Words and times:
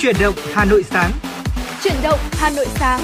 Chuyển 0.00 0.16
động 0.20 0.34
Hà 0.52 0.64
Nội 0.64 0.82
sáng. 0.82 1.12
Chuyển 1.82 1.94
động 2.02 2.18
Hà 2.32 2.50
Nội 2.50 2.66
sáng. 2.68 3.00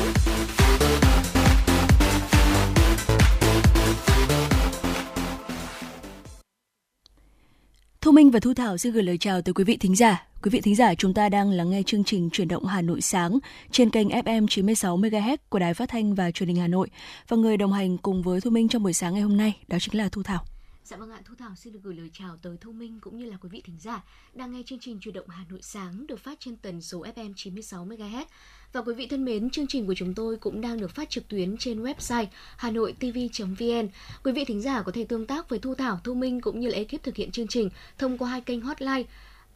Thu 8.00 8.12
Minh 8.12 8.30
và 8.30 8.40
Thu 8.40 8.54
Thảo 8.54 8.78
xin 8.78 8.92
gửi 8.92 9.02
lời 9.02 9.18
chào 9.18 9.42
tới 9.42 9.54
quý 9.54 9.64
vị 9.64 9.76
thính 9.76 9.96
giả. 9.96 10.26
Quý 10.42 10.50
vị 10.50 10.60
thính 10.60 10.74
giả, 10.74 10.94
chúng 10.94 11.14
ta 11.14 11.28
đang 11.28 11.50
lắng 11.50 11.70
nghe 11.70 11.82
chương 11.86 12.04
trình 12.04 12.30
Chuyển 12.30 12.48
động 12.48 12.64
Hà 12.64 12.82
Nội 12.82 13.00
sáng 13.00 13.38
trên 13.70 13.90
kênh 13.90 14.08
FM 14.08 14.46
96 14.46 14.96
MHz 14.96 15.36
của 15.48 15.58
Đài 15.58 15.74
Phát 15.74 15.88
thanh 15.88 16.14
và 16.14 16.30
Truyền 16.30 16.48
hình 16.48 16.56
Hà 16.56 16.66
Nội. 16.66 16.88
Và 17.28 17.36
người 17.36 17.56
đồng 17.56 17.72
hành 17.72 17.98
cùng 17.98 18.22
với 18.22 18.40
Thu 18.40 18.50
Minh 18.50 18.68
trong 18.68 18.82
buổi 18.82 18.92
sáng 18.92 19.14
ngày 19.14 19.22
hôm 19.22 19.36
nay 19.36 19.56
đó 19.68 19.78
chính 19.80 19.98
là 19.98 20.08
Thu 20.08 20.22
Thảo. 20.22 20.44
Dạ 20.88 20.96
vâng 20.96 21.10
ạ, 21.10 21.20
Thu 21.24 21.34
Thảo 21.38 21.54
xin 21.56 21.72
được 21.72 21.80
gửi 21.82 21.94
lời 21.94 22.10
chào 22.12 22.36
tới 22.42 22.56
Thu 22.60 22.72
Minh 22.72 22.98
cũng 23.00 23.18
như 23.18 23.30
là 23.30 23.36
quý 23.40 23.48
vị 23.48 23.62
thính 23.64 23.78
giả 23.78 24.04
đang 24.34 24.52
nghe 24.52 24.62
chương 24.66 24.78
trình 24.78 24.98
Chuyển 25.00 25.14
động 25.14 25.28
Hà 25.28 25.44
Nội 25.50 25.62
sáng 25.62 26.06
được 26.06 26.20
phát 26.20 26.40
trên 26.40 26.56
tần 26.56 26.82
số 26.82 27.04
FM 27.16 27.32
96 27.36 27.86
MHz. 27.86 28.24
Và 28.72 28.82
quý 28.82 28.94
vị 28.94 29.06
thân 29.06 29.24
mến, 29.24 29.50
chương 29.50 29.66
trình 29.66 29.86
của 29.86 29.94
chúng 29.94 30.14
tôi 30.14 30.36
cũng 30.36 30.60
đang 30.60 30.80
được 30.80 30.90
phát 30.90 31.10
trực 31.10 31.28
tuyến 31.28 31.56
trên 31.56 31.82
website 31.82 32.26
hanoitv.vn. 32.56 33.88
Quý 34.24 34.32
vị 34.32 34.44
thính 34.44 34.62
giả 34.62 34.82
có 34.82 34.92
thể 34.92 35.04
tương 35.04 35.26
tác 35.26 35.48
với 35.48 35.58
Thu 35.58 35.74
Thảo, 35.74 36.00
Thu 36.04 36.14
Minh 36.14 36.40
cũng 36.40 36.60
như 36.60 36.68
là 36.68 36.76
ekip 36.76 37.02
thực 37.02 37.16
hiện 37.16 37.30
chương 37.30 37.48
trình 37.48 37.70
thông 37.98 38.18
qua 38.18 38.30
hai 38.30 38.40
kênh 38.40 38.60
hotline 38.60 39.02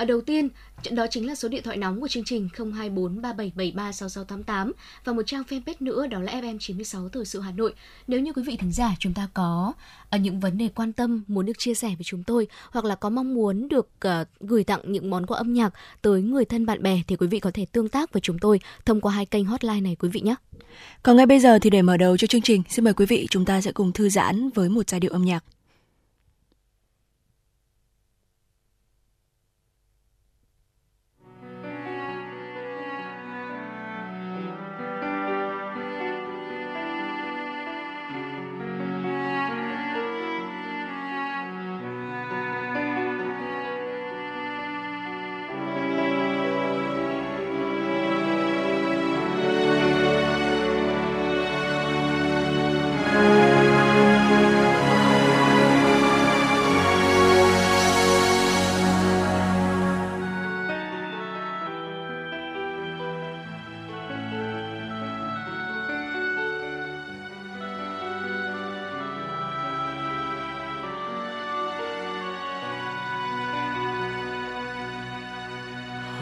ở 0.00 0.06
đầu 0.06 0.20
tiên, 0.20 0.48
đó 0.90 1.06
chính 1.10 1.26
là 1.26 1.34
số 1.34 1.48
điện 1.48 1.62
thoại 1.62 1.76
nóng 1.76 2.00
của 2.00 2.08
chương 2.08 2.24
trình 2.24 2.48
024 2.54 3.22
3773 3.22 3.92
6688 3.92 4.72
và 5.04 5.12
một 5.12 5.22
trang 5.26 5.42
fanpage 5.48 5.74
nữa 5.80 6.06
đó 6.06 6.20
là 6.20 6.32
FM96 6.32 7.08
Thời 7.08 7.24
sự 7.24 7.40
Hà 7.40 7.50
Nội. 7.50 7.74
Nếu 8.06 8.20
như 8.20 8.32
quý 8.32 8.42
vị 8.46 8.56
thính 8.56 8.72
giả 8.72 8.94
chúng 8.98 9.14
ta 9.14 9.28
có 9.34 9.72
ở 10.10 10.18
những 10.18 10.40
vấn 10.40 10.58
đề 10.58 10.68
quan 10.74 10.92
tâm 10.92 11.22
muốn 11.28 11.46
được 11.46 11.58
chia 11.58 11.74
sẻ 11.74 11.88
với 11.88 12.04
chúng 12.04 12.22
tôi 12.22 12.48
hoặc 12.70 12.84
là 12.84 12.94
có 12.94 13.10
mong 13.10 13.34
muốn 13.34 13.68
được 13.68 13.88
uh, 14.06 14.28
gửi 14.40 14.64
tặng 14.64 14.80
những 14.84 15.10
món 15.10 15.26
quà 15.26 15.38
âm 15.38 15.52
nhạc 15.52 15.74
tới 16.02 16.22
người 16.22 16.44
thân 16.44 16.66
bạn 16.66 16.82
bè 16.82 17.02
thì 17.06 17.16
quý 17.16 17.26
vị 17.26 17.40
có 17.40 17.50
thể 17.54 17.66
tương 17.72 17.88
tác 17.88 18.12
với 18.12 18.20
chúng 18.20 18.38
tôi 18.38 18.60
thông 18.84 19.00
qua 19.00 19.12
hai 19.12 19.26
kênh 19.26 19.44
hotline 19.44 19.80
này 19.80 19.96
quý 19.96 20.08
vị 20.08 20.20
nhé. 20.20 20.34
Còn 21.02 21.16
ngay 21.16 21.26
bây 21.26 21.40
giờ 21.40 21.58
thì 21.58 21.70
để 21.70 21.82
mở 21.82 21.96
đầu 21.96 22.16
cho 22.16 22.26
chương 22.26 22.42
trình, 22.42 22.62
xin 22.68 22.84
mời 22.84 22.94
quý 22.94 23.06
vị 23.06 23.26
chúng 23.30 23.44
ta 23.44 23.60
sẽ 23.60 23.72
cùng 23.72 23.92
thư 23.92 24.08
giãn 24.08 24.50
với 24.54 24.68
một 24.68 24.88
giai 24.88 25.00
điệu 25.00 25.10
âm 25.12 25.24
nhạc. 25.24 25.44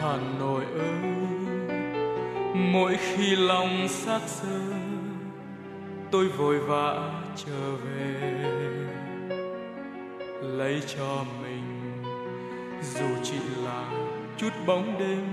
Bàn 0.09 0.35
nội 0.39 0.65
ơi, 0.79 1.13
mỗi 2.55 2.97
khi 2.97 3.37
lòng 3.37 3.89
xác 3.89 4.21
xơ 4.27 4.61
tôi 6.11 6.29
vội 6.29 6.59
vã 6.59 7.11
trở 7.37 7.77
về. 7.77 8.35
Lấy 10.43 10.83
cho 10.97 11.25
mình 11.43 12.03
dù 12.95 13.07
chỉ 13.23 13.39
là 13.65 13.91
chút 14.37 14.53
bóng 14.67 14.99
đêm 14.99 15.25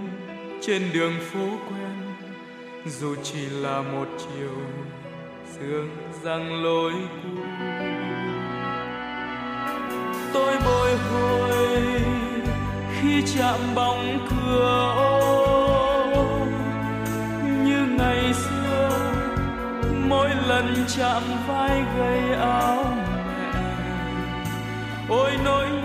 trên 0.61 0.81
đường 0.93 1.13
phố 1.19 1.47
quen 1.69 2.15
dù 2.85 3.15
chỉ 3.23 3.45
là 3.49 3.81
một 3.81 4.07
chiều 4.17 4.55
sương 5.45 5.89
răng 6.23 6.63
lối 6.63 6.93
cũ. 7.23 7.41
Tôi 10.33 10.55
bồi 10.65 10.97
hồi 10.97 11.24
khi 13.05 13.23
chạm 13.35 13.59
bóng 13.75 14.27
cửa 14.29 14.93
ô 14.97 15.35
lần 20.47 20.75
chạm 20.97 21.23
vai 21.47 21.83
gầy 21.97 22.33
áo 22.39 22.83
mẹ 23.27 23.59
ôi 25.09 25.31
nỗi 25.45 25.84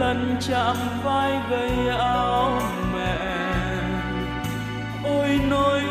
lần 0.00 0.36
chạm 0.40 0.76
vai 1.04 1.40
gầy 1.50 1.88
áo 1.98 2.62
mẹ. 2.94 3.16
Ôi 5.04 5.40
nỗi 5.50 5.89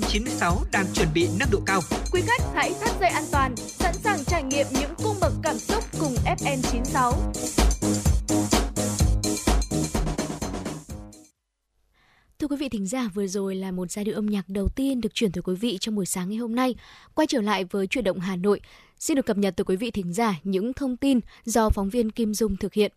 FM96 0.00 0.64
đang 0.72 0.86
chuẩn 0.94 1.08
bị 1.14 1.28
nâng 1.38 1.48
độ 1.52 1.60
cao. 1.66 1.80
Quý 2.12 2.22
khách 2.26 2.42
hãy 2.54 2.74
thắt 2.80 3.00
dây 3.00 3.10
an 3.10 3.24
toàn, 3.32 3.56
sẵn 3.56 3.94
sàng 3.94 4.24
trải 4.24 4.42
nghiệm 4.42 4.66
những 4.80 4.94
cung 5.02 5.16
bậc 5.20 5.32
cảm 5.42 5.58
xúc 5.58 5.84
cùng 6.00 6.14
FM96. 6.24 7.12
Thưa 12.38 12.46
quý 12.46 12.56
vị 12.56 12.68
thính 12.68 12.86
giả, 12.86 13.08
vừa 13.14 13.26
rồi 13.26 13.54
là 13.54 13.70
một 13.70 13.90
giai 13.90 14.04
điệu 14.04 14.14
âm 14.14 14.26
nhạc 14.26 14.48
đầu 14.48 14.68
tiên 14.76 15.00
được 15.00 15.14
chuyển 15.14 15.32
tới 15.32 15.42
quý 15.42 15.54
vị 15.54 15.78
trong 15.80 15.94
buổi 15.94 16.06
sáng 16.06 16.28
ngày 16.28 16.38
hôm 16.38 16.54
nay. 16.54 16.74
Quay 17.14 17.26
trở 17.26 17.40
lại 17.40 17.64
với 17.64 17.86
chuyển 17.86 18.04
động 18.04 18.20
Hà 18.20 18.36
Nội, 18.36 18.60
xin 18.98 19.14
được 19.14 19.26
cập 19.26 19.36
nhật 19.36 19.56
tới 19.56 19.64
quý 19.64 19.76
vị 19.76 19.90
thính 19.90 20.12
giả 20.12 20.34
những 20.44 20.72
thông 20.72 20.96
tin 20.96 21.20
do 21.44 21.70
phóng 21.70 21.90
viên 21.90 22.10
Kim 22.10 22.34
Dung 22.34 22.56
thực 22.56 22.74
hiện. 22.74 22.92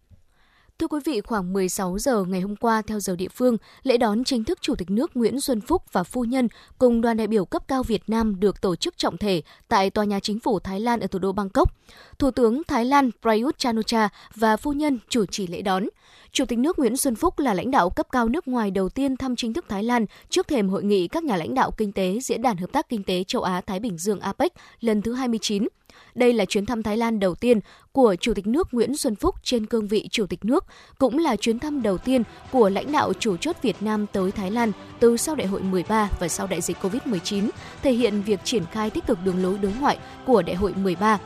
Thưa 0.79 0.87
quý 0.87 0.99
vị, 1.05 1.21
khoảng 1.21 1.53
16 1.53 1.99
giờ 1.99 2.23
ngày 2.27 2.41
hôm 2.41 2.55
qua 2.55 2.81
theo 2.81 2.99
giờ 2.99 3.15
địa 3.15 3.27
phương, 3.27 3.57
lễ 3.83 3.97
đón 3.97 4.23
chính 4.23 4.43
thức 4.43 4.61
Chủ 4.61 4.75
tịch 4.75 4.89
nước 4.89 5.17
Nguyễn 5.17 5.41
Xuân 5.41 5.61
Phúc 5.61 5.83
và 5.91 6.03
phu 6.03 6.23
nhân 6.23 6.47
cùng 6.77 7.01
đoàn 7.01 7.17
đại 7.17 7.27
biểu 7.27 7.45
cấp 7.45 7.63
cao 7.67 7.83
Việt 7.83 8.03
Nam 8.07 8.39
được 8.39 8.61
tổ 8.61 8.75
chức 8.75 8.97
trọng 8.97 9.17
thể 9.17 9.41
tại 9.67 9.89
tòa 9.89 10.05
nhà 10.05 10.19
chính 10.19 10.39
phủ 10.39 10.59
Thái 10.59 10.79
Lan 10.79 10.99
ở 10.99 11.07
thủ 11.07 11.19
đô 11.19 11.31
Bangkok. 11.31 11.73
Thủ 12.19 12.31
tướng 12.31 12.61
Thái 12.63 12.85
Lan 12.85 13.11
Prayut 13.21 13.57
Chan-o-cha 13.57 14.09
và 14.35 14.57
phu 14.57 14.73
nhân 14.73 14.99
chủ 15.09 15.25
trì 15.25 15.47
lễ 15.47 15.61
đón. 15.61 15.83
Chủ 16.31 16.45
tịch 16.45 16.59
nước 16.59 16.79
Nguyễn 16.79 16.97
Xuân 16.97 17.15
Phúc 17.15 17.39
là 17.39 17.53
lãnh 17.53 17.71
đạo 17.71 17.89
cấp 17.89 18.07
cao 18.11 18.29
nước 18.29 18.47
ngoài 18.47 18.71
đầu 18.71 18.89
tiên 18.89 19.17
thăm 19.17 19.35
chính 19.35 19.53
thức 19.53 19.65
Thái 19.69 19.83
Lan 19.83 20.05
trước 20.29 20.47
thềm 20.47 20.69
hội 20.69 20.83
nghị 20.83 21.07
các 21.07 21.23
nhà 21.23 21.35
lãnh 21.35 21.53
đạo 21.53 21.71
kinh 21.71 21.91
tế 21.91 22.19
Diễn 22.21 22.41
đàn 22.41 22.57
Hợp 22.57 22.71
tác 22.71 22.89
Kinh 22.89 23.03
tế 23.03 23.23
Châu 23.23 23.41
Á-Thái 23.41 23.79
Bình 23.79 23.97
Dương 23.97 24.19
APEC 24.19 24.53
lần 24.79 25.01
thứ 25.01 25.13
29. 25.13 25.67
Đây 26.15 26.33
là 26.33 26.45
chuyến 26.45 26.65
thăm 26.65 26.83
Thái 26.83 26.97
Lan 26.97 27.19
đầu 27.19 27.35
tiên 27.35 27.59
của 27.91 28.15
Chủ 28.19 28.33
tịch 28.33 28.47
nước 28.47 28.67
Nguyễn 28.71 28.97
Xuân 28.97 29.15
Phúc 29.15 29.35
trên 29.43 29.65
cương 29.65 29.87
vị 29.87 30.07
Chủ 30.11 30.25
tịch 30.25 30.45
nước, 30.45 30.65
cũng 30.97 31.17
là 31.17 31.35
chuyến 31.35 31.59
thăm 31.59 31.81
đầu 31.81 31.97
tiên 31.97 32.23
của 32.51 32.69
lãnh 32.69 32.91
đạo 32.91 33.13
chủ 33.19 33.37
chốt 33.37 33.55
Việt 33.61 33.75
Nam 33.81 34.05
tới 34.13 34.31
Thái 34.31 34.51
Lan 34.51 34.71
từ 34.99 35.17
sau 35.17 35.35
đại 35.35 35.47
hội 35.47 35.61
13 35.61 36.09
và 36.19 36.27
sau 36.27 36.47
đại 36.47 36.61
dịch 36.61 36.77
COVID-19, 36.81 37.49
thể 37.83 37.91
hiện 37.91 38.21
việc 38.21 38.39
triển 38.43 38.63
khai 38.71 38.89
tích 38.89 39.07
cực 39.07 39.19
đường 39.25 39.43
lối 39.43 39.57
đối 39.57 39.73
ngoại 39.79 39.97
của 40.25 40.41
đại 40.41 40.55
hội 40.55 40.73
13 40.73 41.19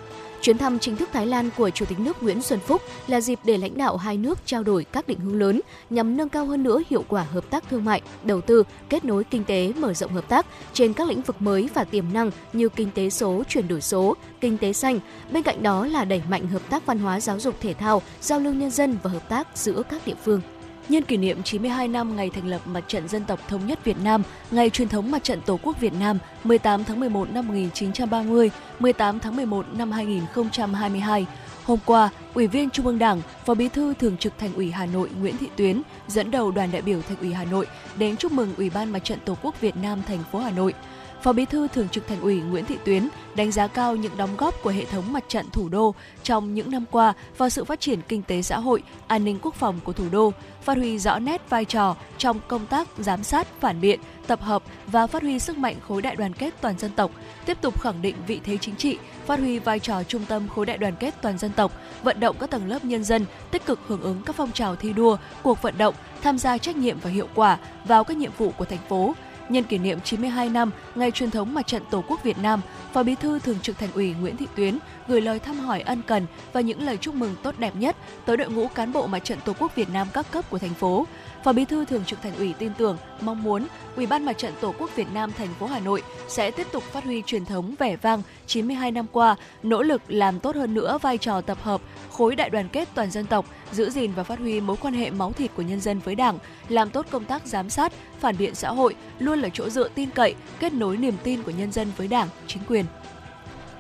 Chuyến 0.44 0.58
thăm 0.58 0.80
chính 0.80 0.96
thức 0.96 1.10
Thái 1.14 1.26
Lan 1.26 1.50
của 1.58 1.70
Chủ 1.70 1.86
tịch 1.86 2.00
nước 2.00 2.24
Nguyễn 2.24 2.42
Xuân 2.42 2.60
Phúc 2.60 2.82
là 3.08 3.22
dịp 3.22 3.40
để 3.44 3.58
lãnh 3.58 3.78
đạo 3.78 3.98
hai 3.98 4.18
nước 4.18 4.40
trao 4.46 4.64
đổi 4.64 4.84
các 4.84 5.08
định 5.08 5.20
hướng 5.20 5.40
lớn 5.40 5.62
nhằm 5.90 6.18
nâng 6.18 6.30
cao 6.30 6.46
hơn 6.46 6.64
nữa 6.64 6.82
hiệu 6.90 7.04
quả 7.08 7.24
hợp 7.24 7.50
tác 7.50 7.70
thương 7.70 7.86
mại, 7.86 8.02
đầu 8.24 8.42
tư, 8.42 8.64
kết 8.90 9.06
nối 9.06 9.24
kinh 9.24 9.44
tế, 9.44 9.74
mở 9.78 9.94
rộng 9.94 10.14
hợp 10.14 10.30
tác 10.30 10.46
trên 10.74 10.94
các 10.94 11.08
lĩnh 11.08 11.22
vực 11.22 11.42
mới 11.42 11.70
và 11.74 11.84
tiềm 11.84 12.06
năng 12.14 12.32
như 12.54 12.70
kinh 12.70 12.92
tế 12.92 13.10
số, 13.10 13.44
chuyển 13.50 13.68
đổi 13.68 13.82
số, 13.82 14.16
kinh 14.42 14.58
tế 14.58 14.74
xanh. 14.74 15.00
Bên 15.32 15.44
cạnh 15.44 15.64
đó 15.64 15.86
là 15.86 16.06
đẩy 16.06 16.22
mạnh 16.30 16.48
hợp 16.48 16.62
tác 16.70 16.86
văn 16.86 17.00
hóa 17.00 17.20
giáo 17.20 17.40
dục 17.40 17.56
thể 17.62 17.74
thao, 17.74 18.02
giao 18.22 18.40
lưu 18.40 18.54
nhân 18.54 18.72
dân 18.72 18.98
và 19.04 19.10
hợp 19.10 19.30
tác 19.30 19.48
giữa 19.56 19.82
các 19.90 20.02
địa 20.06 20.16
phương. 20.24 20.42
Nhân 20.90 21.04
kỷ 21.04 21.18
niệm 21.18 21.44
92 21.44 21.88
năm 21.88 22.16
ngày 22.16 22.30
thành 22.30 22.48
lập 22.48 22.62
Mặt 22.66 22.84
trận 22.88 23.08
Dân 23.08 23.26
tộc 23.26 23.40
Thống 23.48 23.68
nhất 23.68 23.86
Việt 23.86 23.98
Nam, 24.04 24.24
ngày 24.52 24.70
truyền 24.70 24.88
thống 24.88 25.12
Mặt 25.12 25.24
trận 25.24 25.42
Tổ 25.42 25.60
quốc 25.64 25.80
Việt 25.80 25.94
Nam 26.00 26.18
18 26.44 26.84
tháng 26.84 27.00
11 27.00 27.30
năm 27.32 27.48
1930, 27.48 28.52
18 28.80 29.20
tháng 29.20 29.36
11 29.36 29.66
năm 29.74 29.92
2022, 29.92 31.26
Hôm 31.66 31.80
qua, 31.86 32.10
Ủy 32.34 32.48
viên 32.48 32.70
Trung 32.70 32.86
ương 32.86 33.00
Đảng, 33.00 33.22
Phó 33.46 33.54
Bí 33.54 33.70
thư 33.70 33.94
Thường 33.94 34.18
trực 34.18 34.38
Thành 34.38 34.54
ủy 34.54 34.72
Hà 34.72 34.86
Nội 34.86 35.10
Nguyễn 35.20 35.38
Thị 35.38 35.48
Tuyến 35.56 35.82
dẫn 36.08 36.32
đầu 36.32 36.52
đoàn 36.52 36.72
đại 36.72 36.82
biểu 36.82 37.02
Thành 37.02 37.18
ủy 37.18 37.34
Hà 37.34 37.46
Nội 37.46 37.68
đến 37.96 38.18
chúc 38.18 38.32
mừng 38.32 38.54
Ủy 38.58 38.70
ban 38.70 38.92
Mặt 38.92 39.04
trận 39.04 39.20
Tổ 39.26 39.38
quốc 39.42 39.62
Việt 39.62 39.76
Nam 39.78 40.02
thành 40.08 40.24
phố 40.32 40.40
Hà 40.40 40.52
Nội– 40.52 40.74
Phó 41.24 41.34
Bí 41.34 41.46
thư 41.46 41.68
Thường 41.68 41.90
trực 41.90 42.08
Thành 42.08 42.22
ủy 42.22 42.42
Nguyễn 42.42 42.66
Thị 42.66 42.78
Tuyến 42.86 43.08
đánh 43.36 43.52
giá 43.52 43.68
cao 43.68 43.96
những 43.96 44.18
đóng 44.18 44.38
góp 44.38 44.62
của 44.64 44.70
hệ 44.70 44.86
thống 44.86 45.14
mặt 45.14 45.24
trận 45.28 45.50
thủ 45.52 45.70
đô 45.70 45.96
trong 46.24 46.54
những 46.54 46.72
năm 46.72 46.86
qua 46.92 47.14
vào 47.38 47.50
sự 47.50 47.64
phát 47.64 47.80
triển 47.80 48.00
kinh 48.08 48.24
tế 48.24 48.42
xã 48.42 48.60
hội, 48.60 48.84
an 49.08 49.24
ninh 49.24 49.40
quốc 49.42 49.56
phòng 49.56 49.80
của 49.84 49.94
thủ 49.94 50.06
đô, 50.12 50.34
phát 50.62 50.78
huy 50.78 51.00
rõ 51.00 51.20
nét 51.20 51.50
vai 51.50 51.66
trò 51.66 51.96
trong 52.18 52.40
công 52.48 52.66
tác 52.66 52.88
giám 52.98 53.24
sát, 53.24 53.48
phản 53.60 53.82
biện, 53.82 54.00
tập 54.28 54.42
hợp 54.42 54.64
và 54.88 55.08
phát 55.08 55.22
huy 55.22 55.40
sức 55.40 55.58
mạnh 55.58 55.76
khối 55.88 56.02
đại 56.02 56.16
đoàn 56.16 56.34
kết 56.34 56.54
toàn 56.62 56.80
dân 56.80 56.92
tộc, 56.92 57.12
tiếp 57.46 57.58
tục 57.62 57.82
khẳng 57.82 58.02
định 58.02 58.16
vị 58.28 58.40
thế 58.44 58.58
chính 58.58 58.76
trị, 58.76 58.98
phát 59.26 59.40
huy 59.40 59.60
vai 59.60 59.80
trò 59.80 60.04
trung 60.04 60.26
tâm 60.26 60.48
khối 60.48 60.66
đại 60.66 60.78
đoàn 60.78 60.94
kết 61.00 61.16
toàn 61.22 61.38
dân 61.38 61.52
tộc, 61.52 61.72
vận 62.04 62.20
động 62.20 62.36
các 62.40 62.50
tầng 62.50 62.68
lớp 62.68 62.86
nhân 62.86 63.04
dân 63.04 63.26
tích 63.52 63.66
cực 63.66 63.80
hưởng 63.88 64.02
ứng 64.02 64.22
các 64.26 64.36
phong 64.36 64.52
trào 64.52 64.76
thi 64.76 64.94
đua, 64.94 65.18
cuộc 65.44 65.62
vận 65.62 65.78
động, 65.78 65.96
tham 66.22 66.38
gia 66.38 66.58
trách 66.58 66.76
nhiệm 66.76 67.00
và 67.00 67.10
hiệu 67.10 67.28
quả 67.36 67.58
vào 67.86 68.04
các 68.04 68.18
nhiệm 68.18 68.32
vụ 68.38 68.52
của 68.58 68.66
thành 68.66 68.88
phố, 68.90 69.14
nhân 69.50 69.64
kỷ 69.64 69.78
niệm 69.78 70.00
92 70.04 70.50
năm 70.50 70.72
ngày 70.96 71.12
truyền 71.12 71.32
thống 71.32 71.54
Mặt 71.54 71.68
trận 71.68 71.84
Tổ 71.92 72.04
quốc 72.08 72.24
Việt 72.24 72.38
Nam, 72.38 72.62
Phó 72.94 73.04
Bí 73.04 73.16
thư 73.16 73.40
Thường 73.40 73.60
trực 73.62 73.78
Thành 73.78 73.92
ủy 73.94 74.14
Nguyễn 74.14 74.38
Thị 74.38 74.48
Tuyến 74.56 74.78
gửi 75.08 75.22
lời 75.22 75.40
thăm 75.40 75.60
hỏi 75.60 75.82
ân 75.82 76.02
cần 76.02 76.26
và 76.54 76.62
những 76.62 76.82
lời 76.82 76.98
chúc 76.98 77.16
mừng 77.16 77.36
tốt 77.44 77.56
đẹp 77.58 77.76
nhất 77.76 77.96
tới 78.26 78.38
đội 78.38 78.50
ngũ 78.50 78.68
cán 78.68 78.94
bộ 78.94 79.08
Mặt 79.08 79.20
trận 79.20 79.40
Tổ 79.46 79.54
quốc 79.60 79.76
Việt 79.76 79.90
Nam 79.90 80.08
các 80.14 80.32
cấp 80.32 80.50
của 80.50 80.60
thành 80.60 80.74
phố. 80.74 81.06
Phó 81.44 81.54
Bí 81.54 81.66
thư 81.66 81.86
Thường 81.86 82.06
trực 82.06 82.22
Thành 82.22 82.36
ủy 82.36 82.54
tin 82.60 82.72
tưởng, 82.78 82.98
mong 83.22 83.44
muốn 83.44 83.68
Ủy 83.96 84.06
ban 84.06 84.26
Mặt 84.26 84.38
trận 84.38 84.54
Tổ 84.62 84.74
quốc 84.80 84.96
Việt 84.96 85.08
Nam 85.14 85.32
thành 85.38 85.54
phố 85.60 85.66
Hà 85.66 85.80
Nội 85.80 86.04
sẽ 86.28 86.52
tiếp 86.52 86.68
tục 86.72 86.84
phát 86.84 87.04
huy 87.04 87.22
truyền 87.26 87.46
thống 87.46 87.76
vẻ 87.80 87.96
vang 87.96 88.22
92 88.48 88.92
năm 88.92 89.06
qua, 89.12 89.36
nỗ 89.64 89.82
lực 89.82 90.02
làm 90.08 90.40
tốt 90.40 90.56
hơn 90.56 90.74
nữa 90.74 90.98
vai 91.02 91.18
trò 91.18 91.42
tập 91.42 91.58
hợp, 91.62 91.82
khối 92.12 92.36
đại 92.36 92.50
đoàn 92.50 92.70
kết 92.70 92.90
toàn 92.96 93.12
dân 93.12 93.26
tộc, 93.26 93.46
giữ 93.72 93.90
gìn 93.90 94.12
và 94.16 94.24
phát 94.24 94.40
huy 94.40 94.62
mối 94.62 94.78
quan 94.82 94.94
hệ 94.94 95.10
máu 95.10 95.32
thịt 95.32 95.52
của 95.56 95.62
nhân 95.62 95.80
dân 95.80 96.00
với 96.00 96.16
Đảng, 96.16 96.40
làm 96.70 96.90
tốt 96.90 97.06
công 97.12 97.26
tác 97.26 97.46
giám 97.46 97.70
sát, 97.70 97.94
phản 98.20 98.38
biện 98.38 98.56
xã 98.56 98.70
hội, 98.70 98.96
luôn 99.20 99.40
là 99.40 99.50
chỗ 99.54 99.70
dựa 99.70 99.90
tin 99.96 100.10
cậy, 100.10 100.36
kết 100.60 100.74
nối 100.74 100.98
niềm 100.98 101.16
tin 101.24 101.44
của 101.44 101.52
nhân 101.52 101.72
dân 101.72 101.92
với 101.98 102.08
Đảng, 102.08 102.28
chính 102.48 102.64
quyền. 102.68 102.86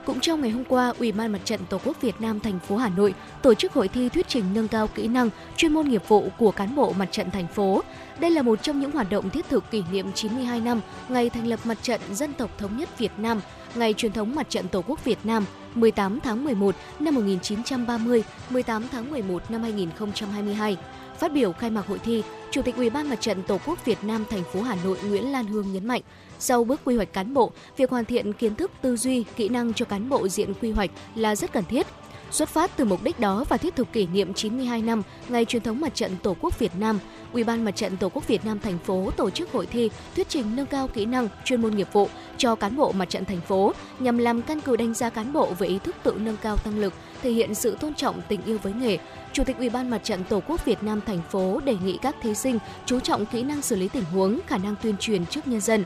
Cũng 0.05 0.19
trong 0.19 0.41
ngày 0.41 0.51
hôm 0.51 0.63
qua, 0.63 0.93
Ủy 0.99 1.11
ban 1.11 1.31
Mặt 1.31 1.39
trận 1.45 1.59
Tổ 1.69 1.77
quốc 1.85 2.01
Việt 2.01 2.21
Nam 2.21 2.39
thành 2.39 2.59
phố 2.59 2.77
Hà 2.77 2.89
Nội 2.89 3.13
tổ 3.41 3.53
chức 3.53 3.73
hội 3.73 3.87
thi 3.87 4.09
thuyết 4.09 4.27
trình 4.27 4.43
nâng 4.53 4.67
cao 4.67 4.87
kỹ 4.87 5.07
năng, 5.07 5.29
chuyên 5.57 5.73
môn 5.73 5.89
nghiệp 5.89 6.07
vụ 6.07 6.29
của 6.37 6.51
cán 6.51 6.75
bộ 6.75 6.93
mặt 6.97 7.11
trận 7.11 7.31
thành 7.31 7.47
phố. 7.47 7.81
Đây 8.19 8.31
là 8.31 8.41
một 8.41 8.63
trong 8.63 8.79
những 8.79 8.91
hoạt 8.91 9.09
động 9.09 9.29
thiết 9.29 9.49
thực 9.49 9.71
kỷ 9.71 9.83
niệm 9.91 10.13
92 10.13 10.61
năm 10.61 10.81
ngày 11.09 11.29
thành 11.29 11.47
lập 11.47 11.59
Mặt 11.63 11.77
trận 11.81 12.01
Dân 12.11 12.33
tộc 12.33 12.57
thống 12.57 12.77
nhất 12.77 12.97
Việt 12.97 13.11
Nam, 13.17 13.41
ngày 13.75 13.93
truyền 13.93 14.11
thống 14.11 14.35
Mặt 14.35 14.49
trận 14.49 14.67
Tổ 14.67 14.83
quốc 14.87 15.05
Việt 15.05 15.19
Nam 15.23 15.45
18 15.75 16.19
tháng 16.19 16.43
11 16.43 16.75
năm 16.99 17.15
1930, 17.15 18.23
18 18.49 18.87
tháng 18.91 19.11
11 19.11 19.51
năm 19.51 19.61
2022. 19.61 20.77
Phát 21.23 21.33
biểu 21.33 21.51
khai 21.51 21.69
mạc 21.69 21.87
hội 21.87 21.99
thi, 21.99 22.23
Chủ 22.51 22.61
tịch 22.61 22.75
Ủy 22.75 22.89
ban 22.89 23.09
Mặt 23.09 23.21
trận 23.21 23.43
Tổ 23.43 23.59
quốc 23.65 23.85
Việt 23.85 24.03
Nam 24.03 24.25
thành 24.29 24.43
phố 24.43 24.61
Hà 24.61 24.75
Nội 24.83 24.97
Nguyễn 25.07 25.31
Lan 25.31 25.45
Hương 25.45 25.73
nhấn 25.73 25.87
mạnh, 25.87 26.01
sau 26.39 26.63
bước 26.63 26.81
quy 26.85 26.95
hoạch 26.95 27.13
cán 27.13 27.33
bộ, 27.33 27.51
việc 27.77 27.89
hoàn 27.89 28.05
thiện 28.05 28.33
kiến 28.33 28.55
thức 28.55 28.71
tư 28.81 28.97
duy, 28.97 29.23
kỹ 29.35 29.49
năng 29.49 29.73
cho 29.73 29.85
cán 29.85 30.09
bộ 30.09 30.27
diện 30.27 30.53
quy 30.61 30.71
hoạch 30.71 30.89
là 31.15 31.35
rất 31.35 31.53
cần 31.53 31.63
thiết. 31.65 31.87
Xuất 32.31 32.49
phát 32.49 32.77
từ 32.77 32.85
mục 32.85 33.03
đích 33.03 33.19
đó 33.19 33.45
và 33.49 33.57
thiết 33.57 33.75
thực 33.75 33.93
kỷ 33.93 34.07
niệm 34.07 34.33
92 34.33 34.81
năm 34.81 35.01
ngày 35.29 35.45
truyền 35.45 35.63
thống 35.63 35.81
mặt 35.81 35.95
trận 35.95 36.15
Tổ 36.23 36.35
quốc 36.41 36.59
Việt 36.59 36.71
Nam, 36.79 36.99
Ủy 37.33 37.43
ban 37.43 37.65
Mặt 37.65 37.75
trận 37.75 37.97
Tổ 37.97 38.09
quốc 38.09 38.27
Việt 38.27 38.45
Nam 38.45 38.59
thành 38.59 38.77
phố 38.77 39.11
tổ 39.17 39.29
chức 39.29 39.51
hội 39.51 39.65
thi 39.65 39.89
thuyết 40.15 40.29
trình 40.29 40.55
nâng 40.55 40.65
cao 40.65 40.87
kỹ 40.87 41.05
năng, 41.05 41.27
chuyên 41.45 41.61
môn 41.61 41.75
nghiệp 41.75 41.87
vụ 41.93 42.09
cho 42.37 42.55
cán 42.55 42.75
bộ 42.75 42.91
mặt 42.91 43.09
trận 43.09 43.25
thành 43.25 43.41
phố 43.41 43.73
nhằm 43.99 44.17
làm 44.17 44.41
căn 44.41 44.61
cứ 44.61 44.75
đánh 44.75 44.93
giá 44.93 45.09
cán 45.09 45.33
bộ 45.33 45.53
về 45.59 45.67
ý 45.67 45.79
thức 45.79 45.95
tự 46.03 46.13
nâng 46.17 46.37
cao 46.41 46.57
năng 46.65 46.79
lực, 46.79 46.93
thể 47.23 47.31
hiện 47.31 47.55
sự 47.55 47.77
tôn 47.79 47.93
trọng 47.93 48.21
tình 48.27 48.41
yêu 48.45 48.57
với 48.63 48.73
nghề. 48.73 48.97
Chủ 49.33 49.43
tịch 49.43 49.57
Ủy 49.57 49.69
ban 49.69 49.89
Mặt 49.89 50.03
trận 50.03 50.23
Tổ 50.23 50.41
quốc 50.47 50.65
Việt 50.65 50.83
Nam 50.83 51.01
thành 51.05 51.21
phố 51.29 51.59
đề 51.65 51.75
nghị 51.85 51.97
các 52.01 52.15
thí 52.21 52.33
sinh 52.33 52.59
chú 52.85 52.99
trọng 52.99 53.25
kỹ 53.25 53.43
năng 53.43 53.61
xử 53.61 53.75
lý 53.75 53.87
tình 53.87 54.03
huống, 54.03 54.39
khả 54.47 54.57
năng 54.57 54.75
tuyên 54.83 54.95
truyền 54.99 55.25
trước 55.25 55.47
nhân 55.47 55.61
dân. 55.61 55.83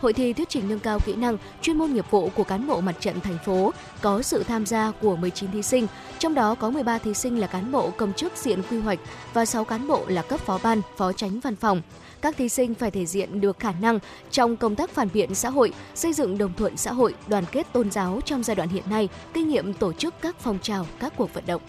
Hội 0.00 0.12
thi 0.12 0.32
thuyết 0.32 0.48
trình 0.48 0.68
nâng 0.68 0.78
cao 0.78 0.98
kỹ 1.00 1.14
năng, 1.14 1.36
chuyên 1.62 1.78
môn 1.78 1.92
nghiệp 1.92 2.04
vụ 2.10 2.30
của 2.34 2.44
cán 2.44 2.66
bộ 2.66 2.80
mặt 2.80 2.96
trận 3.00 3.20
thành 3.20 3.38
phố 3.44 3.72
có 4.02 4.22
sự 4.22 4.42
tham 4.42 4.66
gia 4.66 4.90
của 4.90 5.16
19 5.16 5.52
thí 5.52 5.62
sinh, 5.62 5.86
trong 6.18 6.34
đó 6.34 6.54
có 6.54 6.70
13 6.70 6.98
thí 6.98 7.14
sinh 7.14 7.38
là 7.38 7.46
cán 7.46 7.72
bộ 7.72 7.90
công 7.90 8.12
chức 8.12 8.32
diện 8.36 8.62
quy 8.70 8.80
hoạch 8.80 8.98
và 9.34 9.44
6 9.44 9.64
cán 9.64 9.88
bộ 9.88 10.04
là 10.08 10.22
cấp 10.22 10.40
phó 10.40 10.58
ban, 10.62 10.82
phó 10.96 11.12
tránh 11.12 11.40
văn 11.40 11.56
phòng. 11.56 11.82
Các 12.22 12.36
thí 12.36 12.48
sinh 12.48 12.74
phải 12.74 12.90
thể 12.90 13.04
hiện 13.12 13.40
được 13.40 13.58
khả 13.58 13.72
năng 13.80 13.98
trong 14.30 14.56
công 14.56 14.76
tác 14.76 14.90
phản 14.90 15.08
biện 15.14 15.34
xã 15.34 15.50
hội, 15.50 15.72
xây 15.94 16.12
dựng 16.12 16.38
đồng 16.38 16.54
thuận 16.54 16.76
xã 16.76 16.92
hội, 16.92 17.14
đoàn 17.26 17.44
kết 17.52 17.72
tôn 17.72 17.90
giáo 17.90 18.20
trong 18.24 18.42
giai 18.42 18.56
đoạn 18.56 18.68
hiện 18.68 18.84
nay, 18.90 19.08
kinh 19.32 19.48
nghiệm 19.48 19.74
tổ 19.74 19.92
chức 19.92 20.14
các 20.20 20.36
phong 20.40 20.58
trào, 20.62 20.86
các 21.00 21.12
cuộc 21.16 21.34
vận 21.34 21.44
động. 21.46 21.62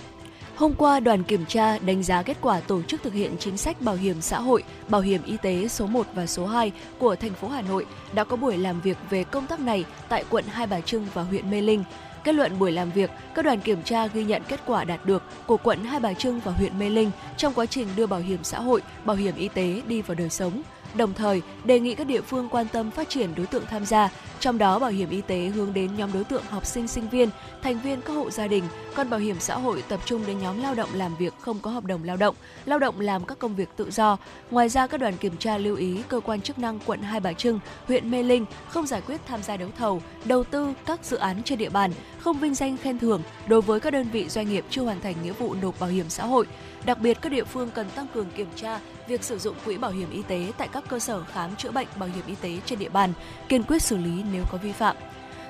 Hôm 0.58 0.74
qua, 0.74 1.00
đoàn 1.00 1.24
kiểm 1.24 1.46
tra 1.46 1.78
đánh 1.78 2.04
giá 2.04 2.24
kết 2.24 2.38
quả 2.42 2.60
tổ 2.60 2.82
chức 2.82 3.04
thực 3.04 3.14
hiện 3.14 3.36
chính 3.40 3.58
sách 3.58 3.82
bảo 3.82 3.96
hiểm 3.96 4.22
xã 4.22 4.40
hội, 4.40 4.64
bảo 4.88 5.02
hiểm 5.02 5.22
y 5.26 5.38
tế 5.42 5.68
số 5.68 5.88
1 5.88 6.08
và 6.14 6.26
số 6.26 6.46
2 6.46 6.72
của 7.00 7.16
thành 7.16 7.34
phố 7.34 7.48
Hà 7.48 7.62
Nội 7.62 7.86
đã 8.14 8.24
có 8.24 8.36
buổi 8.36 8.58
làm 8.58 8.82
việc 8.82 8.98
về 9.10 9.24
công 9.24 9.48
tác 9.48 9.60
này 9.60 9.86
tại 10.10 10.24
quận 10.30 10.46
Hai 10.48 10.68
Bà 10.68 10.82
Trưng 10.82 11.08
và 11.14 11.24
huyện 11.24 11.52
Mê 11.52 11.62
Linh. 11.62 11.84
Kết 12.24 12.36
luận 12.36 12.60
buổi 12.60 12.72
làm 12.72 12.92
việc, 12.92 13.12
các 13.36 13.46
đoàn 13.46 13.60
kiểm 13.60 13.84
tra 13.84 14.08
ghi 14.08 14.24
nhận 14.24 14.42
kết 14.48 14.60
quả 14.66 14.84
đạt 14.84 15.06
được 15.06 15.24
của 15.48 15.58
quận 15.58 15.84
Hai 15.84 16.00
Bà 16.00 16.14
Trưng 16.14 16.40
và 16.40 16.52
huyện 16.52 16.80
Mê 16.80 16.90
Linh 16.90 17.12
trong 17.38 17.54
quá 17.54 17.66
trình 17.66 17.88
đưa 17.96 18.08
bảo 18.08 18.20
hiểm 18.20 18.44
xã 18.44 18.60
hội, 18.60 18.82
bảo 19.06 19.16
hiểm 19.16 19.36
y 19.36 19.48
tế 19.48 19.82
đi 19.88 20.02
vào 20.02 20.16
đời 20.16 20.30
sống 20.30 20.62
đồng 20.98 21.14
thời 21.14 21.42
đề 21.64 21.80
nghị 21.80 21.96
các 21.96 22.08
địa 22.08 22.22
phương 22.22 22.50
quan 22.50 22.68
tâm 22.68 22.92
phát 22.92 23.10
triển 23.10 23.36
đối 23.36 23.46
tượng 23.46 23.66
tham 23.66 23.86
gia, 23.86 24.10
trong 24.40 24.58
đó 24.58 24.80
bảo 24.80 24.90
hiểm 24.90 25.10
y 25.10 25.22
tế 25.22 25.38
hướng 25.38 25.74
đến 25.74 25.96
nhóm 25.98 26.14
đối 26.14 26.24
tượng 26.24 26.44
học 26.50 26.66
sinh 26.66 26.88
sinh 26.88 27.10
viên, 27.10 27.30
thành 27.64 27.80
viên 27.80 28.02
các 28.02 28.14
hộ 28.14 28.30
gia 28.30 28.48
đình, 28.48 28.64
còn 28.96 29.10
bảo 29.10 29.20
hiểm 29.20 29.36
xã 29.40 29.58
hội 29.58 29.84
tập 29.88 30.00
trung 30.06 30.26
đến 30.28 30.40
nhóm 30.40 30.62
lao 30.62 30.76
động 30.76 30.90
làm 30.94 31.16
việc 31.16 31.34
không 31.40 31.60
có 31.60 31.72
hợp 31.72 31.86
đồng 31.86 32.04
lao 32.04 32.18
động, 32.18 32.36
lao 32.66 32.80
động 32.80 33.00
làm 33.00 33.26
các 33.26 33.40
công 33.40 33.56
việc 33.56 33.70
tự 33.76 33.92
do. 33.92 34.18
Ngoài 34.52 34.70
ra 34.70 34.88
các 34.88 34.98
đoàn 34.98 35.18
kiểm 35.18 35.38
tra 35.38 35.58
lưu 35.58 35.76
ý 35.76 36.02
cơ 36.08 36.20
quan 36.20 36.42
chức 36.42 36.60
năng 36.60 36.80
quận 36.86 37.02
Hai 37.02 37.20
Bà 37.20 37.34
Trưng, 37.34 37.60
huyện 37.88 38.12
Mê 38.12 38.24
Linh 38.24 38.46
không 38.70 38.88
giải 38.88 39.02
quyết 39.02 39.22
tham 39.28 39.44
gia 39.44 39.58
đấu 39.58 39.70
thầu, 39.78 40.02
đầu 40.26 40.44
tư 40.44 40.74
các 40.86 41.06
dự 41.06 41.18
án 41.18 41.44
trên 41.44 41.58
địa 41.58 41.70
bàn, 41.70 41.92
không 42.28 42.40
vinh 42.40 42.56
danh 42.56 42.78
khen 42.78 43.00
thưởng 43.00 43.22
đối 43.48 43.62
với 43.62 43.80
các 43.80 43.94
đơn 43.94 44.08
vị 44.12 44.30
doanh 44.30 44.50
nghiệp 44.50 44.66
chưa 44.70 44.82
hoàn 44.82 45.02
thành 45.02 45.16
nghĩa 45.24 45.32
vụ 45.32 45.56
nộp 45.62 45.80
bảo 45.80 45.90
hiểm 45.90 46.10
xã 46.10 46.26
hội. 46.26 46.48
Đặc 46.86 47.00
biệt 47.00 47.18
các 47.22 47.32
địa 47.32 47.44
phương 47.44 47.70
cần 47.74 47.90
tăng 47.96 48.08
cường 48.14 48.30
kiểm 48.36 48.48
tra 48.56 48.80
việc 49.08 49.24
sử 49.24 49.40
dụng 49.40 49.56
quỹ 49.66 49.78
bảo 49.78 49.92
hiểm 49.92 50.10
y 50.12 50.22
tế 50.28 50.52
tại 50.58 50.68
các 50.68 50.84
cơ 50.88 51.00
sở 51.00 51.24
khám 51.24 51.56
chữa 51.56 51.72
bệnh 51.72 51.88
bảo 52.00 52.10
hiểm 52.10 52.24
y 52.28 52.36
tế 52.36 52.60
trên 52.66 52.80
địa 52.80 52.90
bàn, 52.90 53.14
kiên 53.50 53.64
quyết 53.64 53.82
xử 53.82 53.98
lý 53.98 54.24
nếu 54.32 54.44
có 54.52 54.58
vi 54.58 54.72
phạm. 54.72 54.96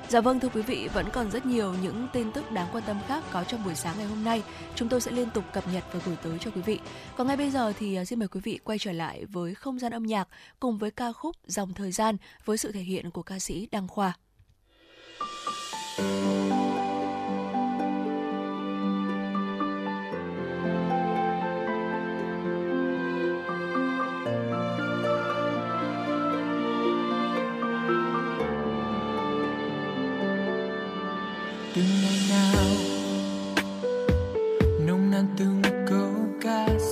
Dạ 0.09 0.21
vâng 0.21 0.39
thưa 0.39 0.49
quý 0.49 0.61
vị, 0.61 0.89
vẫn 0.93 1.05
còn 1.13 1.31
rất 1.31 1.45
nhiều 1.45 1.73
những 1.81 2.07
tin 2.13 2.31
tức 2.31 2.51
đáng 2.51 2.67
quan 2.73 2.83
tâm 2.87 2.97
khác 3.07 3.23
có 3.31 3.43
trong 3.43 3.63
buổi 3.63 3.75
sáng 3.75 3.95
ngày 3.97 4.07
hôm 4.07 4.23
nay. 4.23 4.43
Chúng 4.75 4.89
tôi 4.89 5.01
sẽ 5.01 5.11
liên 5.11 5.29
tục 5.29 5.43
cập 5.53 5.63
nhật 5.73 5.83
và 5.93 5.99
gửi 6.05 6.15
tới 6.23 6.37
cho 6.39 6.51
quý 6.51 6.61
vị. 6.61 6.79
Còn 7.15 7.27
ngay 7.27 7.37
bây 7.37 7.51
giờ 7.51 7.73
thì 7.79 7.95
à, 7.95 8.05
xin 8.05 8.19
mời 8.19 8.27
quý 8.27 8.39
vị 8.43 8.59
quay 8.63 8.79
trở 8.79 8.91
lại 8.91 9.25
với 9.25 9.55
không 9.55 9.79
gian 9.79 9.91
âm 9.91 10.03
nhạc 10.03 10.27
cùng 10.59 10.77
với 10.77 10.91
ca 10.91 11.11
khúc 11.11 11.35
Dòng 11.47 11.73
Thời 11.73 11.91
Gian 11.91 12.17
với 12.45 12.57
sự 12.57 12.71
thể 12.71 12.81
hiện 12.81 13.11
của 13.11 13.23
ca 13.23 13.39
sĩ 13.39 13.67
Đăng 13.71 13.87
Khoa. 13.87 14.13
từng 15.97 16.56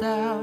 sao 0.05 0.41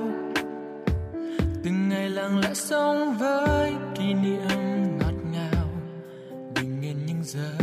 từng 1.65 1.89
ngày 1.89 2.09
lặng 2.09 2.39
lẽ 2.39 2.55
sống 2.55 3.17
với 3.19 3.73
kỷ 3.95 4.15
niệm 4.15 4.99
ngọt 4.99 5.15
ngào. 5.33 5.69
Bình 6.55 6.83
yên 6.83 7.07
những 7.07 7.25
giờ 7.25 7.62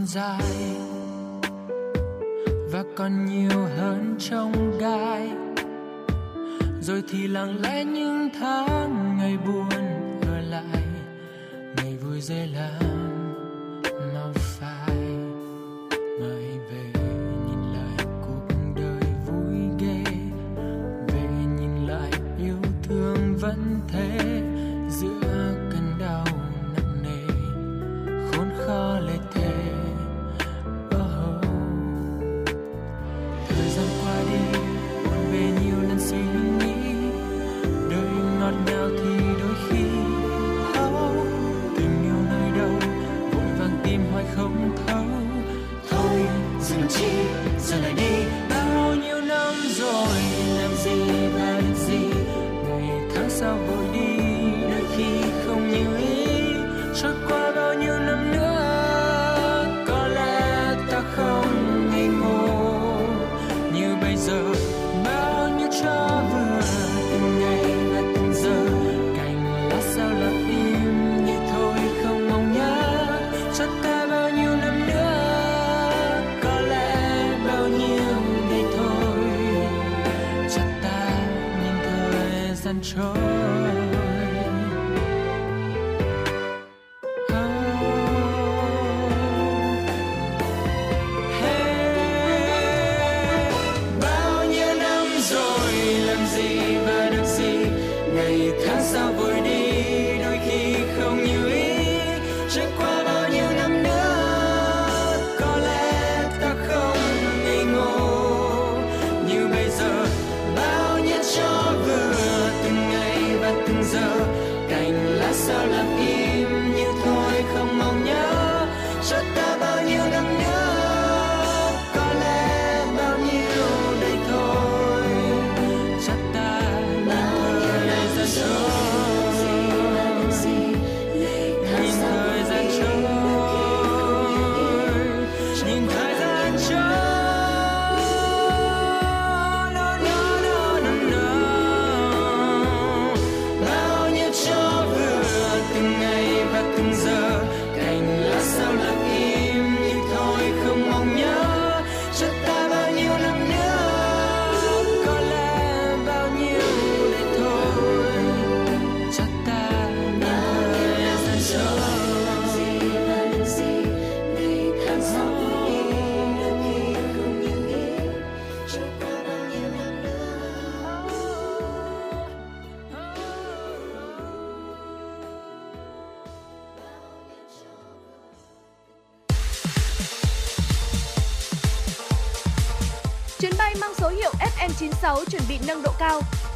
còn 0.00 0.06
dài 0.06 0.69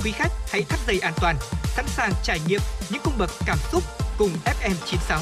Quý 0.05 0.11
khách 0.11 0.33
hãy 0.47 0.63
thắt 0.63 0.81
dây 0.87 0.99
an 0.99 1.13
toàn, 1.21 1.37
sẵn 1.65 1.85
sàng 1.89 2.13
trải 2.23 2.39
nghiệm 2.49 2.61
những 2.93 3.03
cung 3.05 3.15
bậc 3.19 3.31
cảm 3.47 3.59
xúc 3.73 3.83
cùng 4.19 4.31
FM96. 4.45 5.21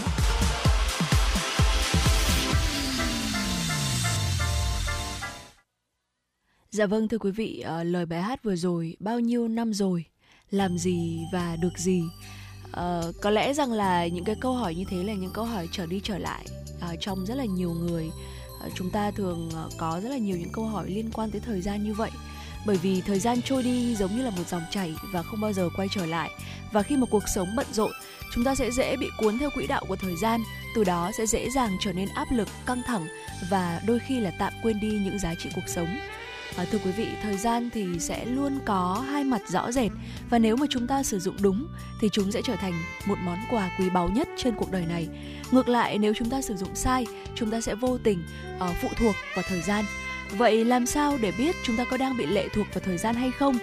Dạ 6.71 6.87
vâng 6.87 7.09
thưa 7.09 7.18
quý 7.18 7.31
vị, 7.31 7.61
ờ, 7.61 7.85
lời 7.85 8.07
bài 8.07 8.23
hát 8.23 8.42
vừa 8.42 8.57
rồi 8.57 8.97
bao 9.01 9.21
nhiêu 9.21 9.49
năm 9.49 9.73
rồi, 9.73 10.05
làm 10.51 10.79
gì 10.79 11.21
và 11.33 11.57
được 11.57 11.79
gì? 11.79 12.03
À, 12.73 13.01
có 13.23 13.31
lẽ 13.31 13.55
rằng 13.55 13.73
là 13.73 14.07
những 14.07 14.25
cái 14.25 14.37
câu 14.40 14.53
hỏi 14.53 14.75
như 14.75 14.85
thế 14.90 15.03
là 15.03 15.12
những 15.12 15.33
câu 15.35 15.45
hỏi 15.45 15.68
trở 15.73 15.87
đi 15.87 16.01
trở 16.05 16.18
lại 16.18 16.47
à, 16.81 16.88
trong 17.01 17.27
rất 17.27 17.35
là 17.35 17.45
nhiều 17.45 17.71
người. 17.73 18.11
À, 18.62 18.68
chúng 18.75 18.90
ta 18.90 19.11
thường 19.11 19.51
có 19.79 20.01
rất 20.03 20.09
là 20.09 20.18
nhiều 20.18 20.37
những 20.37 20.53
câu 20.53 20.64
hỏi 20.64 20.90
liên 20.90 21.11
quan 21.12 21.31
tới 21.31 21.40
thời 21.40 21.61
gian 21.61 21.85
như 21.85 21.95
vậy. 21.95 22.11
Bởi 22.66 22.77
vì 22.77 23.01
thời 23.01 23.18
gian 23.18 23.42
trôi 23.42 23.62
đi 23.62 23.94
giống 23.94 24.16
như 24.16 24.22
là 24.22 24.31
một 24.31 24.48
dòng 24.48 24.62
chảy 24.70 24.94
và 25.12 25.22
không 25.22 25.40
bao 25.40 25.53
giờ 25.53 25.68
quay 25.77 25.88
trở 25.90 26.07
lại. 26.07 26.31
Và 26.72 26.83
khi 26.83 26.96
mà 26.96 27.07
cuộc 27.11 27.22
sống 27.35 27.48
bận 27.57 27.66
rộn, 27.72 27.92
chúng 28.35 28.44
ta 28.44 28.55
sẽ 28.55 28.70
dễ 28.70 28.96
bị 28.96 29.11
cuốn 29.18 29.38
theo 29.38 29.51
quỹ 29.51 29.66
đạo 29.66 29.85
của 29.88 29.96
thời 29.96 30.16
gian, 30.16 30.40
từ 30.75 30.85
đó 30.85 31.11
sẽ 31.18 31.27
dễ 31.27 31.51
dàng 31.51 31.77
trở 31.81 31.92
nên 31.92 32.09
áp 32.14 32.27
lực, 32.33 32.48
căng 32.66 32.83
thẳng 32.87 33.07
và 33.51 33.81
đôi 33.87 33.98
khi 33.98 34.20
là 34.20 34.33
tạm 34.38 34.53
quên 34.62 34.81
đi 34.81 34.88
những 34.88 35.18
giá 35.18 35.35
trị 35.35 35.51
cuộc 35.55 35.68
sống. 35.68 35.88
À, 36.57 36.64
thưa 36.72 36.79
quý 36.85 36.90
vị, 36.92 37.07
thời 37.22 37.37
gian 37.37 37.70
thì 37.70 37.87
sẽ 38.01 38.25
luôn 38.25 38.59
có 38.64 39.05
hai 39.11 39.25
mặt 39.25 39.42
rõ 39.48 39.72
rệt 39.72 39.90
và 40.31 40.38
nếu 40.38 40.57
mà 40.57 40.66
chúng 40.70 40.87
ta 40.87 41.03
sử 41.03 41.18
dụng 41.18 41.37
đúng 41.42 41.66
thì 42.01 42.09
chúng 42.12 42.33
sẽ 42.33 42.40
trở 42.44 42.57
thành 42.57 42.72
một 43.07 43.18
món 43.22 43.38
quà 43.51 43.70
quý 43.79 43.90
báu 43.90 44.09
nhất 44.09 44.29
trên 44.37 44.55
cuộc 44.55 44.70
đời 44.70 44.87
này. 44.87 45.09
Ngược 45.51 45.68
lại, 45.68 45.98
nếu 45.98 46.12
chúng 46.16 46.31
ta 46.31 46.42
sử 46.42 46.57
dụng 46.57 46.75
sai, 46.75 47.07
chúng 47.35 47.51
ta 47.51 47.61
sẽ 47.61 47.75
vô 47.75 47.98
tình 48.05 48.25
uh, 48.57 48.77
phụ 48.83 48.88
thuộc 48.96 49.14
vào 49.35 49.44
thời 49.48 49.61
gian. 49.61 49.85
Vậy 50.38 50.64
làm 50.64 50.87
sao 50.87 51.18
để 51.21 51.33
biết 51.38 51.57
chúng 51.64 51.77
ta 51.77 51.85
có 51.85 51.97
đang 51.97 52.16
bị 52.16 52.27
lệ 52.27 52.49
thuộc 52.49 52.66
vào 52.75 52.83
thời 52.85 52.99
gian 52.99 53.14
hay 53.14 53.31
không? 53.31 53.59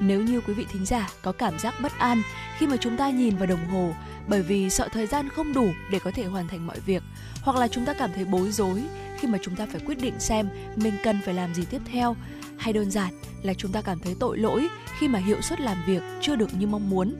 Nếu 0.00 0.22
như 0.22 0.40
quý 0.40 0.54
vị 0.54 0.66
thính 0.72 0.86
giả 0.86 1.08
có 1.22 1.32
cảm 1.32 1.58
giác 1.58 1.74
bất 1.82 1.98
an 1.98 2.22
khi 2.58 2.66
mà 2.66 2.76
chúng 2.76 2.96
ta 2.96 3.10
nhìn 3.10 3.36
vào 3.36 3.46
đồng 3.46 3.68
hồ 3.68 3.94
bởi 4.28 4.42
vì 4.42 4.70
sợ 4.70 4.88
thời 4.92 5.06
gian 5.06 5.28
không 5.28 5.52
đủ 5.52 5.66
để 5.90 5.98
có 5.98 6.10
thể 6.10 6.24
hoàn 6.24 6.48
thành 6.48 6.66
mọi 6.66 6.80
việc, 6.86 7.02
hoặc 7.42 7.56
là 7.56 7.68
chúng 7.68 7.84
ta 7.84 7.92
cảm 7.92 8.10
thấy 8.14 8.24
bối 8.24 8.50
rối 8.50 8.82
khi 9.18 9.28
mà 9.28 9.38
chúng 9.42 9.56
ta 9.56 9.66
phải 9.72 9.80
quyết 9.86 9.98
định 10.00 10.20
xem 10.20 10.48
mình 10.76 10.94
cần 11.02 11.20
phải 11.24 11.34
làm 11.34 11.54
gì 11.54 11.64
tiếp 11.70 11.80
theo, 11.92 12.16
hay 12.56 12.72
đơn 12.72 12.90
giản 12.90 13.14
là 13.42 13.54
chúng 13.54 13.72
ta 13.72 13.82
cảm 13.82 13.98
thấy 13.98 14.16
tội 14.20 14.38
lỗi 14.38 14.68
khi 14.98 15.08
mà 15.08 15.18
hiệu 15.18 15.40
suất 15.40 15.60
làm 15.60 15.76
việc 15.86 16.02
chưa 16.20 16.36
được 16.36 16.54
như 16.58 16.66
mong 16.66 16.90
muốn 16.90 17.14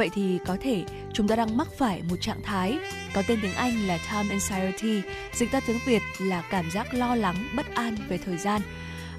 vậy 0.00 0.10
thì 0.14 0.38
có 0.46 0.56
thể 0.60 0.84
chúng 1.12 1.28
ta 1.28 1.36
đang 1.36 1.56
mắc 1.56 1.68
phải 1.78 2.02
một 2.10 2.16
trạng 2.20 2.42
thái 2.42 2.78
có 3.14 3.22
tên 3.28 3.38
tiếng 3.42 3.54
Anh 3.54 3.86
là 3.86 3.98
time 3.98 4.30
anxiety, 4.30 5.02
dịch 5.34 5.52
ra 5.52 5.60
tiếng 5.66 5.78
Việt 5.86 6.02
là 6.18 6.42
cảm 6.50 6.70
giác 6.70 6.94
lo 6.94 7.14
lắng, 7.14 7.48
bất 7.56 7.74
an 7.74 7.96
về 8.08 8.18
thời 8.18 8.36
gian. 8.36 8.60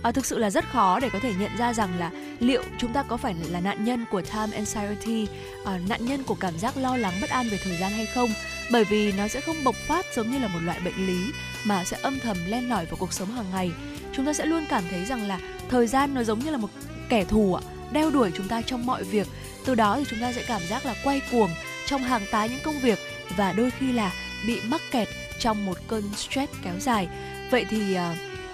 À, 0.04 0.12
thực 0.12 0.26
sự 0.26 0.38
là 0.38 0.50
rất 0.50 0.66
khó 0.66 1.00
để 1.00 1.10
có 1.10 1.20
thể 1.20 1.34
nhận 1.40 1.58
ra 1.58 1.74
rằng 1.74 2.00
là 2.00 2.12
liệu 2.40 2.64
chúng 2.78 2.94
ta 2.94 3.04
có 3.04 3.18
phải 3.18 3.36
là 3.50 3.60
nạn 3.62 3.86
nhân 3.86 4.06
của 4.12 4.22
time 4.22 4.56
anxiety, 4.56 5.28
à, 5.66 5.80
nạn 5.90 6.06
nhân 6.06 6.24
của 6.24 6.36
cảm 6.36 6.58
giác 6.58 6.78
lo 6.78 6.98
lắng 6.98 7.14
bất 7.22 7.30
an 7.30 7.50
về 7.50 7.58
thời 7.64 7.78
gian 7.78 7.92
hay 7.92 8.06
không, 8.06 8.30
bởi 8.72 8.84
vì 8.84 9.12
nó 9.12 9.28
sẽ 9.28 9.42
không 9.42 9.64
bộc 9.64 9.76
phát 9.76 10.06
giống 10.16 10.32
như 10.32 10.40
là 10.40 10.48
một 10.48 10.60
loại 10.64 10.80
bệnh 10.86 11.08
lý 11.08 11.32
mà 11.66 11.84
sẽ 11.84 11.98
âm 12.02 12.20
thầm 12.20 12.38
len 12.48 12.70
lỏi 12.70 12.86
vào 12.86 12.96
cuộc 13.00 13.14
sống 13.14 13.32
hàng 13.32 13.52
ngày. 13.52 13.72
Chúng 14.14 14.26
ta 14.26 14.34
sẽ 14.34 14.46
luôn 14.46 14.66
cảm 14.70 14.84
thấy 14.90 15.06
rằng 15.06 15.28
là 15.28 15.40
thời 15.70 15.88
gian 15.88 16.14
nó 16.14 16.24
giống 16.24 16.40
như 16.40 16.52
là 16.52 16.58
một 16.58 16.70
kẻ 17.10 17.26
thù 17.26 17.54
ạ, 17.54 17.62
đeo 17.92 18.12
đuổi 18.12 18.32
chúng 18.38 18.48
ta 18.48 18.62
trong 18.62 18.86
mọi 18.86 19.04
việc. 19.04 19.28
Từ 19.66 19.76
đó 19.76 19.98
thì 19.98 20.06
chúng 20.10 20.20
ta 20.22 20.34
sẽ 20.34 20.44
cảm 20.48 20.62
giác 20.70 20.86
là 20.86 20.96
quay 21.04 21.22
cuồng 21.32 21.50
trong 21.86 22.02
hàng 22.02 22.22
tá 22.32 22.46
những 22.46 22.60
công 22.64 22.80
việc 22.80 23.00
và 23.38 23.54
đôi 23.54 23.72
khi 23.72 23.92
là 23.92 24.14
bị 24.48 24.60
mắc 24.68 24.82
kẹt 24.92 25.08
trong 25.40 25.66
một 25.66 25.78
cơn 25.88 26.04
stress 26.16 26.54
kéo 26.64 26.74
dài. 26.80 27.08
Vậy 27.52 27.66
thì 27.70 27.96
uh, 27.96 28.00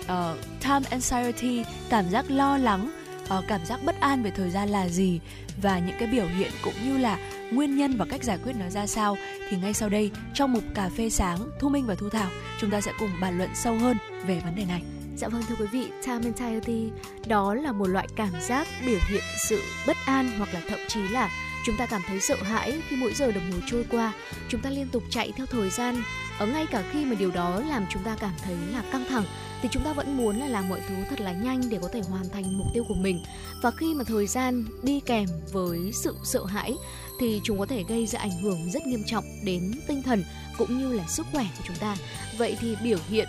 uh, 0.03 0.61
time 0.61 0.89
anxiety, 0.89 1.63
cảm 1.89 2.09
giác 2.09 2.25
lo 2.31 2.57
lắng 2.57 2.91
uh, 3.37 3.43
cảm 3.47 3.65
giác 3.65 3.79
bất 3.83 3.99
an 3.99 4.23
về 4.23 4.31
thời 4.31 4.49
gian 4.49 4.69
là 4.69 4.89
gì 4.89 5.19
và 5.61 5.79
những 5.79 5.95
cái 5.99 6.07
biểu 6.07 6.25
hiện 6.25 6.51
cũng 6.63 6.73
như 6.85 6.97
là 6.97 7.19
nguyên 7.51 7.77
nhân 7.77 7.97
và 7.97 8.05
cách 8.09 8.23
giải 8.23 8.37
quyết 8.43 8.53
nó 8.59 8.69
ra 8.69 8.87
sao 8.87 9.17
thì 9.49 9.57
ngay 9.57 9.73
sau 9.73 9.89
đây 9.89 10.11
trong 10.33 10.53
mục 10.53 10.63
cà 10.73 10.89
phê 10.97 11.09
sáng 11.09 11.39
Thu 11.59 11.69
Minh 11.69 11.85
và 11.85 11.95
Thu 11.95 12.09
Thảo 12.09 12.29
chúng 12.59 12.69
ta 12.69 12.81
sẽ 12.81 12.91
cùng 12.99 13.09
bàn 13.21 13.37
luận 13.37 13.49
sâu 13.55 13.77
hơn 13.77 13.97
về 14.25 14.39
vấn 14.39 14.55
đề 14.55 14.65
này. 14.65 14.96
Dạ 15.17 15.27
vâng 15.27 15.41
thưa 15.47 15.55
quý 15.59 15.65
vị, 15.71 15.87
time 16.05 16.21
anxiety 16.23 16.89
đó 17.27 17.53
là 17.53 17.71
một 17.71 17.87
loại 17.87 18.07
cảm 18.15 18.31
giác 18.41 18.67
biểu 18.85 18.99
hiện 19.09 19.23
sự 19.49 19.61
bất 19.87 19.97
an 20.05 20.31
hoặc 20.37 20.53
là 20.53 20.61
thậm 20.69 20.79
chí 20.87 20.99
là 21.07 21.29
chúng 21.65 21.77
ta 21.77 21.85
cảm 21.85 22.01
thấy 22.07 22.19
sợ 22.19 22.35
hãi 22.35 22.81
khi 22.89 22.95
mỗi 22.95 23.13
giờ 23.13 23.31
đồng 23.31 23.51
hồ 23.51 23.57
trôi 23.67 23.85
qua, 23.91 24.13
chúng 24.49 24.61
ta 24.61 24.69
liên 24.69 24.87
tục 24.91 25.03
chạy 25.09 25.31
theo 25.35 25.45
thời 25.45 25.69
gian. 25.69 26.03
Ở 26.39 26.47
ngay 26.47 26.65
cả 26.71 26.83
khi 26.91 27.05
mà 27.05 27.15
điều 27.15 27.31
đó 27.31 27.61
làm 27.69 27.85
chúng 27.89 28.03
ta 28.03 28.15
cảm 28.19 28.33
thấy 28.43 28.55
là 28.71 28.83
căng 28.91 29.05
thẳng 29.09 29.23
thì 29.61 29.69
chúng 29.71 29.83
ta 29.83 29.93
vẫn 29.93 30.17
muốn 30.17 30.39
là 30.39 30.47
làm 30.47 30.69
mọi 30.69 30.81
thứ 30.89 30.95
thật 31.09 31.21
là 31.21 31.31
nhanh 31.31 31.61
để 31.69 31.79
có 31.81 31.89
thể 31.93 32.01
hoàn 32.09 32.29
thành 32.29 32.57
mục 32.57 32.67
tiêu 32.73 32.83
của 32.87 32.95
mình. 32.95 33.23
Và 33.63 33.71
khi 33.71 33.93
mà 33.93 34.03
thời 34.03 34.27
gian 34.27 34.65
đi 34.83 34.99
kèm 34.99 35.27
với 35.51 35.91
sự 35.93 36.15
sợ 36.23 36.45
hãi 36.45 36.73
thì 37.19 37.41
chúng 37.43 37.59
có 37.59 37.65
thể 37.65 37.83
gây 37.89 38.05
ra 38.05 38.19
ảnh 38.19 38.41
hưởng 38.43 38.71
rất 38.71 38.87
nghiêm 38.87 39.03
trọng 39.05 39.23
đến 39.45 39.71
tinh 39.87 40.03
thần 40.03 40.23
cũng 40.57 40.77
như 40.77 40.93
là 40.93 41.03
sức 41.07 41.25
khỏe 41.31 41.45
của 41.57 41.63
chúng 41.67 41.77
ta. 41.77 41.95
Vậy 42.37 42.57
thì 42.59 42.75
biểu 42.83 42.99
hiện 43.09 43.27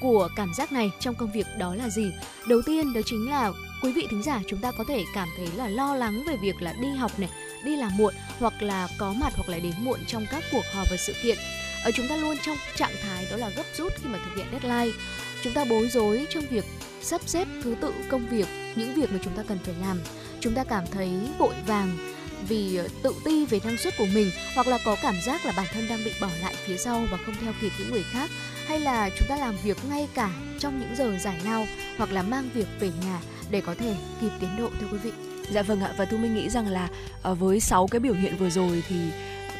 của 0.00 0.28
cảm 0.36 0.54
giác 0.54 0.72
này 0.72 0.90
trong 1.00 1.14
công 1.14 1.32
việc 1.32 1.46
đó 1.58 1.74
là 1.74 1.88
gì? 1.88 2.12
Đầu 2.48 2.62
tiên 2.66 2.92
đó 2.92 3.00
chính 3.06 3.30
là 3.30 3.52
quý 3.82 3.92
vị 3.92 4.06
thính 4.10 4.22
giả, 4.22 4.40
chúng 4.46 4.60
ta 4.60 4.72
có 4.72 4.84
thể 4.88 5.04
cảm 5.14 5.28
thấy 5.36 5.48
là 5.56 5.68
lo 5.68 5.94
lắng 5.94 6.22
về 6.28 6.36
việc 6.36 6.62
là 6.62 6.72
đi 6.80 6.88
học 6.88 7.18
này, 7.18 7.28
đi 7.64 7.76
làm 7.76 7.96
muộn 7.96 8.14
hoặc 8.38 8.62
là 8.62 8.88
có 8.98 9.12
mặt 9.12 9.32
hoặc 9.36 9.48
là 9.48 9.58
đến 9.58 9.74
muộn 9.78 10.00
trong 10.06 10.26
các 10.30 10.44
cuộc 10.52 10.64
họp 10.74 10.86
và 10.90 10.96
sự 10.96 11.14
kiện. 11.22 11.38
Ở 11.84 11.90
chúng 11.94 12.08
ta 12.08 12.16
luôn 12.16 12.36
trong 12.46 12.56
trạng 12.76 12.94
thái 13.02 13.26
đó 13.30 13.36
là 13.36 13.50
gấp 13.56 13.62
rút 13.76 13.92
khi 13.96 14.08
mà 14.08 14.18
thực 14.24 14.36
hiện 14.36 14.46
deadline. 14.52 14.98
Chúng 15.42 15.52
ta 15.52 15.64
bối 15.64 15.88
rối 15.88 16.26
trong 16.30 16.44
việc 16.50 16.64
sắp 17.02 17.20
xếp 17.26 17.48
thứ 17.62 17.74
tự 17.80 17.92
công 18.08 18.28
việc, 18.28 18.46
những 18.76 18.94
việc 18.94 19.12
mà 19.12 19.18
chúng 19.24 19.36
ta 19.36 19.42
cần 19.48 19.58
phải 19.64 19.74
làm. 19.80 20.00
Chúng 20.40 20.54
ta 20.54 20.64
cảm 20.64 20.84
thấy 20.90 21.10
vội 21.38 21.54
vàng 21.66 22.14
vì 22.48 22.76
ờ, 22.76 22.88
tự 23.02 23.14
ti 23.24 23.44
về 23.44 23.60
năng 23.64 23.76
suất 23.76 23.94
của 23.98 24.06
mình, 24.14 24.30
hoặc 24.54 24.66
là 24.66 24.78
có 24.84 24.96
cảm 25.02 25.14
giác 25.26 25.46
là 25.46 25.52
bản 25.56 25.66
thân 25.72 25.88
đang 25.88 26.04
bị 26.04 26.12
bỏ 26.20 26.28
lại 26.42 26.54
phía 26.66 26.76
sau 26.76 27.06
và 27.10 27.18
không 27.26 27.34
theo 27.40 27.52
kịp 27.60 27.72
những 27.78 27.90
người 27.90 28.04
khác, 28.12 28.30
hay 28.66 28.80
là 28.80 29.10
chúng 29.18 29.28
ta 29.28 29.36
làm 29.36 29.56
việc 29.64 29.76
ngay 29.90 30.08
cả 30.14 30.30
trong 30.58 30.80
những 30.80 30.96
giờ 30.96 31.18
giải 31.20 31.40
lao 31.44 31.66
hoặc 31.98 32.12
là 32.12 32.22
mang 32.22 32.50
việc 32.54 32.66
về 32.80 32.90
nhà 33.02 33.20
để 33.50 33.60
có 33.60 33.74
thể 33.74 33.94
kịp 34.20 34.30
tiến 34.40 34.56
độ, 34.58 34.70
thưa 34.80 34.86
quý 34.92 34.98
vị. 34.98 35.12
Dạ 35.50 35.62
vâng 35.62 35.80
ạ, 35.80 35.94
và 35.96 36.04
Thu 36.04 36.16
Minh 36.16 36.34
nghĩ 36.34 36.48
rằng 36.48 36.68
là 36.68 36.88
ờ, 37.22 37.34
với 37.34 37.60
6 37.60 37.86
cái 37.86 38.00
biểu 38.00 38.14
hiện 38.14 38.36
vừa 38.36 38.50
rồi 38.50 38.82
thì 38.88 38.96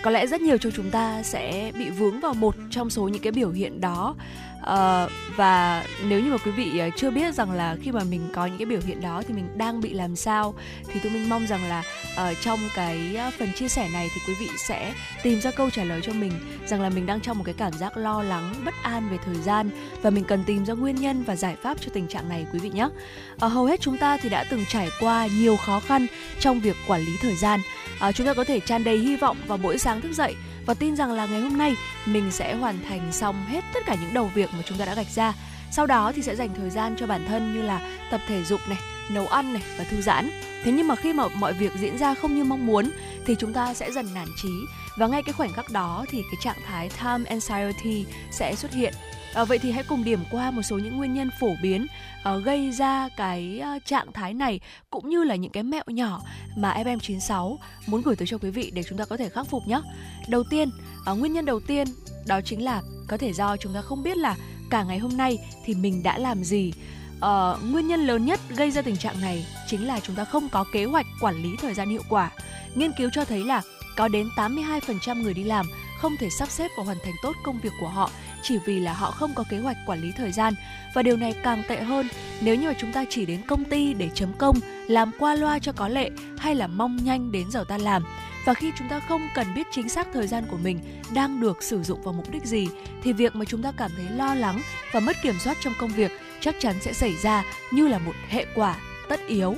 có 0.03 0.11
lẽ 0.11 0.27
rất 0.27 0.41
nhiều 0.41 0.59
trong 0.59 0.73
chúng 0.73 0.91
ta 0.91 1.23
sẽ 1.23 1.73
bị 1.79 1.91
vướng 1.91 2.21
vào 2.21 2.35
một 2.35 2.55
trong 2.71 2.91
số 2.91 3.09
những 3.09 3.23
cái 3.23 3.33
biểu 3.33 3.51
hiện 3.51 3.81
đó. 3.81 4.15
Uh, 4.59 5.11
và 5.37 5.85
nếu 6.09 6.21
như 6.21 6.31
mà 6.31 6.37
quý 6.45 6.51
vị 6.51 6.81
uh, 6.89 6.95
chưa 6.97 7.11
biết 7.11 7.35
rằng 7.35 7.51
là 7.51 7.77
khi 7.83 7.93
mà 7.93 8.01
mình 8.11 8.21
có 8.33 8.47
những 8.47 8.59
cái 8.59 8.67
biểu 8.67 8.81
hiện 8.87 9.01
đó 9.01 9.23
thì 9.29 9.35
mình 9.35 9.49
đang 9.57 9.81
bị 9.81 9.93
làm 9.93 10.17
sao 10.17 10.55
thì 10.93 11.01
tôi 11.03 11.13
minh 11.13 11.29
mong 11.29 11.47
rằng 11.47 11.69
là 11.69 11.83
uh, 12.13 12.37
trong 12.41 12.59
cái 12.75 13.17
uh, 13.29 13.35
phần 13.35 13.53
chia 13.53 13.69
sẻ 13.69 13.89
này 13.93 14.09
thì 14.15 14.21
quý 14.27 14.35
vị 14.41 14.49
sẽ 14.57 14.95
tìm 15.23 15.41
ra 15.41 15.51
câu 15.51 15.71
trả 15.71 15.85
lời 15.85 16.01
cho 16.03 16.13
mình 16.13 16.33
rằng 16.67 16.83
là 16.83 16.89
mình 16.89 17.07
đang 17.07 17.21
trong 17.21 17.39
một 17.39 17.45
cái 17.45 17.55
cảm 17.59 17.73
giác 17.73 17.97
lo 17.97 18.23
lắng 18.23 18.55
bất 18.65 18.75
an 18.83 19.09
về 19.11 19.19
thời 19.25 19.35
gian 19.35 19.71
và 20.03 20.11
mình 20.11 20.25
cần 20.25 20.45
tìm 20.47 20.65
ra 20.65 20.75
nguyên 20.75 20.97
nhân 20.97 21.23
và 21.23 21.37
giải 21.37 21.57
pháp 21.63 21.81
cho 21.81 21.91
tình 21.93 22.09
trạng 22.09 22.29
này 22.29 22.47
quý 22.53 22.59
vị 22.59 22.71
nhé. 22.71 22.89
Uh, 23.35 23.53
hầu 23.53 23.65
hết 23.65 23.81
chúng 23.81 23.99
ta 23.99 24.17
thì 24.17 24.29
đã 24.29 24.45
từng 24.51 24.65
trải 24.69 24.89
qua 25.01 25.29
nhiều 25.39 25.57
khó 25.57 25.81
khăn 25.81 26.07
trong 26.41 26.61
việc 26.61 26.77
quản 26.87 27.01
lý 27.01 27.13
thời 27.21 27.37
gian. 27.37 27.61
Uh, 28.09 28.15
chúng 28.15 28.27
ta 28.27 28.35
có 28.35 28.45
thể 28.45 28.61
tràn 28.61 28.85
đầy 28.85 28.99
hy 28.99 29.17
vọng 29.17 29.37
vào 29.47 29.59
mỗi 29.59 29.79
sáng 29.79 29.88
thức 30.01 30.13
dậy 30.13 30.35
và 30.67 30.75
tin 30.75 30.97
rằng 30.97 31.13
là 31.13 31.27
ngày 31.27 31.41
hôm 31.41 31.59
nay 31.59 31.77
mình 32.07 32.31
sẽ 32.31 32.55
hoàn 32.55 32.79
thành 32.89 33.13
xong 33.13 33.45
hết 33.47 33.65
tất 33.75 33.81
cả 33.87 33.97
những 34.01 34.15
đầu 34.15 34.31
việc 34.35 34.51
mà 34.53 34.63
chúng 34.67 34.79
ta 34.79 34.85
đã 34.85 34.95
gạch 34.95 35.11
ra. 35.15 35.33
Sau 35.71 35.87
đó 35.87 36.13
thì 36.13 36.23
sẽ 36.23 36.37
dành 36.37 36.55
thời 36.55 36.71
gian 36.71 36.97
cho 36.99 37.07
bản 37.07 37.27
thân 37.29 37.55
như 37.55 37.63
là 37.63 37.81
tập 38.11 38.21
thể 38.29 38.45
dục 38.45 38.61
này, 38.69 38.79
nấu 39.11 39.27
ăn 39.27 39.53
này 39.53 39.63
và 39.79 39.85
thư 39.85 40.01
giãn. 40.01 40.31
Thế 40.65 40.73
nhưng 40.73 40.89
mà 40.89 40.95
khi 40.95 41.13
mà 41.13 41.29
mọi 41.29 41.53
việc 41.53 41.73
diễn 41.79 41.99
ra 41.99 42.15
không 42.15 42.35
như 42.35 42.45
mong 42.45 42.67
muốn 42.67 42.91
thì 43.27 43.35
chúng 43.39 43.53
ta 43.53 43.75
sẽ 43.75 43.93
dần 43.93 44.15
nản 44.15 44.29
trí 44.43 44.49
và 44.97 45.07
ngay 45.07 45.23
cái 45.23 45.33
khoảnh 45.33 45.53
khắc 45.53 45.71
đó 45.71 46.05
thì 46.11 46.23
cái 46.23 46.41
trạng 46.41 46.63
thái 46.67 46.89
time 46.89 47.25
anxiety 47.31 48.05
sẽ 48.31 48.55
xuất 48.55 48.73
hiện 48.73 48.95
À, 49.35 49.45
vậy 49.45 49.59
thì 49.59 49.71
hãy 49.71 49.85
cùng 49.85 50.05
điểm 50.05 50.21
qua 50.31 50.51
một 50.51 50.63
số 50.63 50.79
những 50.79 50.97
nguyên 50.97 51.15
nhân 51.15 51.31
phổ 51.41 51.57
biến 51.63 51.87
à, 52.23 52.37
gây 52.37 52.71
ra 52.71 53.09
cái 53.17 53.61
à, 53.63 53.79
trạng 53.85 54.13
thái 54.13 54.35
này 54.35 54.61
cũng 54.91 55.09
như 55.09 55.25
là 55.25 55.35
những 55.35 55.53
cái 55.53 55.63
mẹo 55.63 55.85
nhỏ 55.87 56.21
mà 56.57 56.75
FM96 56.75 57.57
muốn 57.87 58.03
gửi 58.03 58.17
tới 58.17 58.27
cho 58.27 58.39
quý 58.39 58.51
vị 58.51 58.71
để 58.75 58.83
chúng 58.83 58.99
ta 58.99 59.05
có 59.05 59.17
thể 59.17 59.29
khắc 59.29 59.47
phục 59.47 59.69
nhé. 59.69 59.81
Đầu 60.29 60.45
tiên, 60.51 60.71
à, 61.05 61.13
nguyên 61.13 61.33
nhân 61.33 61.45
đầu 61.45 61.61
tiên 61.61 61.87
đó 62.27 62.41
chính 62.45 62.65
là 62.65 62.83
có 63.09 63.17
thể 63.17 63.33
do 63.33 63.57
chúng 63.57 63.75
ta 63.75 63.83
không 63.83 64.03
biết 64.03 64.17
là 64.17 64.37
cả 64.71 64.83
ngày 64.83 64.99
hôm 64.99 65.17
nay 65.17 65.39
thì 65.65 65.75
mình 65.75 66.03
đã 66.03 66.19
làm 66.19 66.45
gì. 66.45 66.73
À, 67.21 67.53
nguyên 67.71 67.89
nhân 67.89 68.07
lớn 68.07 68.25
nhất 68.25 68.41
gây 68.49 68.71
ra 68.71 68.83
tình 68.83 68.97
trạng 68.97 69.21
này 69.21 69.47
chính 69.67 69.87
là 69.87 70.01
chúng 70.01 70.17
ta 70.17 70.25
không 70.25 70.49
có 70.49 70.65
kế 70.73 70.85
hoạch 70.85 71.07
quản 71.21 71.43
lý 71.43 71.51
thời 71.61 71.75
gian 71.75 71.89
hiệu 71.89 72.03
quả. 72.09 72.31
Nghiên 72.75 72.93
cứu 72.93 73.11
cho 73.13 73.25
thấy 73.25 73.45
là 73.45 73.63
có 73.97 74.09
đến 74.09 74.29
82% 74.37 75.23
người 75.23 75.35
đi 75.35 75.45
làm 75.45 75.67
không 75.99 76.17
thể 76.17 76.31
sắp 76.31 76.51
xếp 76.51 76.71
và 76.77 76.85
hoàn 76.85 76.99
thành 77.05 77.15
tốt 77.23 77.37
công 77.45 77.59
việc 77.61 77.73
của 77.81 77.89
họ 77.89 78.11
chỉ 78.43 78.59
vì 78.65 78.81
là 78.81 78.93
họ 78.93 79.11
không 79.11 79.35
có 79.35 79.45
kế 79.49 79.59
hoạch 79.59 79.77
quản 79.87 80.01
lý 80.01 80.13
thời 80.13 80.33
gian. 80.33 80.55
Và 80.95 81.03
điều 81.03 81.17
này 81.17 81.35
càng 81.43 81.63
tệ 81.69 81.83
hơn 81.83 82.09
nếu 82.41 82.55
như 82.55 82.69
mà 82.69 82.75
chúng 82.79 82.93
ta 82.93 83.05
chỉ 83.11 83.27
đến 83.27 83.43
công 83.47 83.65
ty 83.65 83.95
để 83.95 84.11
chấm 84.15 84.33
công, 84.33 84.57
làm 84.89 85.11
qua 85.19 85.35
loa 85.35 85.59
cho 85.59 85.73
có 85.73 85.89
lệ 85.89 86.11
hay 86.39 86.55
là 86.55 86.67
mong 86.67 86.97
nhanh 86.97 87.33
đến 87.33 87.51
giờ 87.51 87.65
ta 87.69 87.79
làm. 87.79 88.05
Và 88.45 88.55
khi 88.55 88.73
chúng 88.79 88.89
ta 88.89 89.01
không 89.01 89.29
cần 89.35 89.55
biết 89.55 89.67
chính 89.71 89.89
xác 89.89 90.09
thời 90.13 90.27
gian 90.27 90.45
của 90.51 90.57
mình 90.57 90.81
đang 91.15 91.41
được 91.41 91.63
sử 91.63 91.83
dụng 91.83 92.03
vào 92.03 92.15
mục 92.15 92.31
đích 92.31 92.45
gì 92.45 92.69
thì 93.03 93.13
việc 93.13 93.37
mà 93.37 93.45
chúng 93.45 93.63
ta 93.63 93.73
cảm 93.77 93.91
thấy 93.97 94.07
lo 94.17 94.35
lắng 94.35 94.61
và 94.93 95.01
mất 95.01 95.17
kiểm 95.23 95.39
soát 95.39 95.57
trong 95.61 95.73
công 95.79 95.91
việc 95.91 96.13
chắc 96.41 96.55
chắn 96.61 96.75
sẽ 96.81 96.93
xảy 96.93 97.17
ra 97.17 97.45
như 97.73 97.89
là 97.89 97.99
một 97.99 98.15
hệ 98.29 98.47
quả 98.55 98.77
tất 99.09 99.21
yếu. 99.27 99.55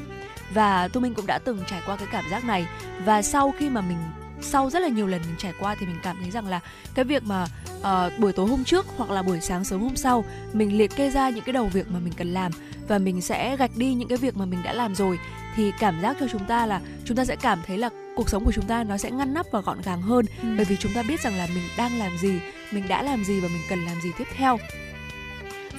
Và 0.55 0.89
tôi 0.89 1.01
minh 1.01 1.15
cũng 1.15 1.27
đã 1.27 1.39
từng 1.39 1.59
trải 1.71 1.81
qua 1.87 1.97
cái 1.97 2.09
cảm 2.13 2.25
giác 2.31 2.45
này. 2.45 2.67
Và 3.05 3.23
sau 3.23 3.55
khi 3.59 3.69
mà 3.69 3.81
mình 3.81 3.99
sau 4.43 4.71
rất 4.71 4.83
là 4.83 4.89
nhiều 4.89 5.07
lần 5.07 5.21
mình 5.21 5.37
trải 5.39 5.53
qua 5.61 5.75
thì 5.81 5.87
mình 5.87 5.99
cảm 6.03 6.17
thấy 6.21 6.31
rằng 6.31 6.47
là 6.47 6.61
cái 6.95 7.05
việc 7.05 7.23
mà 7.23 7.47
uh, 7.81 8.19
buổi 8.19 8.33
tối 8.33 8.47
hôm 8.47 8.65
trước 8.65 8.87
hoặc 8.97 9.11
là 9.11 9.23
buổi 9.23 9.41
sáng 9.41 9.65
sớm 9.65 9.81
hôm 9.81 9.97
sau 9.97 10.25
mình 10.53 10.79
liệt 10.79 10.97
kê 10.97 11.11
ra 11.11 11.31
những 11.31 11.45
cái 11.45 11.53
đầu 11.53 11.67
việc 11.67 11.91
mà 11.91 11.99
mình 11.99 12.13
cần 12.17 12.33
làm 12.35 12.53
và 12.89 12.99
mình 12.99 13.21
sẽ 13.21 13.57
gạch 13.57 13.77
đi 13.77 13.95
những 13.95 14.09
cái 14.09 14.19
việc 14.19 14.37
mà 14.37 14.45
mình 14.45 14.61
đã 14.65 14.73
làm 14.73 14.95
rồi 14.95 15.19
thì 15.57 15.73
cảm 15.79 16.01
giác 16.03 16.17
cho 16.21 16.27
chúng 16.33 16.45
ta 16.45 16.67
là 16.67 16.81
chúng 17.05 17.17
ta 17.17 17.25
sẽ 17.25 17.37
cảm 17.37 17.59
thấy 17.67 17.79
là 17.79 17.91
cuộc 18.17 18.29
sống 18.29 18.45
của 18.45 18.53
chúng 18.53 18.67
ta 18.67 18.85
nó 18.85 18.97
sẽ 18.97 19.11
ngăn 19.11 19.35
nắp 19.35 19.47
và 19.51 19.61
gọn 19.61 19.79
gàng 19.85 20.03
hơn 20.03 20.27
ừ. 20.43 20.49
bởi 20.57 20.65
vì 20.65 20.77
chúng 20.77 20.93
ta 20.93 21.03
biết 21.03 21.21
rằng 21.21 21.37
là 21.37 21.49
mình 21.55 21.65
đang 21.77 21.99
làm 21.99 22.19
gì 22.19 22.41
mình 22.73 22.89
đã 22.89 23.03
làm 23.03 23.25
gì 23.25 23.41
và 23.41 23.49
mình 23.49 23.63
cần 23.69 23.85
làm 23.85 24.01
gì 24.01 24.11
tiếp 24.19 24.27
theo 24.37 24.59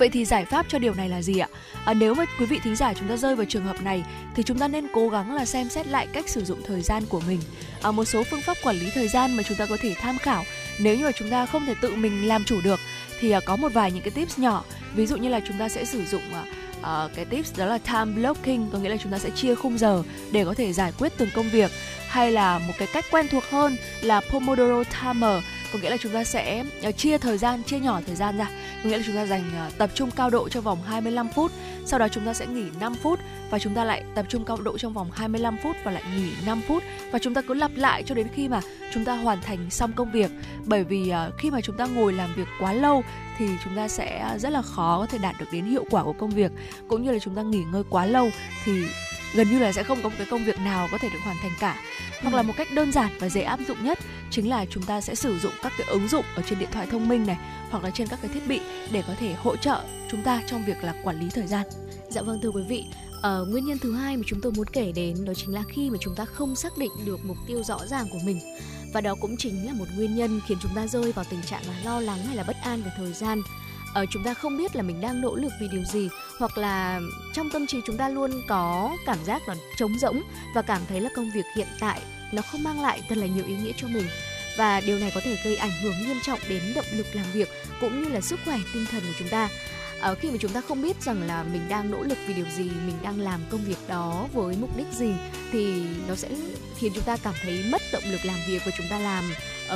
Vậy 0.01 0.09
thì 0.09 0.25
giải 0.25 0.45
pháp 0.45 0.65
cho 0.69 0.79
điều 0.79 0.93
này 0.93 1.09
là 1.09 1.21
gì 1.21 1.37
ạ? 1.37 1.47
À, 1.85 1.93
nếu 1.93 2.13
mà 2.13 2.25
quý 2.39 2.45
vị 2.45 2.59
thính 2.63 2.75
giả 2.75 2.93
chúng 2.93 3.07
ta 3.07 3.17
rơi 3.17 3.35
vào 3.35 3.45
trường 3.45 3.63
hợp 3.63 3.81
này 3.81 4.03
thì 4.35 4.43
chúng 4.43 4.59
ta 4.59 4.67
nên 4.67 4.87
cố 4.93 5.09
gắng 5.09 5.35
là 5.35 5.45
xem 5.45 5.69
xét 5.69 5.87
lại 5.87 6.07
cách 6.13 6.29
sử 6.29 6.43
dụng 6.43 6.61
thời 6.67 6.81
gian 6.81 7.03
của 7.09 7.21
mình. 7.27 7.39
À, 7.81 7.91
một 7.91 8.05
số 8.05 8.23
phương 8.23 8.41
pháp 8.41 8.57
quản 8.63 8.75
lý 8.75 8.89
thời 8.93 9.07
gian 9.07 9.37
mà 9.37 9.43
chúng 9.43 9.57
ta 9.57 9.65
có 9.65 9.77
thể 9.81 9.93
tham 10.01 10.17
khảo 10.17 10.43
nếu 10.79 10.97
như 10.97 11.05
mà 11.05 11.11
chúng 11.11 11.29
ta 11.29 11.45
không 11.45 11.65
thể 11.65 11.73
tự 11.81 11.95
mình 11.95 12.27
làm 12.27 12.43
chủ 12.43 12.61
được 12.63 12.79
thì 13.19 13.31
à, 13.31 13.39
có 13.45 13.55
một 13.55 13.73
vài 13.73 13.91
những 13.91 14.03
cái 14.03 14.11
tips 14.11 14.39
nhỏ. 14.39 14.63
Ví 14.95 15.05
dụ 15.05 15.17
như 15.17 15.29
là 15.29 15.39
chúng 15.47 15.57
ta 15.57 15.69
sẽ 15.69 15.85
sử 15.85 16.05
dụng 16.05 16.23
uh, 16.81 17.11
cái 17.15 17.25
tips 17.25 17.59
đó 17.59 17.65
là 17.65 17.77
time 17.77 18.05
blocking 18.15 18.69
có 18.71 18.79
nghĩa 18.79 18.89
là 18.89 18.97
chúng 19.03 19.11
ta 19.11 19.19
sẽ 19.19 19.29
chia 19.29 19.55
khung 19.55 19.77
giờ 19.77 20.03
để 20.31 20.45
có 20.45 20.53
thể 20.53 20.73
giải 20.73 20.91
quyết 20.99 21.11
từng 21.17 21.29
công 21.33 21.49
việc 21.49 21.71
hay 22.09 22.31
là 22.31 22.59
một 22.59 22.73
cái 22.77 22.87
cách 22.93 23.05
quen 23.11 23.27
thuộc 23.31 23.43
hơn 23.49 23.77
là 24.01 24.21
Pomodoro 24.31 24.83
timer 24.83 25.43
có 25.73 25.79
nghĩa 25.79 25.89
là 25.89 25.97
chúng 25.97 26.13
ta 26.13 26.23
sẽ 26.23 26.63
ờ, 26.81 26.91
chia 26.91 27.17
thời 27.17 27.37
gian, 27.37 27.63
chia 27.63 27.79
nhỏ 27.79 28.01
thời 28.07 28.15
gian 28.15 28.37
ra. 28.37 28.49
Có 28.83 28.89
nghĩa 28.89 28.97
là 28.97 29.03
chúng 29.05 29.15
ta 29.15 29.25
dành 29.25 29.43
ờ, 29.55 29.69
tập 29.77 29.89
trung 29.93 30.11
cao 30.11 30.29
độ 30.29 30.49
trong 30.49 30.63
vòng 30.63 30.77
25 30.85 31.27
phút, 31.35 31.51
sau 31.85 31.99
đó 31.99 32.07
chúng 32.07 32.25
ta 32.25 32.33
sẽ 32.33 32.45
nghỉ 32.45 32.65
5 32.79 32.95
phút 32.95 33.19
và 33.49 33.59
chúng 33.59 33.73
ta 33.73 33.83
lại 33.83 34.03
tập 34.15 34.25
trung 34.29 34.45
cao 34.45 34.57
độ 34.61 34.77
trong 34.77 34.93
vòng 34.93 35.11
25 35.11 35.57
phút 35.63 35.75
và 35.83 35.91
lại 35.91 36.03
nghỉ 36.15 36.31
5 36.45 36.61
phút. 36.67 36.83
Và 37.11 37.19
chúng 37.19 37.33
ta 37.33 37.41
cứ 37.41 37.53
lặp 37.53 37.71
lại 37.75 38.03
cho 38.03 38.15
đến 38.15 38.27
khi 38.33 38.47
mà 38.47 38.61
chúng 38.93 39.05
ta 39.05 39.15
hoàn 39.15 39.41
thành 39.41 39.69
xong 39.69 39.93
công 39.93 40.11
việc. 40.11 40.31
Bởi 40.65 40.83
vì 40.83 41.09
ờ, 41.09 41.31
khi 41.37 41.51
mà 41.51 41.61
chúng 41.61 41.77
ta 41.77 41.85
ngồi 41.85 42.13
làm 42.13 42.29
việc 42.35 42.47
quá 42.59 42.73
lâu 42.73 43.03
thì 43.37 43.47
chúng 43.63 43.75
ta 43.75 43.87
sẽ 43.87 44.37
rất 44.39 44.49
là 44.49 44.61
khó 44.61 44.97
có 44.99 45.05
thể 45.05 45.17
đạt 45.17 45.35
được 45.39 45.45
đến 45.51 45.65
hiệu 45.65 45.85
quả 45.89 46.03
của 46.03 46.13
công 46.13 46.29
việc. 46.29 46.51
Cũng 46.87 47.03
như 47.03 47.11
là 47.11 47.19
chúng 47.19 47.35
ta 47.35 47.41
nghỉ 47.41 47.63
ngơi 47.71 47.83
quá 47.89 48.05
lâu 48.05 48.29
thì 48.65 48.83
gần 49.33 49.49
như 49.49 49.59
là 49.59 49.71
sẽ 49.71 49.83
không 49.83 50.03
có 50.03 50.09
một 50.09 50.15
cái 50.17 50.27
công 50.29 50.45
việc 50.45 50.59
nào 50.59 50.87
có 50.91 50.97
thể 50.97 51.09
được 51.09 51.19
hoàn 51.23 51.37
thành 51.41 51.51
cả. 51.59 51.79
Hoặc 52.21 52.33
là 52.33 52.41
một 52.41 52.53
cách 52.57 52.67
đơn 52.73 52.91
giản 52.91 53.11
và 53.19 53.29
dễ 53.29 53.41
áp 53.41 53.59
dụng 53.67 53.83
nhất 53.83 53.99
chính 54.29 54.49
là 54.49 54.65
chúng 54.69 54.83
ta 54.83 55.01
sẽ 55.01 55.15
sử 55.15 55.39
dụng 55.39 55.53
các 55.63 55.73
cái 55.77 55.87
ứng 55.87 56.07
dụng 56.07 56.25
ở 56.35 56.43
trên 56.49 56.59
điện 56.59 56.69
thoại 56.71 56.87
thông 56.91 57.09
minh 57.09 57.25
này 57.27 57.37
hoặc 57.69 57.83
là 57.83 57.89
trên 57.89 58.07
các 58.07 58.19
cái 58.21 58.31
thiết 58.33 58.47
bị 58.47 58.59
để 58.91 59.03
có 59.07 59.13
thể 59.19 59.33
hỗ 59.33 59.55
trợ 59.57 59.81
chúng 60.11 60.23
ta 60.23 60.41
trong 60.47 60.65
việc 60.65 60.83
là 60.83 60.93
quản 61.03 61.19
lý 61.19 61.29
thời 61.29 61.47
gian. 61.47 61.67
Dạ 62.09 62.21
vâng 62.21 62.39
thưa 62.41 62.49
quý 62.49 62.63
vị, 62.67 62.85
uh, 63.17 63.49
nguyên 63.49 63.65
nhân 63.65 63.79
thứ 63.79 63.93
hai 63.93 64.17
mà 64.17 64.23
chúng 64.27 64.41
tôi 64.41 64.51
muốn 64.51 64.67
kể 64.67 64.91
đến 64.95 65.25
đó 65.25 65.33
chính 65.33 65.53
là 65.53 65.63
khi 65.69 65.89
mà 65.89 65.97
chúng 66.01 66.15
ta 66.15 66.25
không 66.25 66.55
xác 66.55 66.77
định 66.77 66.91
được 67.05 67.25
mục 67.25 67.37
tiêu 67.47 67.63
rõ 67.63 67.79
ràng 67.87 68.07
của 68.11 68.19
mình. 68.25 68.39
Và 68.93 69.01
đó 69.01 69.15
cũng 69.21 69.37
chính 69.37 69.65
là 69.65 69.73
một 69.73 69.85
nguyên 69.95 70.15
nhân 70.15 70.41
khiến 70.47 70.57
chúng 70.61 70.75
ta 70.75 70.87
rơi 70.87 71.11
vào 71.11 71.25
tình 71.29 71.41
trạng 71.41 71.61
là 71.67 71.73
lo 71.83 71.99
lắng 71.99 72.25
hay 72.25 72.35
là 72.35 72.43
bất 72.43 72.55
an 72.63 72.81
về 72.81 72.91
thời 72.97 73.13
gian 73.13 73.41
uh, 74.01 74.09
chúng 74.09 74.23
ta 74.23 74.33
không 74.33 74.57
biết 74.57 74.75
là 74.75 74.83
mình 74.83 75.01
đang 75.01 75.21
nỗ 75.21 75.35
lực 75.35 75.51
vì 75.61 75.67
điều 75.67 75.83
gì 75.83 76.09
hoặc 76.39 76.57
là 76.57 77.01
trong 77.33 77.49
tâm 77.49 77.67
trí 77.67 77.77
chúng 77.85 77.97
ta 77.97 78.09
luôn 78.09 78.31
có 78.47 78.97
cảm 79.05 79.17
giác 79.25 79.47
là 79.47 79.55
trống 79.77 79.99
rỗng 79.99 80.21
và 80.55 80.61
cảm 80.61 80.81
thấy 80.89 81.01
là 81.01 81.09
công 81.15 81.31
việc 81.31 81.45
hiện 81.55 81.67
tại 81.79 82.01
nó 82.31 82.41
không 82.41 82.63
mang 82.63 82.81
lại 82.81 83.01
thật 83.09 83.17
là 83.17 83.27
nhiều 83.27 83.45
ý 83.47 83.55
nghĩa 83.55 83.71
cho 83.77 83.87
mình. 83.87 84.05
Và 84.57 84.81
điều 84.81 84.99
này 84.99 85.11
có 85.15 85.21
thể 85.23 85.37
gây 85.43 85.55
ảnh 85.55 85.71
hưởng 85.83 85.93
nghiêm 86.01 86.17
trọng 86.23 86.39
đến 86.49 86.61
động 86.75 86.85
lực 86.91 87.07
làm 87.13 87.25
việc 87.33 87.49
cũng 87.81 88.03
như 88.03 88.09
là 88.09 88.21
sức 88.21 88.39
khỏe 88.45 88.59
tinh 88.73 88.85
thần 88.91 89.01
của 89.01 89.13
chúng 89.19 89.29
ta 89.29 89.49
uh, 90.11 90.19
khi 90.19 90.31
mà 90.31 90.37
chúng 90.39 90.51
ta 90.51 90.61
không 90.61 90.81
biết 90.81 91.01
rằng 91.01 91.21
là 91.21 91.43
mình 91.43 91.61
đang 91.69 91.91
nỗ 91.91 92.03
lực 92.03 92.17
vì 92.27 92.33
điều 92.33 92.45
gì 92.55 92.63
mình 92.63 92.95
đang 93.03 93.19
làm 93.19 93.41
công 93.49 93.61
việc 93.61 93.77
đó 93.87 94.27
với 94.33 94.55
mục 94.61 94.77
đích 94.77 94.87
gì 94.93 95.13
thì 95.51 95.83
nó 96.07 96.15
sẽ 96.15 96.29
khiến 96.77 96.91
chúng 96.95 97.03
ta 97.03 97.17
cảm 97.23 97.33
thấy 97.43 97.63
mất 97.71 97.81
động 97.93 98.03
lực 98.05 98.25
làm 98.25 98.37
việc 98.47 98.61
và 98.65 98.71
chúng 98.77 98.87
ta 98.89 98.99
làm 98.99 99.23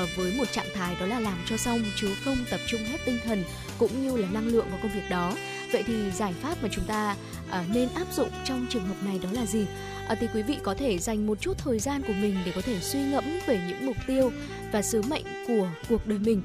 uh, 0.03 0.09
với 0.15 0.33
một 0.37 0.51
trạng 0.51 0.67
thái 0.73 0.95
đó 0.99 1.05
là 1.05 1.19
làm 1.19 1.37
cho 1.45 1.57
xong 1.57 1.83
chứ 1.95 2.15
không 2.25 2.37
tập 2.51 2.59
trung 2.67 2.81
hết 2.85 2.97
tinh 3.05 3.19
thần 3.23 3.43
cũng 3.77 4.03
như 4.03 4.17
là 4.17 4.27
năng 4.33 4.47
lượng 4.47 4.65
vào 4.69 4.79
công 4.81 4.91
việc 4.91 5.09
đó. 5.09 5.33
Vậy 5.71 5.83
thì 5.87 6.11
giải 6.11 6.33
pháp 6.41 6.63
mà 6.63 6.69
chúng 6.71 6.85
ta 6.85 7.15
uh, 7.49 7.55
nên 7.73 7.89
áp 7.95 8.13
dụng 8.13 8.29
trong 8.45 8.65
trường 8.69 8.87
hợp 8.87 8.95
này 9.05 9.19
đó 9.23 9.29
là 9.31 9.45
gì? 9.45 9.65
Uh, 10.11 10.17
thì 10.19 10.27
quý 10.33 10.41
vị 10.41 10.57
có 10.63 10.73
thể 10.73 10.97
dành 10.97 11.27
một 11.27 11.41
chút 11.41 11.57
thời 11.57 11.79
gian 11.79 12.01
của 12.07 12.13
mình 12.21 12.37
để 12.45 12.51
có 12.55 12.61
thể 12.61 12.79
suy 12.81 12.99
ngẫm 12.99 13.23
về 13.45 13.59
những 13.67 13.85
mục 13.85 13.97
tiêu 14.07 14.31
và 14.71 14.81
sứ 14.81 15.01
mệnh 15.01 15.25
của 15.47 15.69
cuộc 15.89 16.07
đời 16.07 16.19
mình. 16.19 16.41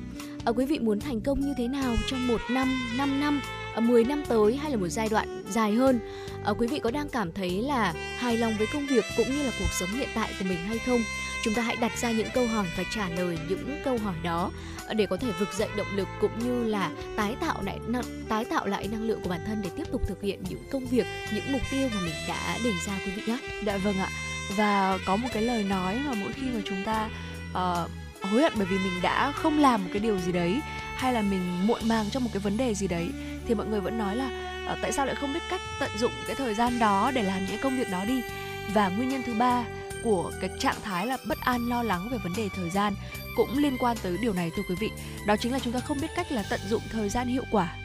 Uh, 0.50 0.58
quý 0.58 0.66
vị 0.66 0.78
muốn 0.78 1.00
thành 1.00 1.20
công 1.20 1.40
như 1.40 1.54
thế 1.58 1.68
nào 1.68 1.96
trong 2.10 2.28
một 2.28 2.40
năm 2.50 2.96
5 2.96 3.20
năm? 3.20 3.40
À, 3.74 3.80
10 3.80 4.04
năm 4.04 4.22
tới 4.28 4.56
hay 4.56 4.70
là 4.70 4.76
một 4.76 4.88
giai 4.88 5.09
đoạn 5.09 5.44
dài 5.50 5.72
hơn 5.72 6.00
à, 6.44 6.52
quý 6.59 6.66
vị 6.66 6.78
có 6.78 6.90
đang 6.90 7.09
cảm 7.09 7.33
thấy 7.33 7.50
là 7.62 7.92
hài 8.18 8.37
lòng 8.37 8.52
với 8.59 8.66
công 8.72 8.87
việc 8.87 9.04
cũng 9.16 9.30
như 9.30 9.42
là 9.42 9.50
cuộc 9.59 9.72
sống 9.80 9.88
hiện 9.88 10.09
tại 10.14 10.30
của 10.38 10.44
mình 10.48 10.59
hay 10.59 10.78
không 10.78 11.00
chúng 11.44 11.54
ta 11.54 11.62
hãy 11.62 11.76
đặt 11.76 11.98
ra 11.98 12.11
những 12.11 12.28
câu 12.35 12.46
hỏi 12.46 12.66
và 12.76 12.85
trả 12.94 13.09
lời 13.09 13.38
những 13.48 13.80
câu 13.85 13.98
hỏi 13.98 14.14
đó 14.22 14.50
à, 14.87 14.94
để 14.94 15.06
có 15.06 15.16
thể 15.16 15.28
vực 15.38 15.48
dậy 15.59 15.68
động 15.76 15.96
lực 15.96 16.09
cũng 16.20 16.38
như 16.38 16.64
là 16.64 16.90
tái 17.16 17.37
tạo 17.40 17.62
lại 17.62 17.78
tái 18.28 18.44
tạo 18.44 18.66
lại 18.66 18.88
năng 18.92 19.02
lượng 19.02 19.20
của 19.22 19.28
bản 19.28 19.40
thân 19.46 19.61
để 19.62 19.70
tiếp 19.76 19.85
tục 19.92 20.02
thực 20.09 20.22
hiện 20.22 20.42
những 20.48 20.62
công 20.70 20.87
việc 20.87 21.06
những 21.35 21.52
mục 21.52 21.62
tiêu 21.70 21.88
mà 21.94 22.00
mình 22.00 22.14
đã 22.28 22.59
đề 22.64 22.72
ra 22.87 22.92
quý 23.06 23.12
vị 23.16 23.22
nhé. 23.26 23.38
Dạ 23.66 23.76
vâng 23.76 23.98
ạ. 23.98 24.09
Và 24.56 24.98
có 25.06 25.16
một 25.16 25.28
cái 25.33 25.42
lời 25.42 25.64
nói 25.64 26.00
mà 26.06 26.14
mỗi 26.14 26.33
khi 26.33 26.46
mà 26.54 26.61
chúng 26.64 26.85
ta 26.85 27.09
uh, 27.50 27.90
hối 28.22 28.42
hận 28.42 28.52
bởi 28.56 28.66
vì 28.66 28.78
mình 28.78 29.02
đã 29.02 29.33
không 29.33 29.59
làm 29.59 29.85
một 29.85 29.90
cái 29.92 30.00
điều 30.00 30.18
gì 30.18 30.33
đấy 30.33 30.61
hay 30.96 31.12
là 31.12 31.22
mình 31.22 31.66
muộn 31.66 31.88
màng 31.88 32.06
trong 32.11 32.24
một 32.24 32.30
cái 32.33 32.40
vấn 32.40 32.56
đề 32.56 32.74
gì 32.74 32.88
đấy 32.88 33.11
thì 33.46 33.54
mọi 33.54 33.66
người 33.66 33.80
vẫn 33.80 33.98
nói 33.98 34.16
là 34.16 34.26
uh, 34.72 34.78
tại 34.83 34.92
sao 34.92 35.06
lại 35.06 35.14
không 35.14 35.33
biết 35.33 35.40
cách 35.50 35.61
tận 35.80 35.90
dụng 35.98 36.12
cái 36.26 36.37
thời 36.37 36.54
gian 36.54 36.78
đó 36.78 37.11
để 37.14 37.22
làm 37.22 37.46
những 37.46 37.61
công 37.62 37.76
việc 37.76 37.90
đó 37.90 38.04
đi? 38.04 38.22
Và 38.74 38.88
nguyên 38.88 39.09
nhân 39.09 39.22
thứ 39.26 39.35
ba 39.35 39.64
của 40.04 40.33
cái 40.40 40.50
trạng 40.59 40.80
thái 40.83 41.06
là 41.06 41.16
bất 41.28 41.38
an 41.40 41.68
lo 41.68 41.83
lắng 41.83 42.09
về 42.12 42.18
vấn 42.18 42.33
đề 42.37 42.48
thời 42.56 42.70
gian 42.70 42.94
cũng 43.37 43.59
liên 43.59 43.76
quan 43.78 43.96
tới 44.02 44.16
điều 44.22 44.33
này 44.33 44.50
thưa 44.56 44.62
quý 44.68 44.74
vị. 44.80 44.90
Đó 45.26 45.37
chính 45.37 45.52
là 45.52 45.59
chúng 45.59 45.72
ta 45.72 45.80
không 45.80 46.00
biết 46.00 46.11
cách 46.16 46.33
là 46.33 46.44
tận 46.50 46.61
dụng 46.68 46.83
thời 46.92 47.09
gian 47.09 47.28
hiệu 47.28 47.44
quả. 47.50 47.76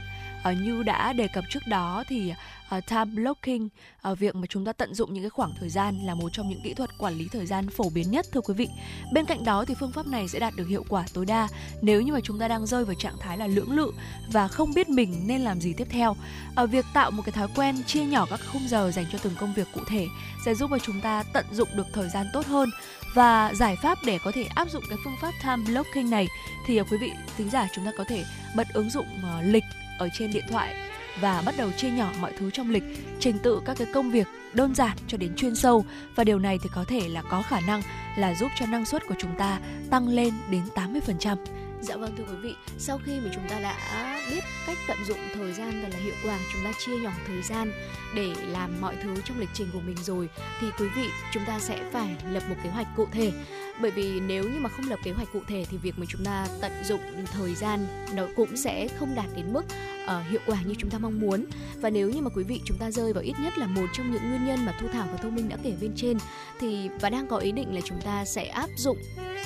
Uh, 0.49 0.57
như 0.61 0.83
đã 0.83 1.13
đề 1.13 1.27
cập 1.27 1.43
trước 1.49 1.67
đó 1.67 2.03
thì 2.07 2.33
uh, 2.77 2.85
time 2.87 3.05
blocking 3.05 3.67
uh, 4.11 4.19
việc 4.19 4.35
mà 4.35 4.47
chúng 4.49 4.65
ta 4.65 4.73
tận 4.73 4.93
dụng 4.93 5.13
những 5.13 5.23
cái 5.23 5.29
khoảng 5.29 5.53
thời 5.59 5.69
gian 5.69 5.99
là 6.03 6.15
một 6.15 6.29
trong 6.33 6.49
những 6.49 6.61
kỹ 6.63 6.73
thuật 6.73 6.89
quản 6.97 7.17
lý 7.17 7.27
thời 7.31 7.45
gian 7.45 7.69
phổ 7.69 7.89
biến 7.89 8.11
nhất 8.11 8.25
thưa 8.31 8.41
quý 8.41 8.53
vị. 8.53 8.67
Bên 9.13 9.25
cạnh 9.25 9.43
đó 9.43 9.65
thì 9.65 9.73
phương 9.79 9.91
pháp 9.91 10.07
này 10.07 10.27
sẽ 10.27 10.39
đạt 10.39 10.55
được 10.55 10.67
hiệu 10.67 10.85
quả 10.89 11.05
tối 11.13 11.25
đa 11.25 11.47
nếu 11.81 12.01
như 12.01 12.13
mà 12.13 12.19
chúng 12.23 12.39
ta 12.39 12.47
đang 12.47 12.65
rơi 12.65 12.85
vào 12.85 12.95
trạng 12.95 13.17
thái 13.19 13.37
là 13.37 13.47
lưỡng 13.47 13.71
lự 13.71 13.91
và 14.31 14.47
không 14.47 14.73
biết 14.73 14.89
mình 14.89 15.27
nên 15.27 15.41
làm 15.41 15.61
gì 15.61 15.73
tiếp 15.73 15.87
theo. 15.89 16.15
Uh, 16.63 16.69
việc 16.69 16.85
tạo 16.93 17.11
một 17.11 17.23
cái 17.25 17.33
thói 17.33 17.47
quen 17.55 17.83
chia 17.83 18.05
nhỏ 18.05 18.25
các 18.29 18.39
khung 18.53 18.67
giờ 18.67 18.91
dành 18.91 19.05
cho 19.11 19.17
từng 19.23 19.33
công 19.39 19.53
việc 19.53 19.67
cụ 19.73 19.81
thể 19.87 20.07
sẽ 20.45 20.55
giúp 20.55 20.69
cho 20.71 20.79
chúng 20.79 21.01
ta 21.01 21.23
tận 21.33 21.45
dụng 21.51 21.69
được 21.75 21.87
thời 21.93 22.09
gian 22.09 22.27
tốt 22.33 22.45
hơn. 22.45 22.69
Và 23.13 23.53
giải 23.53 23.75
pháp 23.83 23.97
để 24.05 24.19
có 24.23 24.31
thể 24.31 24.43
áp 24.43 24.69
dụng 24.69 24.83
cái 24.89 24.97
phương 25.03 25.15
pháp 25.21 25.31
time 25.43 25.71
blocking 25.71 26.09
này 26.09 26.27
thì 26.67 26.81
quý 26.81 26.97
vị 26.97 27.11
thính 27.37 27.49
giả 27.49 27.67
chúng 27.75 27.85
ta 27.85 27.91
có 27.97 28.03
thể 28.03 28.23
bật 28.55 28.67
ứng 28.73 28.89
dụng 28.89 29.07
uh, 29.07 29.45
lịch 29.45 29.63
ở 29.99 30.09
trên 30.17 30.31
điện 30.31 30.45
thoại 30.49 30.75
và 31.21 31.43
bắt 31.45 31.55
đầu 31.57 31.71
chia 31.71 31.89
nhỏ 31.89 32.11
mọi 32.21 32.33
thứ 32.37 32.51
trong 32.51 32.71
lịch, 32.71 32.83
trình 33.19 33.37
tự 33.43 33.61
các 33.65 33.77
cái 33.77 33.87
công 33.93 34.11
việc 34.11 34.27
đơn 34.53 34.75
giản 34.75 34.97
cho 35.07 35.17
đến 35.17 35.35
chuyên 35.35 35.55
sâu 35.55 35.85
và 36.15 36.23
điều 36.23 36.39
này 36.39 36.59
thì 36.63 36.69
có 36.75 36.83
thể 36.87 37.09
là 37.09 37.21
có 37.21 37.41
khả 37.41 37.59
năng 37.59 37.81
là 38.17 38.35
giúp 38.35 38.51
cho 38.59 38.65
năng 38.65 38.85
suất 38.85 39.07
của 39.07 39.15
chúng 39.17 39.37
ta 39.37 39.59
tăng 39.89 40.07
lên 40.07 40.33
đến 40.51 40.61
80%. 40.75 41.37
Dạ 41.81 41.95
vâng 41.95 42.15
thưa 42.17 42.23
quý 42.23 42.37
vị, 42.41 42.55
sau 42.77 42.99
khi 43.05 43.19
mà 43.19 43.31
chúng 43.33 43.49
ta 43.49 43.59
đã 43.59 43.75
biết 44.31 44.43
cách 44.67 44.77
tận 44.87 44.97
dụng 45.07 45.17
thời 45.33 45.53
gian 45.53 45.81
thật 45.81 45.89
là 45.91 45.99
hiệu 45.99 46.13
quả, 46.23 46.39
chúng 46.53 46.63
ta 46.63 46.71
chia 46.85 46.97
nhỏ 46.97 47.11
thời 47.27 47.41
gian 47.41 47.71
để 48.15 48.33
làm 48.47 48.81
mọi 48.81 48.95
thứ 49.03 49.15
trong 49.25 49.39
lịch 49.39 49.49
trình 49.53 49.67
của 49.73 49.79
mình 49.79 49.97
rồi 50.03 50.29
thì 50.61 50.67
quý 50.79 50.87
vị 50.95 51.07
chúng 51.33 51.45
ta 51.45 51.59
sẽ 51.59 51.89
phải 51.91 52.15
lập 52.29 52.43
một 52.49 52.55
kế 52.63 52.69
hoạch 52.69 52.87
cụ 52.95 53.07
thể. 53.11 53.31
Bởi 53.81 53.91
vì 53.91 54.19
nếu 54.19 54.43
như 54.43 54.59
mà 54.59 54.69
không 54.69 54.89
lập 54.89 54.99
kế 55.03 55.11
hoạch 55.11 55.27
cụ 55.33 55.39
thể 55.47 55.65
thì 55.69 55.77
việc 55.77 55.99
mà 55.99 56.05
chúng 56.09 56.25
ta 56.25 56.47
tận 56.61 56.71
dụng 56.83 57.25
thời 57.33 57.55
gian 57.55 57.87
nó 58.13 58.23
cũng 58.35 58.57
sẽ 58.57 58.87
không 58.99 59.15
đạt 59.15 59.25
đến 59.35 59.53
mức 59.53 59.65
uh, 60.03 60.29
hiệu 60.29 60.39
quả 60.45 60.61
như 60.61 60.73
chúng 60.77 60.89
ta 60.89 60.97
mong 60.97 61.19
muốn. 61.19 61.45
Và 61.81 61.89
nếu 61.89 62.09
như 62.09 62.21
mà 62.21 62.29
quý 62.35 62.43
vị 62.43 62.61
chúng 62.65 62.77
ta 62.77 62.91
rơi 62.91 63.13
vào 63.13 63.23
ít 63.23 63.33
nhất 63.43 63.57
là 63.57 63.67
một 63.67 63.85
trong 63.93 64.11
những 64.11 64.29
nguyên 64.29 64.45
nhân 64.45 64.65
mà 64.65 64.77
Thu 64.81 64.87
Thảo 64.93 65.07
và 65.11 65.17
Thu 65.17 65.29
Minh 65.29 65.49
đã 65.49 65.57
kể 65.63 65.73
bên 65.81 65.91
trên 65.95 66.17
thì 66.59 66.89
và 67.01 67.09
đang 67.09 67.27
có 67.27 67.37
ý 67.37 67.51
định 67.51 67.75
là 67.75 67.81
chúng 67.85 68.01
ta 68.01 68.25
sẽ 68.25 68.45
áp 68.45 68.69
dụng 68.77 68.97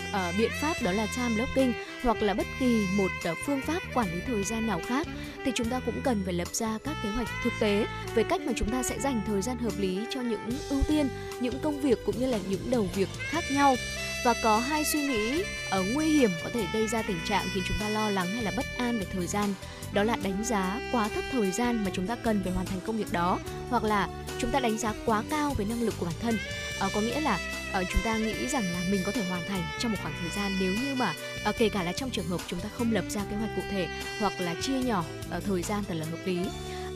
uh, 0.10 0.38
biện 0.38 0.52
pháp 0.62 0.82
đó 0.82 0.92
là 0.92 1.08
time 1.16 1.36
blocking 1.36 1.74
hoặc 2.04 2.22
là 2.22 2.34
bất 2.34 2.48
kỳ 2.60 2.88
một 2.96 3.12
uh, 3.32 3.38
phương 3.46 3.62
pháp 3.62 3.80
quản 3.94 4.14
lý 4.14 4.22
thời 4.28 4.44
gian 4.44 4.68
nào 4.68 4.82
khác 4.88 5.08
thì 5.46 5.52
chúng 5.56 5.70
ta 5.70 5.80
cũng 5.86 6.02
cần 6.04 6.22
phải 6.26 6.34
lập 6.34 6.48
ra 6.52 6.78
các 6.84 6.96
kế 7.04 7.10
hoạch 7.10 7.28
thực 7.44 7.54
tế 7.60 7.86
về 8.16 8.24
cách 8.24 8.42
mà 8.42 8.54
chúng 8.56 8.70
ta 8.70 8.84
sẽ 8.84 9.00
dành 9.00 9.22
thời 9.28 9.42
gian 9.42 9.58
hợp 9.58 9.74
lý 9.78 10.00
cho 10.10 10.22
những 10.22 10.50
ưu 10.70 10.82
tiên, 10.88 11.10
những 11.40 11.60
công 11.60 11.82
việc 11.82 12.06
cũng 12.06 12.20
như 12.20 12.28
là 12.28 12.38
những 12.50 12.72
đầu 12.72 12.88
việc 12.96 13.10
khác 13.30 13.44
nhau. 13.52 13.76
Và 14.26 14.34
có 14.44 14.60
hai 14.60 14.86
suy 14.86 15.02
nghĩ 15.02 15.44
ở 15.70 15.84
nguy 15.94 16.06
hiểm 16.06 16.30
có 16.44 16.50
thể 16.54 16.66
gây 16.74 16.88
ra 16.88 17.02
tình 17.02 17.20
trạng 17.28 17.46
khiến 17.54 17.64
chúng 17.68 17.78
ta 17.80 17.90
lo 17.90 18.10
lắng 18.10 18.28
hay 18.28 18.44
là 18.44 18.52
bất 18.58 18.66
an 18.78 19.00
về 19.00 19.06
thời 19.14 19.28
gian. 19.28 19.54
Đó 19.94 20.04
là 20.04 20.16
đánh 20.24 20.44
giá 20.44 20.80
quá 20.92 21.10
thấp 21.16 21.24
thời 21.32 21.52
gian 21.52 21.84
mà 21.84 21.92
chúng 21.94 22.08
ta 22.08 22.16
cần 22.16 22.42
phải 22.44 22.54
hoàn 22.54 22.66
thành 22.66 22.80
công 22.86 22.98
việc 22.98 23.12
đó 23.12 23.40
hoặc 23.70 23.84
là 23.84 24.08
chúng 24.40 24.52
ta 24.52 24.60
đánh 24.60 24.78
giá 24.78 24.94
quá 25.06 25.24
cao 25.30 25.54
về 25.58 25.66
năng 25.70 25.82
lực 25.82 25.94
của 26.00 26.06
bản 26.06 26.16
thân. 26.22 26.38
À, 26.80 26.90
có 26.94 27.02
nghĩa 27.02 27.22
là 27.22 27.40
uh, 27.82 27.88
chúng 27.94 28.02
ta 28.04 28.18
nghĩ 28.18 28.48
rằng 28.48 28.64
là 28.64 28.82
mình 28.92 29.02
có 29.06 29.12
thể 29.12 29.30
hoàn 29.30 29.48
thành 29.48 29.62
trong 29.80 29.92
một 29.92 29.98
khoảng 30.02 30.16
thời 30.22 30.30
gian 30.36 30.58
nếu 30.60 30.74
như 30.74 30.96
mà 30.96 31.14
uh, 31.50 31.56
kể 31.58 31.70
cả 31.70 31.84
là 31.84 31.92
trong 31.92 32.10
trường 32.10 32.28
hợp 32.28 32.42
chúng 32.48 32.60
ta 32.60 32.70
không 32.78 32.92
lập 32.92 33.06
ra 33.10 33.22
kế 33.30 33.36
hoạch 33.36 33.56
cụ 33.56 33.62
thể 33.72 33.88
hoặc 34.20 34.34
là 34.40 34.56
chia 34.62 34.80
nhỏ 34.84 35.04
uh, 35.38 35.44
thời 35.44 35.64
gian 35.64 35.84
thật 35.88 35.96
là 35.96 36.06
hợp 36.06 36.26
lý 36.26 36.40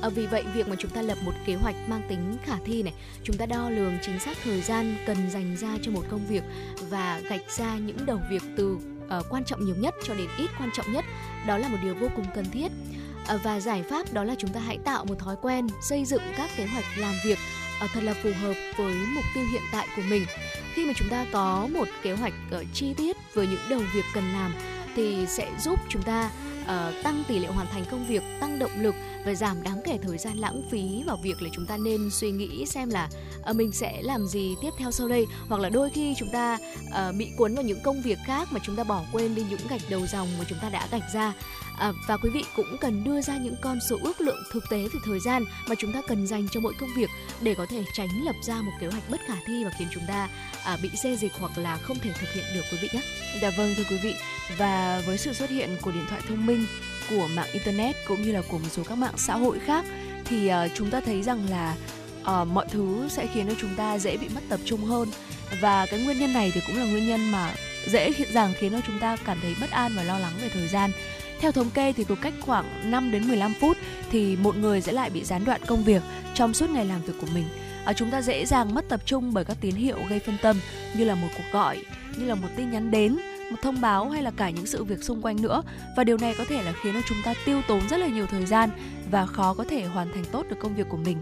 À, 0.04 0.10
vì 0.10 0.28
vậy 0.28 0.44
việc 0.54 0.68
mà 0.68 0.76
chúng 0.80 0.92
ta 0.92 1.02
lập 1.02 1.18
một 1.26 1.32
kế 1.46 1.56
hoạch 1.56 1.76
mang 1.88 2.02
tính 2.10 2.38
khả 2.46 2.58
thi 2.66 2.84
này, 2.84 2.94
chúng 3.24 3.38
ta 3.38 3.46
đo 3.46 3.70
lường 3.70 3.98
chính 4.02 4.20
xác 4.20 4.38
thời 4.44 4.62
gian 4.62 4.96
cần 5.06 5.30
dành 5.30 5.58
ra 5.58 5.78
cho 5.82 5.92
một 5.92 6.04
công 6.12 6.26
việc 6.28 6.44
và 6.90 7.22
gạch 7.30 7.52
ra 7.58 7.76
những 7.76 8.06
đầu 8.06 8.20
việc 8.30 8.44
từ 8.58 8.74
uh, 8.74 9.26
quan 9.30 9.46
trọng 9.46 9.66
nhiều 9.66 9.76
nhất 9.76 9.96
cho 10.04 10.14
đến 10.14 10.28
ít 10.38 10.50
quan 10.60 10.70
trọng 10.74 10.94
nhất, 10.94 11.06
đó 11.48 11.58
là 11.58 11.68
một 11.68 11.78
điều 11.84 11.96
vô 11.96 12.08
cùng 12.16 12.26
cần 12.36 12.46
thiết. 12.52 12.68
Uh, 13.36 13.44
và 13.44 13.60
giải 13.60 13.84
pháp 13.84 14.14
đó 14.14 14.24
là 14.24 14.36
chúng 14.38 14.54
ta 14.54 14.60
hãy 14.60 14.78
tạo 14.86 15.06
một 15.06 15.20
thói 15.20 15.36
quen 15.42 15.68
xây 15.82 16.06
dựng 16.06 16.22
các 16.38 16.50
kế 16.58 16.66
hoạch 16.66 16.86
làm 16.98 17.14
việc 17.26 17.40
uh, 17.84 17.92
thật 17.94 18.04
là 18.04 18.14
phù 18.24 18.30
hợp 18.42 18.54
với 18.78 18.94
mục 18.94 19.26
tiêu 19.34 19.46
hiện 19.52 19.64
tại 19.72 19.88
của 19.96 20.02
mình. 20.10 20.26
Khi 20.74 20.86
mà 20.86 20.94
chúng 20.96 21.10
ta 21.10 21.26
có 21.32 21.68
một 21.74 21.88
kế 22.04 22.14
hoạch 22.14 22.34
uh, 22.56 22.66
chi 22.74 22.94
tiết 22.98 23.18
với 23.34 23.48
những 23.48 23.70
đầu 23.70 23.82
việc 23.94 24.06
cần 24.14 24.34
làm 24.34 24.54
thì 24.96 25.26
sẽ 25.28 25.52
giúp 25.60 25.80
chúng 25.90 26.04
ta 26.04 26.32
uh, 26.62 27.04
tăng 27.04 27.24
tỷ 27.28 27.40
lệ 27.40 27.48
hoàn 27.48 27.68
thành 27.68 27.86
công 27.92 28.08
việc, 28.08 28.24
tăng 28.40 28.60
động 28.60 28.72
lực 28.82 28.96
và 29.26 29.34
giảm 29.34 29.64
đáng 29.64 29.82
kể 29.86 29.98
thời 30.04 30.18
gian 30.18 30.38
lãng 30.38 30.62
phí 30.72 31.04
vào 31.06 31.18
việc 31.24 31.42
là 31.42 31.50
chúng 31.54 31.66
ta 31.66 31.78
nên 31.78 32.10
suy 32.12 32.32
nghĩ 32.32 32.66
xem 32.66 32.90
là 32.90 33.10
uh, 33.50 33.56
mình 33.56 33.72
sẽ 33.72 34.02
làm 34.02 34.28
gì 34.28 34.56
tiếp 34.62 34.70
theo 34.78 34.92
sau 34.92 35.08
đây. 35.08 35.28
Hoặc 35.50 35.62
là 35.62 35.70
đôi 35.70 35.90
khi 35.90 36.16
chúng 36.18 36.30
ta 36.30 36.58
uh, 36.88 37.16
bị 37.16 37.32
cuốn 37.38 37.56
vào 37.56 37.64
những 37.64 37.80
công 37.84 38.02
việc 38.02 38.18
khác 38.26 38.48
mà 38.52 38.60
chúng 38.64 38.76
ta 38.76 38.84
bỏ 38.84 39.04
quên 39.12 39.36
đi 39.36 39.44
những 39.50 39.68
gạch 39.70 39.82
đầu 39.90 40.08
dòng 40.08 40.28
mà 40.40 40.46
chúng 40.50 40.60
ta 40.62 40.70
đã 40.70 40.88
gạch 40.92 41.14
ra 41.14 41.34
à, 41.78 41.92
và 42.08 42.18
quý 42.18 42.30
vị 42.30 42.44
cũng 42.56 42.78
cần 42.82 43.04
đưa 43.04 43.22
ra 43.22 43.38
những 43.38 43.56
con 43.62 43.80
số 43.90 43.98
ước 44.04 44.22
lượng 44.22 44.44
thực 44.52 44.64
tế 44.70 44.78
về 44.78 45.00
thời 45.06 45.20
gian 45.20 45.46
mà 45.70 45.76
chúng 45.76 45.94
ta 45.94 46.02
cần 46.08 46.28
dành 46.28 46.48
cho 46.52 46.60
mỗi 46.60 46.74
công 46.80 46.90
việc 46.98 47.10
để 47.42 47.56
có 47.56 47.66
thể 47.66 47.84
tránh 47.94 48.26
lập 48.26 48.36
ra 48.44 48.56
một 48.62 48.72
kế 48.82 48.88
hoạch 48.88 49.10
bất 49.10 49.22
khả 49.28 49.36
thi 49.48 49.64
và 49.64 49.72
khiến 49.78 49.88
chúng 49.94 50.04
ta 50.08 50.30
à, 50.64 50.78
bị 50.84 50.90
xê 51.04 51.16
dịch 51.16 51.32
hoặc 51.40 51.58
là 51.58 51.78
không 51.78 52.00
thể 52.00 52.12
thực 52.20 52.34
hiện 52.34 52.46
được 52.54 52.62
quý 52.72 52.78
vị 52.82 52.90
nhé. 52.94 53.02
Dạ 53.42 53.50
vâng 53.58 53.74
thưa 53.78 53.84
quý 53.90 53.98
vị. 54.04 54.16
Và 54.58 55.02
với 55.06 55.18
sự 55.18 55.34
xuất 55.34 55.50
hiện 55.50 55.70
của 55.82 55.92
điện 55.92 56.06
thoại 56.10 56.22
thông 56.28 56.46
minh 56.46 56.66
của 57.10 57.28
mạng 57.36 57.50
internet 57.54 57.96
cũng 58.08 58.22
như 58.22 58.32
là 58.32 58.42
của 58.50 58.58
một 58.58 58.70
số 58.72 58.84
các 58.84 58.96
mạng 58.96 59.18
xã 59.18 59.36
hội 59.36 59.60
khác 59.60 59.86
thì 60.26 60.52
uh, 60.52 60.72
chúng 60.76 60.90
ta 60.90 61.02
thấy 61.02 61.22
rằng 61.22 61.50
là 61.50 61.76
uh, 62.22 62.48
mọi 62.48 62.66
thứ 62.70 63.08
sẽ 63.10 63.28
khiến 63.34 63.48
cho 63.48 63.54
chúng 63.62 63.76
ta 63.76 64.00
dễ 64.00 64.18
bị 64.18 64.28
mất 64.36 64.42
tập 64.50 64.60
trung 64.66 64.86
hơn. 64.86 65.10
Và 65.62 65.86
cái 65.86 66.04
nguyên 66.04 66.20
nhân 66.20 66.34
này 66.34 66.52
thì 66.54 66.62
cũng 66.68 66.78
là 66.78 66.86
nguyên 66.86 67.08
nhân 67.08 67.32
mà 67.32 67.56
dễ 67.88 68.12
dàng 68.32 68.54
khiến 68.60 68.72
cho 68.72 68.82
chúng 68.88 69.00
ta 69.00 69.18
cảm 69.26 69.40
thấy 69.42 69.56
bất 69.62 69.72
an 69.72 69.92
và 69.96 70.04
lo 70.04 70.20
lắng 70.20 70.34
về 70.42 70.50
thời 70.50 70.68
gian 70.68 70.92
theo 71.40 71.52
thống 71.52 71.70
kê 71.70 71.94
thì 71.94 72.04
cứ 72.04 72.16
cách 72.16 72.34
khoảng 72.42 72.92
5 72.92 73.12
đến 73.12 73.28
15 73.28 73.54
phút 73.60 73.78
thì 74.12 74.36
một 74.36 74.58
người 74.58 74.82
sẽ 74.82 74.92
lại 74.92 75.10
bị 75.10 75.24
gián 75.24 75.46
đoạn 75.46 75.62
công 75.68 75.84
việc 75.84 76.02
trong 76.34 76.54
suốt 76.54 76.70
ngày 76.70 76.86
làm 76.86 77.02
việc 77.02 77.14
của 77.22 77.28
mình. 77.34 77.46
À, 77.86 77.94
chúng 77.94 78.12
ta 78.12 78.22
dễ 78.22 78.46
dàng 78.46 78.76
mất 78.76 78.90
tập 78.90 79.02
trung 79.06 79.34
bởi 79.34 79.46
các 79.46 79.58
tín 79.62 79.76
hiệu 79.76 79.98
gây 80.10 80.20
phân 80.20 80.38
tâm 80.42 80.58
như 80.98 81.06
là 81.06 81.16
một 81.16 81.28
cuộc 81.38 81.44
gọi, 81.52 81.84
như 82.18 82.26
là 82.26 82.36
một 82.36 82.48
tin 82.56 82.72
nhắn 82.72 82.92
đến, 82.92 83.18
một 83.52 83.58
thông 83.62 83.82
báo 83.82 84.10
hay 84.10 84.24
là 84.24 84.32
cả 84.32 84.50
những 84.50 84.66
sự 84.66 84.84
việc 84.84 85.04
xung 85.04 85.22
quanh 85.22 85.42
nữa 85.42 85.64
và 85.98 86.04
điều 86.04 86.18
này 86.18 86.36
có 86.38 86.46
thể 86.50 86.64
là 86.64 86.74
khiến 86.82 86.94
cho 86.94 87.02
chúng 87.10 87.18
ta 87.26 87.34
tiêu 87.46 87.62
tốn 87.68 87.82
rất 87.90 87.98
là 87.98 88.08
nhiều 88.08 88.26
thời 88.28 88.46
gian 88.46 88.70
và 89.14 89.26
khó 89.26 89.54
có 89.54 89.64
thể 89.64 89.84
hoàn 89.84 90.12
thành 90.14 90.26
tốt 90.32 90.46
được 90.50 90.56
công 90.60 90.76
việc 90.76 90.90
của 90.90 90.98
mình. 90.98 91.18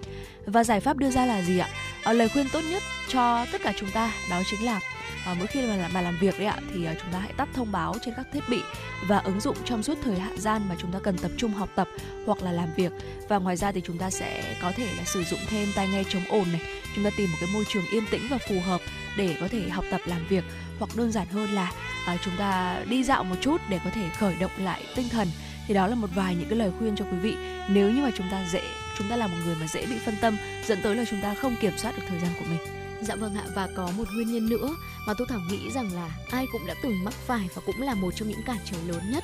Và 0.46 0.64
giải 0.64 0.80
pháp 0.80 0.98
đưa 0.98 1.10
ra 1.10 1.26
là 1.26 1.42
gì 1.42 1.60
ạ? 1.60 1.70
À, 2.04 2.14
lời 2.14 2.30
khuyên 2.30 2.48
tốt 2.54 2.62
nhất 2.72 2.84
cho 3.10 3.46
tất 3.52 3.62
cả 3.64 3.74
chúng 3.78 3.92
ta 3.92 4.14
đó 4.30 4.42
chính 4.50 4.66
là 4.66 4.80
à, 5.26 5.36
mỗi 5.38 5.48
khi 5.48 5.62
mà 5.62 5.76
làm, 5.76 5.94
mà 5.94 6.02
làm 6.02 6.18
việc 6.18 6.40
đấy 6.40 6.48
ạ 6.48 6.58
thì 6.74 6.86
à, 6.86 6.96
chúng 7.02 7.12
ta 7.14 7.20
hãy 7.20 7.34
tắt 7.38 7.50
thông 7.54 7.72
báo 7.72 7.96
trên 8.06 8.14
các 8.18 8.28
thiết 8.34 8.44
bị 8.50 8.62
và 9.08 9.18
ứng 9.18 9.40
dụng 9.40 9.56
trong 9.66 9.84
suốt 9.84 9.98
thời 10.04 10.20
hạn 10.20 10.40
gian 10.40 10.62
mà 10.70 10.76
chúng 10.78 10.92
ta 10.92 11.00
cần 11.00 11.18
tập 11.18 11.32
trung 11.38 11.52
học 11.52 11.70
tập 11.76 11.88
hoặc 12.26 12.44
là 12.44 12.52
làm 12.52 12.70
việc 12.76 12.92
và 13.30 13.38
ngoài 13.38 13.56
ra 13.56 13.72
thì 13.72 13.82
chúng 13.86 13.98
ta 13.98 14.10
sẽ 14.10 14.56
có 14.62 14.72
thể 14.72 14.88
là 14.98 15.04
sử 15.04 15.24
dụng 15.24 15.40
thêm 15.48 15.68
tai 15.76 15.88
nghe 15.88 16.04
chống 16.10 16.24
ồn 16.30 16.52
này 16.52 16.62
chúng 16.96 17.04
ta 17.04 17.10
tìm 17.18 17.32
một 17.32 17.38
cái 17.42 17.50
môi 17.54 17.66
trường 17.70 17.86
yên 17.92 18.04
tĩnh 18.12 18.22
và 18.30 18.38
phù 18.50 18.56
hợp 18.66 18.82
để 19.18 19.38
có 19.42 19.48
thể 19.48 19.70
học 19.70 19.86
tập 19.92 20.02
làm 20.06 20.28
việc 20.30 20.44
hoặc 20.80 20.90
đơn 20.96 21.12
giản 21.12 21.28
hơn 21.28 21.52
là 21.52 21.72
à, 22.06 22.18
chúng 22.24 22.34
ta 22.38 22.80
đi 22.90 23.04
dạo 23.04 23.24
một 23.24 23.36
chút 23.42 23.62
để 23.70 23.80
có 23.84 23.90
thể 23.90 24.10
khởi 24.20 24.36
động 24.40 24.52
lại 24.58 24.84
tinh 24.96 25.10
thần 25.10 25.28
thì 25.72 25.76
đó 25.76 25.88
là 25.88 25.96
một 25.96 26.10
vài 26.16 26.36
những 26.36 26.50
cái 26.50 26.58
lời 26.58 26.72
khuyên 26.80 26.96
cho 26.96 27.06
quý 27.06 27.18
vị. 27.18 27.36
Nếu 27.70 27.92
như 27.92 28.02
mà 28.02 28.10
chúng 28.18 28.28
ta 28.32 28.46
dễ, 28.52 28.62
chúng 28.98 29.08
ta 29.10 29.16
là 29.16 29.28
một 29.28 29.38
người 29.46 29.56
mà 29.56 29.68
dễ 29.68 29.86
bị 29.86 29.96
phân 30.06 30.16
tâm, 30.22 30.38
dẫn 30.66 30.80
tới 30.84 30.96
là 30.96 31.06
chúng 31.10 31.22
ta 31.22 31.34
không 31.34 31.56
kiểm 31.62 31.78
soát 31.78 31.92
được 31.98 32.04
thời 32.08 32.20
gian 32.20 32.32
của 32.40 32.46
mình. 32.50 32.60
Dạ 33.02 33.16
vâng 33.16 33.36
ạ, 33.36 33.44
và 33.56 33.68
có 33.76 33.90
một 33.98 34.04
nguyên 34.14 34.34
nhân 34.34 34.50
nữa 34.50 34.76
mà 35.08 35.14
tôi 35.18 35.28
Thảo 35.30 35.40
nghĩ 35.50 35.72
rằng 35.76 35.94
là 35.94 36.10
ai 36.32 36.46
cũng 36.52 36.68
đã 36.68 36.74
từng 36.84 37.04
mắc 37.04 37.14
phải 37.14 37.48
và 37.56 37.62
cũng 37.66 37.82
là 37.82 37.94
một 37.94 38.12
trong 38.16 38.30
những 38.30 38.44
cản 38.46 38.58
trở 38.66 38.78
lớn 38.88 39.02
nhất 39.12 39.24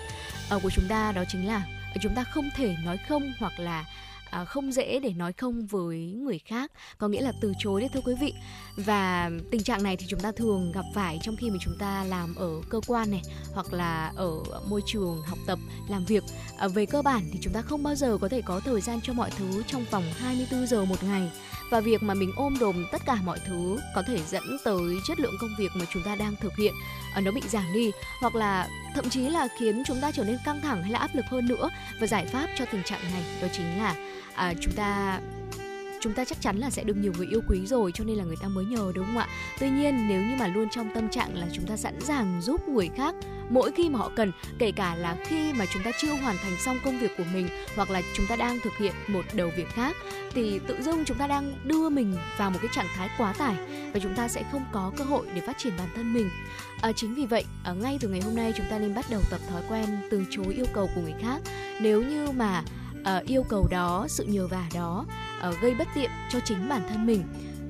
ờ, 0.49 0.59
của 0.63 0.69
chúng 0.69 0.87
ta 0.89 1.11
đó 1.11 1.23
chính 1.31 1.47
là 1.47 1.63
chúng 2.01 2.15
ta 2.15 2.23
không 2.23 2.49
thể 2.55 2.75
nói 2.85 2.97
không 3.09 3.33
hoặc 3.39 3.53
là 3.59 3.85
à, 4.31 4.45
không 4.45 4.71
dễ 4.71 4.99
để 4.99 5.13
nói 5.13 5.33
không 5.33 5.65
với 5.65 5.97
người 5.97 6.39
khác 6.45 6.71
có 6.97 7.07
nghĩa 7.07 7.21
là 7.21 7.31
từ 7.41 7.53
chối 7.59 7.81
đấy 7.81 7.89
thưa 7.93 8.01
quý 8.05 8.15
vị. 8.21 8.33
Và 8.75 9.31
tình 9.51 9.63
trạng 9.63 9.83
này 9.83 9.97
thì 9.97 10.05
chúng 10.09 10.19
ta 10.19 10.31
thường 10.31 10.71
gặp 10.71 10.85
phải 10.93 11.19
trong 11.21 11.35
khi 11.35 11.49
mà 11.49 11.57
chúng 11.61 11.77
ta 11.79 12.03
làm 12.03 12.35
ở 12.35 12.61
cơ 12.69 12.81
quan 12.87 13.11
này 13.11 13.21
hoặc 13.53 13.73
là 13.73 14.11
ở 14.15 14.31
môi 14.69 14.81
trường 14.85 15.21
học 15.21 15.39
tập 15.47 15.59
làm 15.89 16.05
việc. 16.05 16.23
À, 16.57 16.67
về 16.67 16.85
cơ 16.85 17.01
bản 17.01 17.29
thì 17.33 17.39
chúng 17.41 17.53
ta 17.53 17.61
không 17.61 17.83
bao 17.83 17.95
giờ 17.95 18.17
có 18.21 18.29
thể 18.29 18.41
có 18.41 18.59
thời 18.59 18.81
gian 18.81 18.99
cho 19.03 19.13
mọi 19.13 19.31
thứ 19.37 19.63
trong 19.67 19.85
vòng 19.91 20.03
24 20.17 20.67
giờ 20.67 20.85
một 20.85 21.03
ngày 21.03 21.31
và 21.69 21.79
việc 21.79 22.03
mà 22.03 22.13
mình 22.13 22.31
ôm 22.35 22.57
đồm 22.59 22.85
tất 22.91 23.01
cả 23.05 23.17
mọi 23.25 23.39
thứ 23.47 23.79
có 23.95 24.03
thể 24.07 24.19
dẫn 24.29 24.57
tới 24.63 24.97
chất 25.07 25.19
lượng 25.19 25.35
công 25.41 25.55
việc 25.59 25.71
mà 25.75 25.85
chúng 25.93 26.03
ta 26.03 26.15
đang 26.15 26.35
thực 26.35 26.55
hiện 26.57 26.73
à, 27.13 27.21
nó 27.21 27.31
bị 27.31 27.41
giảm 27.47 27.73
đi. 27.73 27.91
Hoặc 28.21 28.35
là 28.35 28.67
thậm 28.95 29.09
chí 29.09 29.29
là 29.29 29.47
khiến 29.59 29.83
chúng 29.87 30.01
ta 30.01 30.11
trở 30.11 30.23
nên 30.23 30.37
căng 30.45 30.61
thẳng 30.61 30.81
hay 30.83 30.91
là 30.91 30.99
áp 30.99 31.15
lực 31.15 31.25
hơn 31.25 31.47
nữa. 31.47 31.69
Và 32.01 32.07
giải 32.07 32.25
pháp 32.25 32.47
cho 32.57 32.65
tình 32.71 32.83
trạng 32.83 33.01
này 33.13 33.23
đó 33.41 33.47
chính 33.57 33.77
là 33.77 33.95
à, 34.35 34.53
chúng 34.61 34.73
ta 34.73 35.19
chúng 36.01 36.13
ta 36.13 36.25
chắc 36.25 36.41
chắn 36.41 36.57
là 36.57 36.69
sẽ 36.69 36.83
được 36.83 36.97
nhiều 36.97 37.13
người 37.17 37.27
yêu 37.27 37.41
quý 37.49 37.65
rồi 37.65 37.91
cho 37.91 38.03
nên 38.03 38.17
là 38.17 38.23
người 38.23 38.37
ta 38.41 38.47
mới 38.47 38.65
nhờ 38.65 38.91
đúng 38.95 39.05
không 39.05 39.17
ạ? 39.17 39.27
Tuy 39.59 39.69
nhiên 39.69 40.07
nếu 40.07 40.21
như 40.21 40.35
mà 40.39 40.47
luôn 40.47 40.69
trong 40.71 40.89
tâm 40.95 41.09
trạng 41.09 41.35
là 41.35 41.47
chúng 41.53 41.67
ta 41.67 41.77
sẵn 41.77 41.99
sàng 42.01 42.41
giúp 42.41 42.67
người 42.69 42.89
khác 42.95 43.15
mỗi 43.49 43.71
khi 43.71 43.89
mà 43.89 43.99
họ 43.99 44.11
cần 44.15 44.31
kể 44.59 44.71
cả 44.71 44.95
là 44.95 45.17
khi 45.25 45.53
mà 45.53 45.65
chúng 45.73 45.83
ta 45.83 45.91
chưa 46.01 46.13
hoàn 46.13 46.37
thành 46.37 46.53
xong 46.65 46.77
công 46.83 46.99
việc 46.99 47.11
của 47.17 47.23
mình 47.33 47.47
hoặc 47.75 47.89
là 47.89 48.01
chúng 48.13 48.25
ta 48.27 48.35
đang 48.35 48.59
thực 48.59 48.77
hiện 48.77 48.93
một 49.07 49.25
đầu 49.33 49.51
việc 49.57 49.69
khác 49.69 49.95
thì 50.33 50.59
tự 50.67 50.81
dưng 50.81 51.05
chúng 51.05 51.17
ta 51.17 51.27
đang 51.27 51.53
đưa 51.63 51.89
mình 51.89 52.15
vào 52.37 52.51
một 52.51 52.59
cái 52.61 52.71
trạng 52.73 52.87
thái 52.95 53.09
quá 53.17 53.33
tải 53.33 53.55
và 53.93 53.99
chúng 53.99 54.15
ta 54.15 54.27
sẽ 54.27 54.43
không 54.51 54.65
có 54.71 54.91
cơ 54.97 55.03
hội 55.03 55.27
để 55.35 55.41
phát 55.41 55.57
triển 55.57 55.73
bản 55.77 55.87
thân 55.95 56.13
mình. 56.13 56.29
À, 56.81 56.91
chính 56.95 57.13
vì 57.13 57.25
vậy 57.25 57.45
ở 57.63 57.73
ngay 57.73 57.97
từ 58.01 58.07
ngày 58.07 58.21
hôm 58.21 58.35
nay 58.35 58.53
chúng 58.57 58.65
ta 58.69 58.79
nên 58.79 58.95
bắt 58.95 59.05
đầu 59.09 59.21
tập 59.31 59.39
thói 59.49 59.61
quen 59.69 59.85
từ 60.11 60.23
chối 60.29 60.53
yêu 60.53 60.65
cầu 60.73 60.89
của 60.95 61.01
người 61.01 61.15
khác. 61.21 61.41
Nếu 61.81 62.01
như 62.01 62.31
mà 62.31 62.63
uh, 63.07 63.25
yêu 63.25 63.43
cầu 63.49 63.67
đó 63.71 64.05
sự 64.09 64.23
nhờ 64.23 64.47
vả 64.47 64.65
đó 64.73 65.05
uh, 65.49 65.61
gây 65.61 65.75
bất 65.75 65.87
tiện 65.95 66.09
cho 66.29 66.39
chính 66.45 66.69
bản 66.69 66.81
thân 66.89 67.05
mình. 67.05 67.23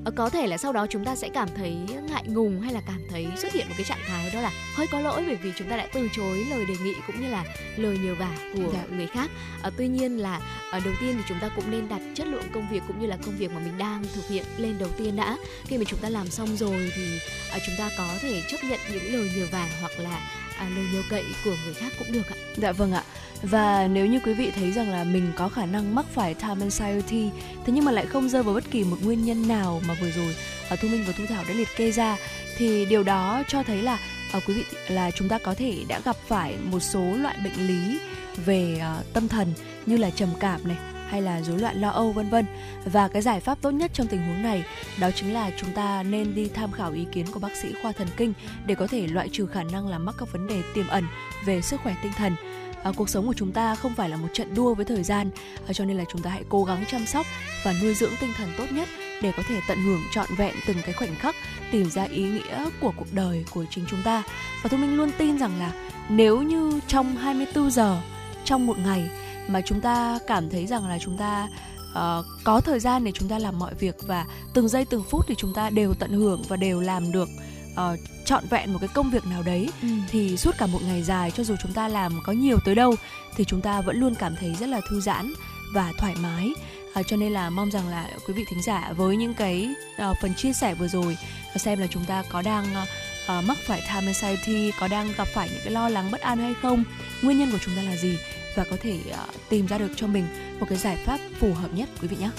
Uh, 0.08 0.14
có 0.16 0.30
thể 0.30 0.46
là 0.46 0.58
sau 0.58 0.72
đó 0.72 0.86
chúng 0.90 1.04
ta 1.04 1.16
sẽ 1.16 1.28
cảm 1.28 1.48
thấy 1.56 1.76
ngại 2.08 2.24
ngùng 2.26 2.60
hay 2.60 2.72
là 2.72 2.80
cảm 2.86 3.00
thấy 3.10 3.26
xuất 3.36 3.52
hiện 3.52 3.68
một 3.68 3.74
cái 3.76 3.84
trạng 3.84 3.98
thái 4.08 4.30
đó 4.30 4.40
là 4.40 4.52
hơi 4.74 4.86
có 4.86 5.00
lỗi 5.00 5.24
bởi 5.26 5.36
vì 5.36 5.52
chúng 5.56 5.70
ta 5.70 5.76
đã 5.76 5.88
từ 5.92 6.08
chối 6.12 6.46
lời 6.50 6.64
đề 6.66 6.74
nghị 6.82 6.94
cũng 7.06 7.20
như 7.20 7.28
là 7.28 7.44
lời 7.76 7.98
nhờ 7.98 8.14
vả 8.14 8.36
của 8.54 8.72
dạ. 8.72 8.84
người 8.90 9.06
khác. 9.06 9.30
Uh, 9.66 9.72
tuy 9.76 9.88
nhiên 9.88 10.18
là 10.18 10.40
uh, 10.76 10.84
đầu 10.84 10.94
tiên 11.00 11.14
thì 11.16 11.22
chúng 11.28 11.38
ta 11.38 11.50
cũng 11.56 11.70
nên 11.70 11.88
đặt 11.88 12.00
chất 12.14 12.26
lượng 12.26 12.44
công 12.52 12.68
việc 12.70 12.82
cũng 12.88 13.00
như 13.00 13.06
là 13.06 13.16
công 13.24 13.36
việc 13.36 13.52
mà 13.52 13.60
mình 13.60 13.78
đang 13.78 14.04
thực 14.14 14.28
hiện 14.28 14.44
lên 14.58 14.78
đầu 14.78 14.88
tiên 14.98 15.16
đã. 15.16 15.36
Khi 15.64 15.78
mà 15.78 15.84
chúng 15.86 16.00
ta 16.00 16.08
làm 16.08 16.28
xong 16.28 16.56
rồi 16.56 16.92
thì 16.96 17.18
uh, 17.56 17.62
chúng 17.66 17.74
ta 17.78 17.90
có 17.98 18.08
thể 18.20 18.42
chấp 18.48 18.64
nhận 18.64 18.80
những 18.92 19.12
lời 19.12 19.30
nhờ 19.36 19.46
vả 19.52 19.68
hoặc 19.80 19.92
là 19.98 20.20
à, 20.58 20.68
lời 20.76 20.86
nhờ 20.92 21.02
cậy 21.10 21.24
của 21.44 21.54
người 21.64 21.74
khác 21.74 21.92
cũng 21.98 22.12
được 22.12 22.26
ạ. 22.30 22.36
Dạ 22.56 22.72
vâng 22.72 22.92
ạ. 22.92 23.02
Và 23.42 23.88
nếu 23.88 24.06
như 24.06 24.20
quý 24.24 24.34
vị 24.34 24.50
thấy 24.50 24.72
rằng 24.72 24.90
là 24.90 25.04
mình 25.04 25.32
có 25.36 25.48
khả 25.48 25.66
năng 25.66 25.94
mắc 25.94 26.06
phải 26.14 26.34
time 26.34 26.60
anxiety 26.60 27.30
thế 27.66 27.72
nhưng 27.72 27.84
mà 27.84 27.92
lại 27.92 28.06
không 28.06 28.28
rơi 28.28 28.42
vào 28.42 28.54
bất 28.54 28.70
kỳ 28.70 28.84
một 28.84 28.96
nguyên 29.02 29.24
nhân 29.24 29.48
nào 29.48 29.82
mà 29.88 29.94
vừa 30.00 30.10
rồi 30.10 30.34
ở 30.68 30.76
Thu 30.76 30.88
Minh 30.88 31.04
và 31.06 31.12
Thu 31.18 31.24
Thảo 31.28 31.44
đã 31.48 31.54
liệt 31.54 31.68
kê 31.76 31.90
ra 31.90 32.16
thì 32.56 32.86
điều 32.86 33.02
đó 33.02 33.42
cho 33.48 33.62
thấy 33.62 33.82
là 33.82 33.98
à, 34.32 34.40
quý 34.46 34.54
vị 34.54 34.64
là 34.88 35.10
chúng 35.10 35.28
ta 35.28 35.38
có 35.38 35.54
thể 35.54 35.84
đã 35.88 36.00
gặp 36.04 36.16
phải 36.28 36.56
một 36.70 36.80
số 36.80 37.16
loại 37.16 37.36
bệnh 37.44 37.66
lý 37.66 38.00
về 38.46 38.78
à, 38.80 38.96
tâm 39.12 39.28
thần 39.28 39.52
như 39.86 39.96
là 39.96 40.10
trầm 40.10 40.28
cảm 40.40 40.68
này 40.68 40.76
hay 41.08 41.22
là 41.22 41.42
rối 41.42 41.58
loạn 41.58 41.80
lo 41.80 41.88
âu 41.88 42.12
vân 42.12 42.28
vân. 42.28 42.46
Và 42.84 43.08
cái 43.08 43.22
giải 43.22 43.40
pháp 43.40 43.58
tốt 43.62 43.70
nhất 43.70 43.90
trong 43.94 44.06
tình 44.06 44.22
huống 44.22 44.42
này 44.42 44.64
đó 45.00 45.10
chính 45.14 45.34
là 45.34 45.50
chúng 45.56 45.72
ta 45.72 46.02
nên 46.02 46.34
đi 46.34 46.48
tham 46.48 46.72
khảo 46.72 46.92
ý 46.92 47.06
kiến 47.12 47.26
của 47.32 47.40
bác 47.40 47.56
sĩ 47.56 47.74
khoa 47.82 47.92
thần 47.92 48.08
kinh 48.16 48.32
để 48.66 48.74
có 48.74 48.86
thể 48.86 49.06
loại 49.06 49.28
trừ 49.32 49.46
khả 49.46 49.62
năng 49.62 49.88
là 49.88 49.98
mắc 49.98 50.14
các 50.18 50.32
vấn 50.32 50.46
đề 50.46 50.62
tiềm 50.74 50.88
ẩn 50.88 51.04
về 51.44 51.62
sức 51.62 51.80
khỏe 51.82 51.96
tinh 52.02 52.12
thần 52.12 52.36
à, 52.82 52.92
cuộc 52.96 53.08
sống 53.08 53.26
của 53.26 53.34
chúng 53.34 53.52
ta 53.52 53.74
không 53.74 53.94
phải 53.94 54.08
là 54.08 54.16
một 54.16 54.28
trận 54.32 54.54
đua 54.54 54.74
với 54.74 54.84
thời 54.84 55.02
gian 55.02 55.30
à, 55.66 55.72
cho 55.72 55.84
nên 55.84 55.96
là 55.96 56.04
chúng 56.12 56.22
ta 56.22 56.30
hãy 56.30 56.44
cố 56.48 56.64
gắng 56.64 56.84
chăm 56.88 57.06
sóc 57.06 57.26
và 57.64 57.74
nuôi 57.82 57.94
dưỡng 57.94 58.12
tinh 58.20 58.30
thần 58.36 58.48
tốt 58.58 58.66
nhất 58.72 58.88
để 59.22 59.32
có 59.36 59.42
thể 59.48 59.60
tận 59.68 59.78
hưởng 59.78 60.00
trọn 60.12 60.26
vẹn 60.36 60.54
từng 60.66 60.76
cái 60.84 60.92
khoảnh 60.92 61.14
khắc 61.14 61.34
tìm 61.72 61.90
ra 61.90 62.02
ý 62.02 62.22
nghĩa 62.22 62.70
của 62.80 62.92
cuộc 62.96 63.12
đời 63.12 63.44
của 63.50 63.64
chính 63.70 63.84
chúng 63.90 64.02
ta 64.04 64.22
và 64.62 64.68
tôi 64.70 64.80
minh 64.80 64.96
luôn 64.96 65.10
tin 65.18 65.38
rằng 65.38 65.58
là 65.58 65.72
nếu 66.08 66.42
như 66.42 66.80
trong 66.86 67.16
24 67.16 67.70
giờ 67.70 68.00
trong 68.44 68.66
một 68.66 68.78
ngày 68.78 69.10
mà 69.48 69.60
chúng 69.60 69.80
ta 69.80 70.18
cảm 70.26 70.50
thấy 70.50 70.66
rằng 70.66 70.88
là 70.88 70.98
chúng 70.98 71.18
ta 71.18 71.48
uh, 71.90 72.26
có 72.44 72.60
thời 72.60 72.80
gian 72.80 73.04
để 73.04 73.12
chúng 73.12 73.28
ta 73.28 73.38
làm 73.38 73.58
mọi 73.58 73.74
việc 73.74 73.94
và 74.06 74.26
từng 74.54 74.68
giây 74.68 74.84
từng 74.84 75.02
phút 75.10 75.24
thì 75.28 75.34
chúng 75.38 75.54
ta 75.54 75.70
đều 75.70 75.94
tận 75.94 76.10
hưởng 76.10 76.42
và 76.48 76.56
đều 76.56 76.80
làm 76.80 77.12
được 77.12 77.28
uh, 77.72 77.98
trọn 78.24 78.44
vẹn 78.50 78.72
một 78.72 78.78
cái 78.80 78.88
công 78.94 79.10
việc 79.10 79.26
nào 79.26 79.42
đấy. 79.42 79.70
Ừ. 79.82 79.88
thì 80.10 80.36
suốt 80.36 80.54
cả 80.58 80.66
một 80.66 80.80
ngày 80.82 81.02
dài 81.02 81.30
cho 81.30 81.44
dù 81.44 81.54
chúng 81.62 81.72
ta 81.72 81.88
làm 81.88 82.20
có 82.24 82.32
nhiều 82.32 82.58
tới 82.64 82.74
đâu 82.74 82.94
thì 83.36 83.44
chúng 83.44 83.60
ta 83.60 83.80
vẫn 83.80 83.96
luôn 84.00 84.14
cảm 84.14 84.36
thấy 84.36 84.54
rất 84.54 84.68
là 84.68 84.80
thư 84.88 85.00
giãn 85.00 85.32
và 85.74 85.92
thoải 85.98 86.14
mái. 86.22 86.52
À, 86.94 87.02
cho 87.02 87.16
nên 87.16 87.32
là 87.32 87.50
mong 87.50 87.70
rằng 87.70 87.88
là 87.88 88.08
quý 88.26 88.34
vị 88.34 88.44
thính 88.50 88.62
giả 88.62 88.92
với 88.96 89.16
những 89.16 89.34
cái 89.34 89.68
uh, 90.10 90.16
phần 90.22 90.34
chia 90.34 90.52
sẻ 90.52 90.74
vừa 90.74 90.88
rồi 90.88 91.16
xem 91.56 91.78
là 91.78 91.86
chúng 91.86 92.04
ta 92.04 92.22
có 92.28 92.42
đang 92.42 92.64
uh, 92.64 93.44
mắc 93.44 93.58
phải 93.66 93.80
time 93.80 94.06
anxiety 94.06 94.70
có 94.80 94.88
đang 94.88 95.12
gặp 95.18 95.28
phải 95.34 95.48
những 95.52 95.60
cái 95.64 95.72
lo 95.72 95.88
lắng 95.88 96.10
bất 96.10 96.20
an 96.20 96.38
hay 96.38 96.54
không 96.62 96.84
nguyên 97.22 97.38
nhân 97.38 97.50
của 97.50 97.58
chúng 97.64 97.76
ta 97.76 97.82
là 97.82 97.96
gì 97.96 98.18
và 98.58 98.64
có 98.70 98.76
thể 98.80 99.00
uh, 99.10 99.48
tìm 99.48 99.66
ra 99.66 99.78
được 99.78 99.90
cho 99.96 100.06
mình 100.06 100.24
một 100.60 100.66
cái 100.68 100.78
giải 100.78 100.96
pháp 100.96 101.20
phù 101.34 101.54
hợp 101.54 101.68
nhất 101.74 101.88
quý 102.02 102.08
vị 102.08 102.16
nhé. 102.20 102.30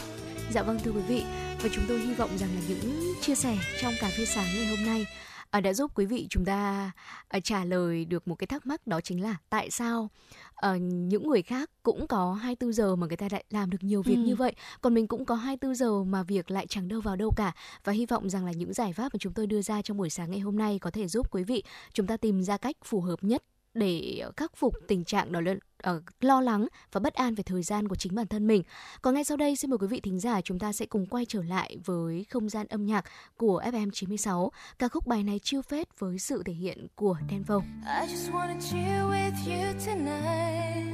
Dạ 0.52 0.64
vâng 0.64 0.80
thưa 0.84 0.92
quý 0.92 1.02
vị. 1.08 1.24
Và 1.62 1.70
chúng 1.72 1.84
tôi 1.88 2.00
hy 2.00 2.14
vọng 2.14 2.38
rằng 2.38 2.50
là 2.56 2.62
những 2.68 3.14
chia 3.22 3.36
sẻ 3.36 3.58
trong 3.82 3.94
cà 4.02 4.10
phê 4.18 4.26
sáng 4.26 4.46
ngày 4.56 4.66
hôm 4.66 4.86
nay 4.86 5.06
à, 5.50 5.62
đã 5.62 5.74
giúp 5.74 5.92
quý 5.96 6.06
vị 6.06 6.28
chúng 6.30 6.46
ta 6.46 6.92
à, 7.28 7.40
trả 7.40 7.66
lời 7.66 8.06
được 8.06 8.28
một 8.28 8.36
cái 8.36 8.48
thắc 8.48 8.68
mắc 8.68 8.88
đó 8.88 9.02
chính 9.02 9.24
là 9.24 9.36
tại 9.50 9.72
sao 9.72 10.10
à, 10.56 10.76
những 10.82 11.30
người 11.30 11.42
khác 11.42 11.70
cũng 11.84 12.08
có 12.08 12.34
24 12.34 12.74
giờ 12.74 12.96
mà 12.96 13.08
người 13.08 13.18
ta 13.18 13.28
lại 13.32 13.44
làm 13.50 13.70
được 13.70 13.78
nhiều 13.82 14.02
việc 14.02 14.16
ừ. 14.16 14.22
như 14.22 14.36
vậy 14.36 14.54
còn 14.82 14.94
mình 14.94 15.08
cũng 15.08 15.26
có 15.26 15.36
24 15.36 15.76
giờ 15.76 16.04
mà 16.04 16.24
việc 16.24 16.52
lại 16.52 16.68
chẳng 16.68 16.88
đâu 16.88 17.02
vào 17.02 17.16
đâu 17.16 17.32
cả. 17.36 17.52
Và 17.84 17.94
hy 17.94 18.06
vọng 18.06 18.30
rằng 18.30 18.46
là 18.46 18.52
những 18.52 18.74
giải 18.74 18.94
pháp 18.94 19.14
mà 19.14 19.18
chúng 19.20 19.34
tôi 19.34 19.48
đưa 19.48 19.62
ra 19.62 19.82
trong 19.82 19.98
buổi 19.98 20.10
sáng 20.10 20.32
ngày 20.32 20.40
hôm 20.40 20.58
nay 20.58 20.80
có 20.80 20.92
thể 20.92 21.08
giúp 21.08 21.28
quý 21.32 21.44
vị 21.44 21.64
chúng 21.94 22.08
ta 22.08 22.18
tìm 22.18 22.44
ra 22.44 22.58
cách 22.58 22.76
phù 22.84 23.02
hợp 23.02 23.24
nhất 23.24 23.44
để 23.74 24.24
khắc 24.38 24.56
phục 24.56 24.74
tình 24.88 25.04
trạng 25.04 25.32
đó 25.32 25.42
là 25.42 25.54
uh, 25.90 26.04
lo 26.22 26.42
lắng 26.42 26.68
và 26.92 27.00
bất 27.00 27.14
an 27.14 27.36
về 27.36 27.44
thời 27.44 27.64
gian 27.64 27.88
của 27.88 27.96
chính 27.96 28.16
bản 28.16 28.28
thân 28.28 28.48
mình. 28.48 28.64
Còn 29.02 29.14
ngay 29.14 29.24
sau 29.24 29.38
đây 29.38 29.56
xin 29.56 29.70
mời 29.70 29.78
quý 29.78 29.88
vị 29.88 30.00
thính 30.00 30.20
giả 30.20 30.42
chúng 30.42 30.60
ta 30.60 30.74
sẽ 30.74 30.86
cùng 30.86 31.06
quay 31.06 31.26
trở 31.26 31.44
lại 31.44 31.78
với 31.86 32.26
không 32.30 32.50
gian 32.50 32.68
âm 32.68 32.86
nhạc 32.86 33.06
của 33.38 33.62
FM 33.66 33.92
96. 33.92 34.52
Ca 34.80 34.88
khúc 34.88 35.08
bài 35.08 35.24
này 35.24 35.40
chiêu 35.40 35.62
phết 35.62 36.00
với 36.00 36.20
sự 36.20 36.44
thể 36.46 36.54
hiện 36.54 36.88
của 36.96 37.18
Denvo. 37.32 37.60
I 38.02 38.08
just 38.14 38.32
wanna 38.32 38.62
chill 38.62 39.10
with 39.10 39.34
you 39.46 39.74
tonight 39.86 40.90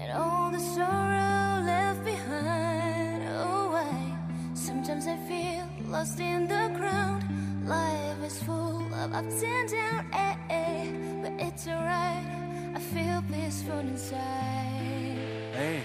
And 0.00 0.10
all 0.12 0.52
the 0.52 0.58
sorrow 0.58 1.66
left 1.66 2.04
behind 2.04 3.22
Oh, 3.42 3.74
I 3.74 4.10
Sometimes 4.54 5.06
I 5.06 5.16
feel 5.28 5.64
lost 5.90 6.18
in 6.18 6.48
the 6.48 6.70
crowd 6.78 7.20
Life 7.70 8.24
is 8.24 8.42
full 8.42 8.92
of 8.94 9.14
ups 9.14 9.44
and 9.44 9.70
downs, 9.70 10.04
eh, 10.12 10.34
eh, 10.50 10.90
but 11.22 11.32
it's 11.38 11.68
alright. 11.68 12.26
I 12.74 12.80
feel 12.80 13.22
peaceful 13.30 13.78
inside. 13.78 14.18
Hey. 15.54 15.84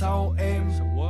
sau 0.00 0.34
em. 0.38 0.62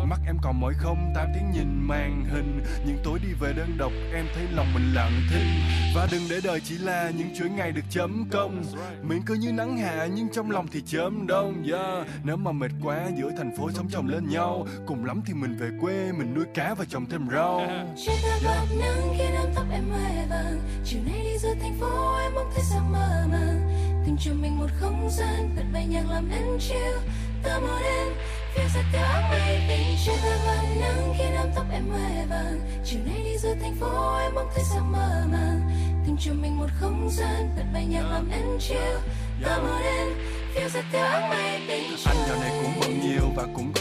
Mắt 0.09 0.21
em 0.27 0.37
còn 0.43 0.61
mỏi 0.61 0.75
không? 0.79 1.13
Tám 1.15 1.29
tiếng 1.35 1.51
nhìn 1.51 1.89
màn 1.89 2.25
hình. 2.25 2.63
Những 2.87 2.99
tối 3.05 3.19
đi 3.23 3.33
về 3.41 3.53
đơn 3.53 3.77
độc, 3.79 3.93
em 4.15 4.27
thấy 4.35 4.45
lòng 4.53 4.67
mình 4.75 4.95
lặng 4.95 5.13
thinh. 5.31 5.47
Và 5.95 6.09
đừng 6.13 6.23
để 6.31 6.41
đời 6.45 6.61
chỉ 6.61 6.79
là 6.79 7.11
những 7.11 7.29
chuỗi 7.39 7.49
ngày 7.49 7.73
được 7.73 7.83
chấm 7.91 8.29
công. 8.31 8.65
Miệng 9.03 9.23
cứ 9.27 9.35
như 9.35 9.53
nắng 9.53 9.79
hạ, 9.79 10.09
nhưng 10.15 10.29
trong 10.33 10.51
lòng 10.51 10.67
thì 10.73 10.83
chớm 10.87 11.27
đông. 11.27 11.65
Yeah. 11.71 12.07
nếu 12.25 12.37
mà 12.37 12.53
mệt 12.53 12.71
quá, 12.83 13.09
giữa 13.19 13.31
thành 13.39 13.57
phố 13.57 13.71
sống 13.71 13.89
chồng 13.91 14.09
lên 14.09 14.29
nhau. 14.29 14.67
Cùng 14.87 15.05
lắm 15.05 15.23
thì 15.27 15.35
mình 15.35 15.57
về 15.57 15.69
quê, 15.81 16.13
mình 16.13 16.35
nuôi 16.35 16.45
cá 16.55 16.75
và 16.75 16.85
trồng 16.89 17.07
thêm 17.07 17.29
rau. 17.33 17.61
Trên 18.07 18.17
ta 18.23 18.39
bạt 18.45 18.67
nắng 18.81 19.15
khi 19.19 19.25
nắng 19.35 19.53
tóc 19.55 19.65
em 19.73 19.85
hoe 19.91 20.27
vàng. 20.31 20.61
Chiều 20.85 21.01
nay 21.07 21.21
đi 21.25 21.39
giữa 21.39 21.55
thành 21.61 21.79
phố, 21.81 22.17
em 22.19 22.35
mong 22.35 22.51
thấy 22.55 22.65
sao 22.71 22.85
mơ 22.93 23.27
màng. 23.31 23.61
Tìm 24.07 24.17
cho 24.21 24.33
mình 24.43 24.59
một 24.59 24.69
không 24.81 25.09
gian 25.11 25.57
bật 25.57 25.65
bay 25.73 25.87
nhạc 25.87 26.11
làm 26.11 26.31
em 26.31 26.59
chill. 26.61 26.99
Ta 27.43 27.59
muốn 27.59 27.83
em 27.83 28.09
phiêu 28.57 28.69
giật 28.75 28.85
theo 28.93 29.23
mây 29.31 29.61
bình 29.69 29.97
Trên 30.07 30.15
ta 30.23 30.39
bạt 30.47 30.65
nắng 30.81 31.15
khi 31.19 31.25
nắm 31.35 31.47
tóc 31.55 31.65
em 31.73 31.89
hoe 31.91 32.27
vàng. 32.31 32.61
Chiều 32.85 33.01
nay 33.07 33.23
đi 33.25 33.39
giữa 33.39 33.55
thành 33.63 33.75
phố, 33.81 34.19
em 34.19 34.35
mong 34.35 34.49
thấy 34.55 34.65
sao 34.65 34.85
mơ 34.85 35.27
màng. 35.33 35.61
Tìm 36.07 36.17
cho 36.21 36.33
mình 36.33 36.57
một 36.57 36.69
không 36.81 37.09
gian 37.11 37.51
bật 37.57 37.63
bay 37.75 37.87
nhạc 37.87 38.03
làm 38.11 38.31
em 38.31 38.59
chill. 38.61 38.97
Ta 39.45 39.59
muốn 39.59 39.83
em 39.83 40.09
phiêu 40.55 40.69
giật 40.69 40.85
theo 40.93 41.29
mây 41.29 41.67
bình 41.69 41.97
anh 42.07 42.17
giờ 42.29 42.37
này 42.41 42.53
cũng 42.63 42.73
bận 42.81 43.01
nhiều 43.01 43.31
và 43.37 43.43
cũng 43.55 43.73
có 43.75 43.81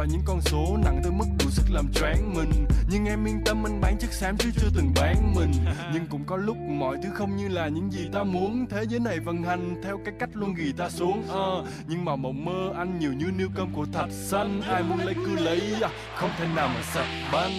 và 0.00 0.06
những 0.06 0.22
con 0.24 0.40
số 0.40 0.76
nặng 0.84 1.00
tới 1.02 1.12
mức 1.12 1.24
đủ 1.38 1.50
sức 1.50 1.70
làm 1.70 1.92
choáng 1.92 2.34
mình. 2.34 2.50
Nhưng 2.90 3.04
em 3.04 3.24
yên 3.24 3.40
tâm 3.44 3.66
anh 3.66 3.80
bán 3.80 3.98
chất 3.98 4.12
xám 4.12 4.36
chứ 4.36 4.50
chưa 4.60 4.68
từng 4.76 4.92
bán 4.96 5.34
mình. 5.36 5.52
Nhưng 5.92 6.06
cũng 6.06 6.24
có 6.24 6.36
lúc 6.36 6.56
mọi 6.56 6.96
thứ 7.02 7.08
không 7.14 7.36
như 7.36 7.48
là 7.48 7.68
những 7.68 7.92
gì 7.92 8.08
ta 8.12 8.22
muốn. 8.22 8.66
Thế 8.70 8.84
giới 8.88 9.00
này 9.00 9.20
vận 9.20 9.42
hành 9.42 9.80
theo 9.84 10.00
cái 10.04 10.14
cách 10.18 10.28
luôn 10.32 10.54
ghi 10.54 10.72
ta 10.72 10.90
xuống 10.90 11.22
Ờ, 11.28 11.64
nhưng 11.86 12.04
mà 12.04 12.16
mộng 12.16 12.44
mơ 12.44 12.72
anh 12.76 12.98
nhiều 12.98 13.12
như 13.12 13.26
niêu 13.38 13.48
cơm 13.56 13.72
của 13.72 13.86
thạch 13.92 14.10
xanh. 14.10 14.60
Ai 14.62 14.82
muốn 14.82 14.98
lấy 14.98 15.14
cứ 15.14 15.36
lấy 15.36 15.60
à, 15.82 15.90
không 16.16 16.30
thể 16.38 16.46
nào 16.56 16.68
mà 16.68 16.82
sạch 16.94 17.30
banh 17.32 17.52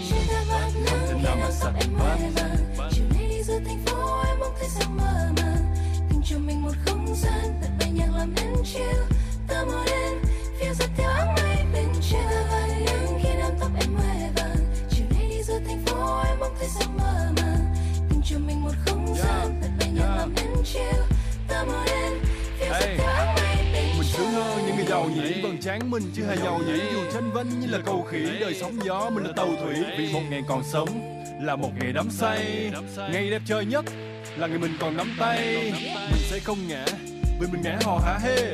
không 0.85 0.99
thể 1.07 1.21
nào 1.23 1.35
mà 1.41 1.51
sạch 1.51 1.73
banh 1.99 2.33
Chiều 2.91 3.05
nay 3.13 3.27
đi 3.29 3.43
giữa 3.43 3.59
thành 3.65 3.79
phố 3.85 4.23
em 4.27 4.39
mong 4.39 4.53
thấy 4.59 4.69
sao 4.69 4.89
mơ 4.89 5.31
màng 5.37 5.75
Tìm 6.09 6.21
cho 6.25 6.37
mình 6.39 6.61
một 6.61 6.73
không 6.85 7.15
gian 7.15 7.61
bật 7.61 7.69
bay 7.79 7.91
nhạc 7.91 8.09
làm 8.17 8.33
em 8.37 8.53
chill. 8.63 8.99
Ta 9.47 9.63
mơ 9.65 9.83
đêm 9.85 10.17
phiêu 10.59 10.73
giật 10.73 10.89
theo 10.97 11.09
áng 11.09 11.35
mây 11.35 11.50
giàu 24.91 25.09
nhỉ 25.09 25.41
vầng 25.41 25.57
trán 25.61 25.91
mình 25.91 26.03
chưa 26.15 26.23
hề 26.23 26.35
giàu 26.35 26.59
nhỉ. 26.67 26.79
Dù 26.93 26.99
tranh 27.13 27.31
vinh 27.33 27.59
như 27.59 27.67
là 27.67 27.79
cầu 27.85 28.07
khỉ 28.11 28.25
đời 28.39 28.53
sóng 28.53 28.85
gió 28.85 29.09
mình 29.09 29.23
là 29.23 29.33
tàu 29.35 29.47
thủy. 29.61 29.75
Vì 29.97 30.13
một 30.13 30.21
ngày 30.29 30.41
còn 30.47 30.63
sống 30.63 30.89
là 31.41 31.55
một 31.55 31.69
ngày 31.79 31.93
đắm 31.93 32.09
say. 32.09 32.71
Ngày 33.11 33.29
đẹp 33.29 33.41
trời 33.45 33.65
nhất 33.65 33.85
là 34.37 34.47
ngày 34.47 34.57
mình 34.57 34.77
còn 34.79 34.97
nắm 34.97 35.15
tay. 35.19 35.71
Mình 36.11 36.21
sẽ 36.29 36.39
không 36.39 36.67
ngã 36.67 36.85
vì 37.39 37.47
mình 37.51 37.61
ngã 37.61 37.77
hò 37.85 37.97
hả 37.97 38.19
hê 38.23 38.53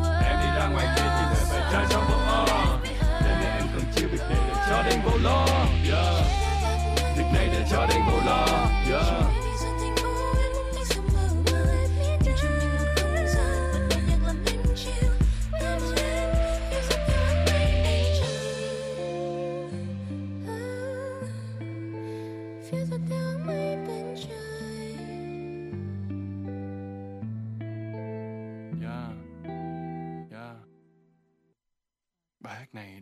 ra 0.61 0.67
ngoài 0.67 0.87
kia 0.95 1.09
chỉ 1.17 1.25
để 1.31 1.45
phải 1.49 1.71
trai 1.71 1.85
trong 1.89 2.03
bộ 2.09 2.15
o 2.27 2.45
Đêm 3.25 3.39
nay 3.39 3.57
em 3.57 3.67
cần 3.73 3.83
chia 3.95 4.05
việc 4.05 4.21
này 4.29 4.39
để 4.47 4.55
cho 4.69 4.83
đến 4.89 4.99
vô 5.05 5.11
lo 5.23 5.45
yeah. 5.91 6.25
việc 7.17 7.25
này 7.33 7.49
để 7.53 7.65
cho 7.71 7.85
đêm 7.89 8.01
vô 8.07 8.20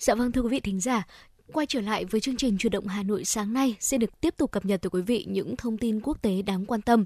Dạ 0.00 0.14
vâng 0.14 0.32
thưa 0.32 0.40
quý 0.40 0.48
vị 0.48 0.60
thính 0.60 0.80
giả, 0.80 1.06
quay 1.52 1.66
trở 1.66 1.80
lại 1.80 2.04
với 2.04 2.20
chương 2.20 2.36
trình 2.36 2.58
chuyển 2.58 2.70
động 2.70 2.86
Hà 2.86 3.02
Nội 3.02 3.24
sáng 3.24 3.52
nay 3.52 3.76
sẽ 3.80 3.98
được 3.98 4.20
tiếp 4.20 4.34
tục 4.36 4.50
cập 4.50 4.64
nhật 4.64 4.82
tới 4.82 4.90
quý 4.90 5.02
vị 5.02 5.24
những 5.28 5.56
thông 5.56 5.78
tin 5.78 6.00
quốc 6.00 6.22
tế 6.22 6.42
đáng 6.42 6.66
quan 6.66 6.82
tâm. 6.82 7.04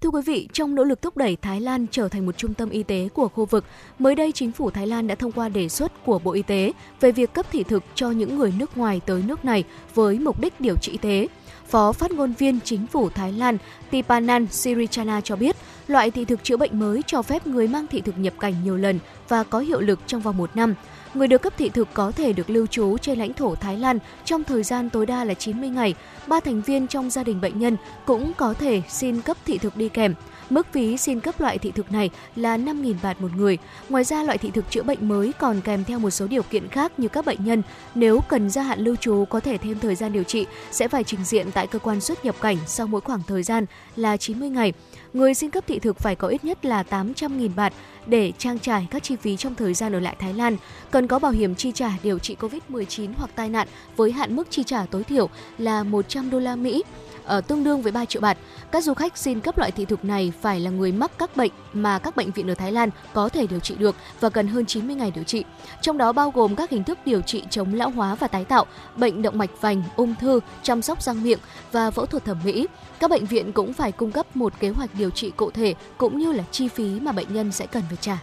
Thưa 0.00 0.08
quý 0.08 0.20
vị, 0.26 0.48
trong 0.52 0.74
nỗ 0.74 0.84
lực 0.84 1.02
thúc 1.02 1.16
đẩy 1.16 1.36
Thái 1.36 1.60
Lan 1.60 1.86
trở 1.90 2.08
thành 2.08 2.26
một 2.26 2.38
trung 2.38 2.54
tâm 2.54 2.70
y 2.70 2.82
tế 2.82 3.08
của 3.14 3.28
khu 3.28 3.44
vực, 3.44 3.64
mới 3.98 4.14
đây 4.14 4.32
chính 4.32 4.52
phủ 4.52 4.70
Thái 4.70 4.86
Lan 4.86 5.06
đã 5.06 5.14
thông 5.14 5.32
qua 5.32 5.48
đề 5.48 5.68
xuất 5.68 6.04
của 6.04 6.18
Bộ 6.18 6.32
Y 6.32 6.42
tế 6.42 6.72
về 7.00 7.12
việc 7.12 7.32
cấp 7.32 7.46
thị 7.52 7.62
thực 7.62 7.82
cho 7.94 8.10
những 8.10 8.36
người 8.36 8.52
nước 8.58 8.76
ngoài 8.76 9.00
tới 9.06 9.22
nước 9.26 9.44
này 9.44 9.64
với 9.94 10.18
mục 10.18 10.40
đích 10.40 10.60
điều 10.60 10.76
trị 10.82 10.92
y 10.92 10.98
tế. 10.98 11.26
Phó 11.68 11.92
phát 11.92 12.12
ngôn 12.12 12.32
viên 12.32 12.60
chính 12.64 12.86
phủ 12.86 13.10
Thái 13.10 13.32
Lan 13.32 13.58
Tipanan 13.90 14.46
Sirichana 14.50 15.20
cho 15.20 15.36
biết, 15.36 15.56
loại 15.88 16.10
thị 16.10 16.24
thực 16.24 16.44
chữa 16.44 16.56
bệnh 16.56 16.78
mới 16.78 17.02
cho 17.06 17.22
phép 17.22 17.46
người 17.46 17.68
mang 17.68 17.86
thị 17.86 18.00
thực 18.00 18.18
nhập 18.18 18.34
cảnh 18.40 18.54
nhiều 18.64 18.76
lần 18.76 18.98
và 19.28 19.44
có 19.44 19.58
hiệu 19.58 19.80
lực 19.80 20.00
trong 20.06 20.20
vòng 20.20 20.36
một 20.36 20.56
năm. 20.56 20.74
Người 21.14 21.28
được 21.28 21.42
cấp 21.42 21.52
thị 21.56 21.68
thực 21.68 21.88
có 21.94 22.12
thể 22.12 22.32
được 22.32 22.50
lưu 22.50 22.66
trú 22.66 22.98
trên 22.98 23.18
lãnh 23.18 23.32
thổ 23.32 23.54
Thái 23.54 23.76
Lan 23.76 23.98
trong 24.24 24.44
thời 24.44 24.62
gian 24.62 24.90
tối 24.90 25.06
đa 25.06 25.24
là 25.24 25.34
90 25.34 25.68
ngày. 25.68 25.94
Ba 26.26 26.40
thành 26.40 26.62
viên 26.62 26.86
trong 26.86 27.10
gia 27.10 27.24
đình 27.24 27.40
bệnh 27.40 27.58
nhân 27.58 27.76
cũng 28.04 28.32
có 28.36 28.54
thể 28.54 28.82
xin 28.88 29.20
cấp 29.20 29.36
thị 29.44 29.58
thực 29.58 29.76
đi 29.76 29.88
kèm. 29.88 30.14
Mức 30.50 30.66
phí 30.72 30.96
xin 30.96 31.20
cấp 31.20 31.40
loại 31.40 31.58
thị 31.58 31.70
thực 31.70 31.92
này 31.92 32.10
là 32.36 32.56
5.000 32.56 32.94
bạt 33.02 33.20
một 33.20 33.28
người. 33.36 33.58
Ngoài 33.88 34.04
ra, 34.04 34.22
loại 34.22 34.38
thị 34.38 34.50
thực 34.50 34.70
chữa 34.70 34.82
bệnh 34.82 35.08
mới 35.08 35.32
còn 35.38 35.60
kèm 35.60 35.84
theo 35.84 35.98
một 35.98 36.10
số 36.10 36.26
điều 36.26 36.42
kiện 36.42 36.68
khác 36.68 36.92
như 36.98 37.08
các 37.08 37.26
bệnh 37.26 37.44
nhân 37.44 37.62
nếu 37.94 38.20
cần 38.28 38.50
gia 38.50 38.62
hạn 38.62 38.80
lưu 38.80 38.96
trú 38.96 39.24
có 39.30 39.40
thể 39.40 39.58
thêm 39.58 39.78
thời 39.78 39.94
gian 39.94 40.12
điều 40.12 40.22
trị 40.22 40.46
sẽ 40.70 40.88
phải 40.88 41.04
trình 41.04 41.24
diện 41.24 41.52
tại 41.52 41.66
cơ 41.66 41.78
quan 41.78 42.00
xuất 42.00 42.24
nhập 42.24 42.36
cảnh 42.40 42.56
sau 42.66 42.86
mỗi 42.86 43.00
khoảng 43.00 43.22
thời 43.26 43.42
gian 43.42 43.66
là 43.96 44.16
90 44.16 44.50
ngày. 44.50 44.72
Người 45.12 45.34
xin 45.34 45.50
cấp 45.50 45.64
thị 45.66 45.78
thực 45.78 45.98
phải 45.98 46.14
có 46.14 46.28
ít 46.28 46.44
nhất 46.44 46.64
là 46.64 46.82
800.000 46.90 47.50
bạt 47.56 47.72
để 48.06 48.32
trang 48.38 48.58
trải 48.58 48.86
các 48.90 49.02
chi 49.02 49.16
phí 49.16 49.36
trong 49.36 49.54
thời 49.54 49.74
gian 49.74 49.92
ở 49.92 50.00
lại 50.00 50.16
Thái 50.18 50.34
Lan, 50.34 50.56
cần 50.90 51.06
có 51.06 51.18
bảo 51.18 51.32
hiểm 51.32 51.54
chi 51.54 51.72
trả 51.72 51.90
điều 52.02 52.18
trị 52.18 52.36
COVID-19 52.40 53.12
hoặc 53.16 53.30
tai 53.34 53.48
nạn 53.48 53.68
với 53.96 54.12
hạn 54.12 54.36
mức 54.36 54.50
chi 54.50 54.62
trả 54.62 54.86
tối 54.90 55.04
thiểu 55.04 55.28
là 55.58 55.82
100 55.82 56.30
đô 56.30 56.38
la 56.38 56.56
Mỹ 56.56 56.82
ở 57.26 57.40
tương 57.40 57.64
đương 57.64 57.82
với 57.82 57.92
3 57.92 58.04
triệu 58.04 58.22
bạt. 58.22 58.38
Các 58.70 58.84
du 58.84 58.94
khách 58.94 59.18
xin 59.18 59.40
cấp 59.40 59.58
loại 59.58 59.70
thị 59.70 59.84
thực 59.84 60.04
này 60.04 60.32
phải 60.40 60.60
là 60.60 60.70
người 60.70 60.92
mắc 60.92 61.10
các 61.18 61.36
bệnh 61.36 61.52
mà 61.72 61.98
các 61.98 62.16
bệnh 62.16 62.30
viện 62.30 62.50
ở 62.50 62.54
Thái 62.54 62.72
Lan 62.72 62.90
có 63.12 63.28
thể 63.28 63.46
điều 63.46 63.60
trị 63.60 63.74
được 63.78 63.96
và 64.20 64.28
cần 64.28 64.48
hơn 64.48 64.66
90 64.66 64.96
ngày 64.96 65.10
điều 65.10 65.24
trị. 65.24 65.44
Trong 65.80 65.98
đó 65.98 66.12
bao 66.12 66.30
gồm 66.30 66.56
các 66.56 66.70
hình 66.70 66.84
thức 66.84 66.98
điều 67.04 67.20
trị 67.20 67.42
chống 67.50 67.74
lão 67.74 67.90
hóa 67.90 68.14
và 68.14 68.28
tái 68.28 68.44
tạo, 68.44 68.66
bệnh 68.96 69.22
động 69.22 69.38
mạch 69.38 69.50
vành, 69.60 69.82
ung 69.96 70.14
thư, 70.14 70.40
chăm 70.62 70.82
sóc 70.82 71.02
răng 71.02 71.22
miệng 71.22 71.38
và 71.72 71.90
phẫu 71.90 72.06
thuật 72.06 72.24
thẩm 72.24 72.38
mỹ. 72.44 72.66
Các 72.98 73.10
bệnh 73.10 73.26
viện 73.26 73.52
cũng 73.52 73.72
phải 73.72 73.92
cung 73.92 74.10
cấp 74.10 74.36
một 74.36 74.52
kế 74.60 74.68
hoạch 74.68 74.90
điều 74.94 75.10
trị 75.10 75.30
cụ 75.36 75.50
thể 75.50 75.74
cũng 75.96 76.18
như 76.18 76.32
là 76.32 76.44
chi 76.50 76.68
phí 76.68 77.00
mà 77.00 77.12
bệnh 77.12 77.34
nhân 77.34 77.52
sẽ 77.52 77.66
cần 77.66 77.82
phải 77.88 77.98
trả 78.00 78.18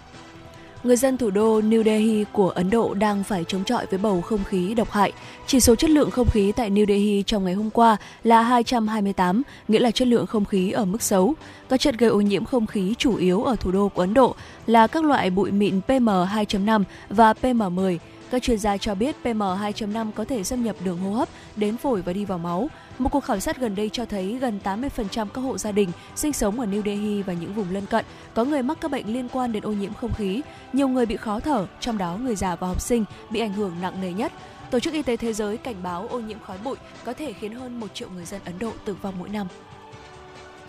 người 0.84 0.96
dân 0.96 1.18
thủ 1.18 1.30
đô 1.30 1.62
New 1.62 1.84
Delhi 1.84 2.26
của 2.32 2.50
Ấn 2.50 2.70
Độ 2.70 2.94
đang 2.94 3.24
phải 3.24 3.44
chống 3.48 3.64
chọi 3.64 3.86
với 3.86 4.00
bầu 4.00 4.22
không 4.22 4.44
khí 4.44 4.74
độc 4.74 4.92
hại. 4.92 5.12
Chỉ 5.48 5.60
số 5.60 5.76
chất 5.76 5.90
lượng 5.90 6.12
không 6.12 6.30
khí 6.30 6.52
tại 6.56 6.70
New 6.70 6.86
Delhi 6.86 7.24
trong 7.26 7.46
ngày 7.46 7.54
hôm 7.54 7.70
qua 7.70 7.98
là 8.24 8.42
228, 8.42 9.42
nghĩa 9.68 9.80
là 9.80 9.92
chất 9.92 10.08
lượng 10.08 10.26
không 10.26 10.46
khí 10.46 10.72
ở 10.72 10.86
mức 10.86 11.02
xấu. 11.02 11.34
Các 11.70 11.80
chất 11.80 11.98
gây 11.98 12.10
ô 12.10 12.22
nhiễm 12.22 12.46
không 12.46 12.66
khí 12.66 12.94
chủ 12.98 13.16
yếu 13.16 13.44
ở 13.44 13.56
thủ 13.56 13.72
đô 13.72 13.90
của 13.90 14.02
Ấn 14.02 14.14
Độ 14.14 14.36
là 14.68 14.88
các 14.88 15.04
loại 15.04 15.30
bụi 15.30 15.52
mịn 15.52 15.80
PM2.5 15.88 16.84
và 17.10 17.34
PM10. 17.42 17.98
Các 18.34 18.42
chuyên 18.42 18.60
gia 18.60 18.78
cho 18.78 18.96
biết 18.96 19.16
PM2.5 19.24 20.12
có 20.12 20.26
thể 20.26 20.44
xâm 20.44 20.64
nhập 20.64 20.76
đường 20.84 20.98
hô 20.98 21.12
hấp, 21.12 21.30
đến 21.56 21.78
phổi 21.78 22.02
và 22.02 22.14
đi 22.14 22.26
vào 22.26 22.38
máu. 22.38 22.68
Một 23.00 23.10
cuộc 23.10 23.20
khảo 23.20 23.40
sát 23.40 23.58
gần 23.58 23.76
đây 23.76 23.90
cho 23.90 24.06
thấy 24.06 24.38
gần 24.42 24.60
80% 24.64 25.28
các 25.28 25.42
hộ 25.42 25.58
gia 25.58 25.72
đình 25.72 25.92
sinh 26.16 26.34
sống 26.34 26.60
ở 26.60 26.66
New 26.66 26.82
Delhi 26.86 27.22
và 27.22 27.34
những 27.34 27.54
vùng 27.54 27.74
lân 27.74 27.86
cận 27.86 28.06
có 28.34 28.44
người 28.44 28.64
mắc 28.64 28.78
các 28.82 28.92
bệnh 28.92 29.14
liên 29.14 29.30
quan 29.30 29.52
đến 29.52 29.64
ô 29.64 29.72
nhiễm 29.72 29.94
không 29.94 30.14
khí. 30.14 30.42
Nhiều 30.74 30.88
người 30.88 31.06
bị 31.06 31.18
khó 31.18 31.40
thở, 31.40 31.68
trong 31.80 31.98
đó 31.98 32.18
người 32.22 32.36
già 32.36 32.56
và 32.56 32.68
học 32.68 32.82
sinh 32.82 33.06
bị 33.30 33.40
ảnh 33.40 33.54
hưởng 33.54 33.76
nặng 33.82 34.02
nề 34.02 34.14
nhất. 34.14 34.32
Tổ 34.72 34.80
chức 34.80 34.94
Y 34.94 35.02
tế 35.02 35.18
Thế 35.18 35.34
giới 35.34 35.58
cảnh 35.58 35.84
báo 35.84 36.08
ô 36.08 36.20
nhiễm 36.20 36.40
khói 36.40 36.58
bụi 36.64 36.76
có 37.04 37.14
thể 37.14 37.34
khiến 37.34 37.56
hơn 37.56 37.80
1 37.80 37.88
triệu 37.94 38.10
người 38.10 38.26
dân 38.26 38.42
Ấn 38.46 38.60
Độ 38.60 38.72
tử 38.86 38.96
vong 39.02 39.14
mỗi 39.20 39.30
năm. 39.30 39.48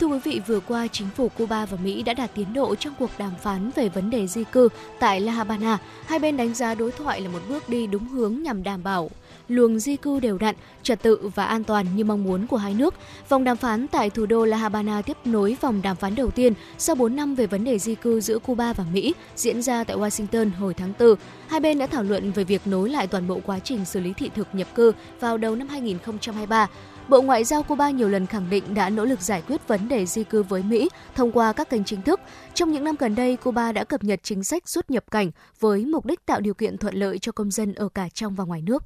Thưa 0.01 0.07
quý 0.07 0.19
vị, 0.25 0.41
vừa 0.47 0.61
qua 0.61 0.87
chính 0.87 1.07
phủ 1.17 1.29
Cuba 1.29 1.67
và 1.67 1.77
Mỹ 1.83 2.03
đã 2.03 2.15
đạt 2.15 2.31
tiến 2.35 2.53
độ 2.53 2.75
trong 2.75 2.95
cuộc 2.99 3.11
đàm 3.19 3.33
phán 3.43 3.71
về 3.75 3.89
vấn 3.89 4.11
đề 4.11 4.27
di 4.27 4.45
cư 4.45 4.69
tại 4.99 5.21
La 5.21 5.33
Habana. 5.33 5.79
Hai 6.07 6.19
bên 6.19 6.37
đánh 6.37 6.55
giá 6.55 6.75
đối 6.75 6.93
thoại 6.93 7.21
là 7.21 7.29
một 7.29 7.39
bước 7.49 7.69
đi 7.69 7.87
đúng 7.87 8.09
hướng 8.09 8.43
nhằm 8.43 8.63
đảm 8.63 8.83
bảo 8.83 9.11
luồng 9.49 9.79
di 9.79 9.97
cư 9.97 10.21
đều 10.21 10.39
đặn, 10.39 10.55
trật 10.83 11.03
tự 11.03 11.31
và 11.35 11.45
an 11.45 11.65
toàn 11.65 11.87
như 11.97 12.05
mong 12.05 12.25
muốn 12.25 12.47
của 12.47 12.57
hai 12.57 12.75
nước. 12.75 12.95
Vòng 13.29 13.45
đàm 13.45 13.57
phán 13.57 13.89
tại 13.89 14.11
thủ 14.11 14.27
đô 14.27 14.45
La 14.45 14.57
Habana 14.57 15.03
tiếp 15.03 15.17
nối 15.25 15.57
vòng 15.61 15.83
đàm 15.83 15.97
phán 15.97 16.15
đầu 16.15 16.31
tiên 16.31 16.53
sau 16.79 16.97
4 16.97 17.17
năm 17.17 17.35
về 17.35 17.47
vấn 17.47 17.65
đề 17.65 17.79
di 17.79 17.95
cư 17.95 18.21
giữa 18.21 18.39
Cuba 18.39 18.73
và 18.73 18.85
Mỹ 18.93 19.15
diễn 19.37 19.63
ra 19.63 19.85
tại 19.85 19.97
Washington 19.97 20.51
hồi 20.59 20.75
tháng 20.75 20.93
4. 20.99 21.15
Hai 21.49 21.61
bên 21.61 21.79
đã 21.79 21.87
thảo 21.87 22.03
luận 22.03 22.33
về 22.33 22.45
việc 22.45 22.67
nối 22.67 22.91
lại 22.91 23.07
toàn 23.07 23.29
bộ 23.29 23.41
quá 23.47 23.59
trình 23.59 23.85
xử 23.85 24.01
lý 24.01 24.13
thị 24.13 24.31
thực 24.35 24.49
nhập 24.53 24.69
cư 24.75 24.93
vào 25.21 25.39
đầu 25.39 25.57
năm 25.57 25.69
2023. 25.69 26.69
Bộ 27.09 27.23
Ngoại 27.23 27.45
giao 27.45 27.63
Cuba 27.63 27.91
nhiều 27.91 28.09
lần 28.09 28.27
khẳng 28.27 28.51
định 28.51 28.75
đã 28.75 28.91
nỗ 28.91 29.05
lực 29.05 29.21
giải 29.21 29.43
quyết 29.49 29.69
vấn 29.69 29.89
đề 29.89 30.07
di 30.07 30.25
cư 30.25 30.43
với 30.43 30.63
Mỹ 30.63 30.89
thông 31.15 31.33
qua 31.33 31.53
các 31.53 31.71
kênh 31.71 31.85
chính 31.85 32.03
thức. 32.03 32.21
Trong 32.55 32.73
những 32.73 32.85
năm 32.85 32.95
gần 32.99 33.15
đây, 33.15 33.37
Cuba 33.37 33.73
đã 33.73 33.85
cập 33.85 34.05
nhật 34.05 34.21
chính 34.23 34.45
sách 34.45 34.69
xuất 34.69 34.91
nhập 34.91 35.11
cảnh 35.11 35.31
với 35.61 35.87
mục 35.87 36.07
đích 36.07 36.27
tạo 36.27 36.41
điều 36.41 36.55
kiện 36.55 36.79
thuận 36.79 36.95
lợi 36.95 37.19
cho 37.19 37.33
công 37.33 37.51
dân 37.51 37.75
ở 37.75 37.89
cả 37.89 38.09
trong 38.09 38.35
và 38.35 38.45
ngoài 38.45 38.63
nước. 38.63 38.83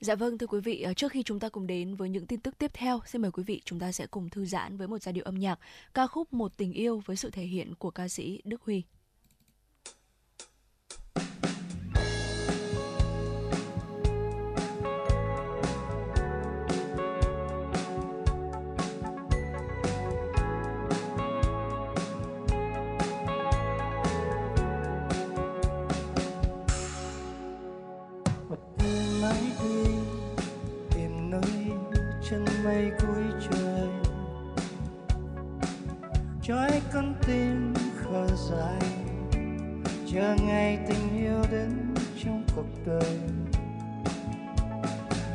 Dạ 0.00 0.14
vâng 0.14 0.38
thưa 0.38 0.46
quý 0.46 0.60
vị, 0.60 0.82
ờ, 0.82 0.94
trước 0.94 1.12
khi 1.12 1.22
chúng 1.22 1.40
ta 1.40 1.48
cùng 1.48 1.66
đến 1.66 1.94
với 1.94 2.08
những 2.08 2.26
tin 2.26 2.40
tức 2.40 2.58
tiếp 2.58 2.70
theo, 2.74 3.00
xin 3.06 3.22
mời 3.22 3.30
quý 3.30 3.42
vị 3.42 3.62
chúng 3.64 3.78
ta 3.78 3.92
sẽ 3.92 4.06
cùng 4.06 4.30
thư 4.30 4.44
giãn 4.44 4.76
với 4.76 4.88
một 4.88 5.02
giai 5.02 5.12
điệu 5.12 5.24
âm 5.24 5.34
nhạc 5.34 5.58
ca 5.94 6.06
khúc 6.06 6.32
Một 6.32 6.56
tình 6.56 6.72
yêu 6.72 7.02
với 7.06 7.16
sự 7.16 7.30
thể 7.30 7.42
hiện 7.42 7.74
của 7.74 7.90
ca 7.90 8.08
sĩ 8.08 8.40
Đức 8.44 8.62
Huy. 8.62 8.82
Mây 32.64 32.92
cuối 33.00 33.24
trời. 33.50 33.88
Trói 36.42 36.70
con 36.94 37.14
tim 37.26 37.74
khờ 37.96 38.26
dài, 38.50 38.90
chờ 40.12 40.36
ngày 40.46 40.78
tình 40.88 41.18
yêu 41.18 41.42
đến 41.50 41.94
trong 42.24 42.44
cuộc 42.56 42.86
đời. 42.86 43.18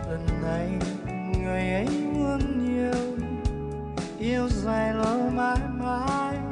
Lần 0.09 0.25
này 0.43 0.69
người 1.39 1.73
ấy 1.73 1.87
muốn 2.13 2.39
yêu 2.67 3.17
yêu 4.19 4.49
dài 4.49 4.93
lâu 4.93 5.29
mãi 5.29 5.57
mãi. 5.79 6.48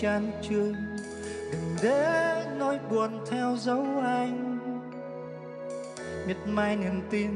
Chán 0.00 0.30
chường 0.42 0.74
đừng 1.52 1.76
để 1.82 2.44
nỗi 2.58 2.78
buồn 2.90 3.10
theo 3.30 3.56
dấu 3.56 3.86
anh. 4.04 4.58
Miệt 6.26 6.36
mài 6.46 6.76
niềm 6.76 7.02
tin 7.10 7.30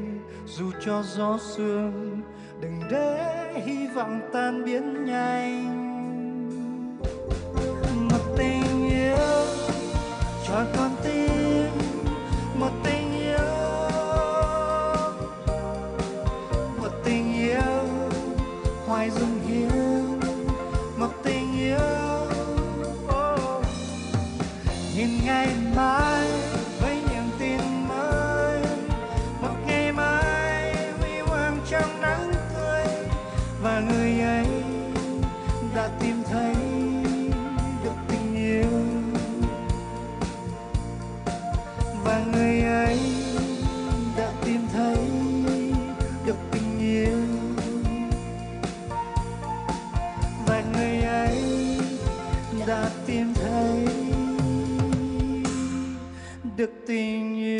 dù 0.47 0.71
cho 0.85 1.03
gió 1.03 1.37
sương. 1.41 2.21
Đừng 2.61 2.81
để 2.91 3.53
hy 3.65 3.87
vọng 3.87 4.21
tan 4.33 4.65
biến 4.65 5.05
nhanh. 5.05 5.82
Tình 56.93 57.35
yêu 57.37 57.59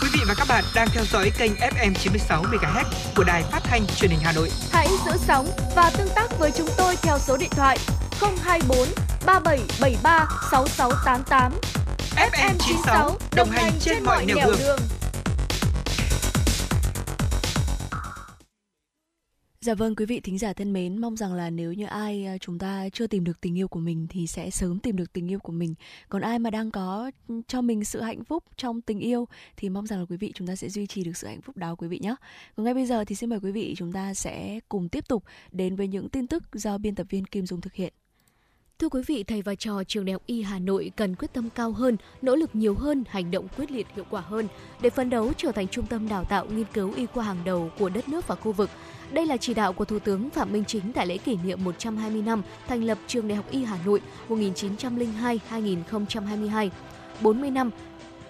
Quý 0.00 0.08
vị 0.12 0.20
và 0.26 0.34
các 0.34 0.46
bạn 0.48 0.64
đang 0.74 0.88
theo 0.92 1.04
dõi 1.04 1.30
kênh 1.38 1.52
FM 1.52 1.94
96 1.94 2.42
MHz 2.42 2.84
của 3.16 3.24
đài 3.24 3.42
phát 3.42 3.60
thanh 3.64 3.86
truyền 3.86 4.10
hình 4.10 4.20
Hà 4.22 4.32
Nội. 4.32 4.50
Hãy 4.72 4.88
giữ 5.06 5.12
sóng 5.26 5.46
và 5.76 5.90
tương 5.98 6.08
tác 6.14 6.38
với 6.38 6.50
chúng 6.56 6.68
tôi 6.76 6.96
theo 7.02 7.18
số 7.18 7.36
điện 7.36 7.50
thoại 7.50 7.78
024 8.44 9.05
3773 9.26 10.28
6688. 10.50 11.52
FM 12.16 12.54
96 12.58 13.18
đồng 13.36 13.48
hành 13.50 13.72
trên 13.80 14.04
mọi 14.04 14.26
nẻo 14.26 14.36
đường. 14.58 14.78
Dạ 19.60 19.74
vâng 19.74 19.96
quý 19.96 20.06
vị 20.06 20.20
thính 20.20 20.38
giả 20.38 20.52
thân 20.52 20.72
mến, 20.72 20.98
mong 20.98 21.16
rằng 21.16 21.34
là 21.34 21.50
nếu 21.50 21.72
như 21.72 21.86
ai 21.86 22.24
à, 22.24 22.38
chúng 22.38 22.58
ta 22.58 22.88
chưa 22.92 23.06
tìm 23.06 23.24
được 23.24 23.40
tình 23.40 23.58
yêu 23.58 23.68
của 23.68 23.80
mình 23.80 24.06
thì 24.10 24.26
sẽ 24.26 24.50
sớm 24.50 24.78
tìm 24.78 24.96
được 24.96 25.12
tình 25.12 25.30
yêu 25.30 25.38
của 25.38 25.52
mình. 25.52 25.74
Còn 26.08 26.22
ai 26.22 26.38
mà 26.38 26.50
đang 26.50 26.70
có 26.70 27.10
cho 27.48 27.62
mình 27.62 27.84
sự 27.84 28.00
hạnh 28.00 28.24
phúc 28.24 28.44
trong 28.56 28.80
tình 28.80 29.00
yêu 29.00 29.28
thì 29.56 29.68
mong 29.68 29.86
rằng 29.86 29.98
là 29.98 30.06
quý 30.08 30.16
vị 30.16 30.32
chúng 30.34 30.48
ta 30.48 30.56
sẽ 30.56 30.68
duy 30.68 30.86
trì 30.86 31.04
được 31.04 31.16
sự 31.16 31.26
hạnh 31.26 31.40
phúc 31.40 31.56
đó 31.56 31.74
quý 31.74 31.88
vị 31.88 31.98
nhé. 32.02 32.14
Còn 32.56 32.64
ngay 32.64 32.74
bây 32.74 32.86
giờ 32.86 33.04
thì 33.04 33.14
xin 33.14 33.30
mời 33.30 33.40
quý 33.40 33.52
vị 33.52 33.74
chúng 33.76 33.92
ta 33.92 34.14
sẽ 34.14 34.60
cùng 34.68 34.88
tiếp 34.88 35.08
tục 35.08 35.24
đến 35.52 35.76
với 35.76 35.88
những 35.88 36.08
tin 36.08 36.26
tức 36.26 36.42
do 36.52 36.78
biên 36.78 36.94
tập 36.94 37.06
viên 37.10 37.24
Kim 37.24 37.46
Dung 37.46 37.60
thực 37.60 37.74
hiện. 37.74 37.92
Thưa 38.78 38.88
quý 38.88 39.02
vị, 39.06 39.24
thầy 39.24 39.42
và 39.42 39.54
trò 39.54 39.84
trường 39.84 40.04
Đại 40.04 40.12
học 40.12 40.22
Y 40.26 40.42
Hà 40.42 40.58
Nội 40.58 40.92
cần 40.96 41.14
quyết 41.14 41.32
tâm 41.32 41.50
cao 41.50 41.72
hơn, 41.72 41.96
nỗ 42.22 42.36
lực 42.36 42.50
nhiều 42.52 42.74
hơn, 42.74 43.04
hành 43.08 43.30
động 43.30 43.48
quyết 43.56 43.70
liệt 43.70 43.86
hiệu 43.96 44.04
quả 44.10 44.20
hơn 44.20 44.48
để 44.80 44.90
phấn 44.90 45.10
đấu 45.10 45.32
trở 45.36 45.52
thành 45.52 45.68
trung 45.68 45.86
tâm 45.86 46.08
đào 46.08 46.24
tạo 46.24 46.46
nghiên 46.46 46.66
cứu 46.72 46.92
y 46.96 47.06
khoa 47.06 47.24
hàng 47.24 47.38
đầu 47.44 47.70
của 47.78 47.88
đất 47.88 48.08
nước 48.08 48.26
và 48.26 48.34
khu 48.34 48.52
vực. 48.52 48.70
Đây 49.12 49.26
là 49.26 49.36
chỉ 49.36 49.54
đạo 49.54 49.72
của 49.72 49.84
Thủ 49.84 49.98
tướng 49.98 50.30
Phạm 50.30 50.52
Minh 50.52 50.64
Chính 50.66 50.92
tại 50.92 51.06
lễ 51.06 51.18
kỷ 51.18 51.36
niệm 51.44 51.64
120 51.64 52.22
năm 52.22 52.42
thành 52.68 52.84
lập 52.84 52.98
Trường 53.06 53.28
Đại 53.28 53.36
học 53.36 53.46
Y 53.50 53.64
Hà 53.64 53.78
Nội 53.86 54.00
1902-2022, 54.28 56.70
40 57.20 57.50
năm 57.50 57.70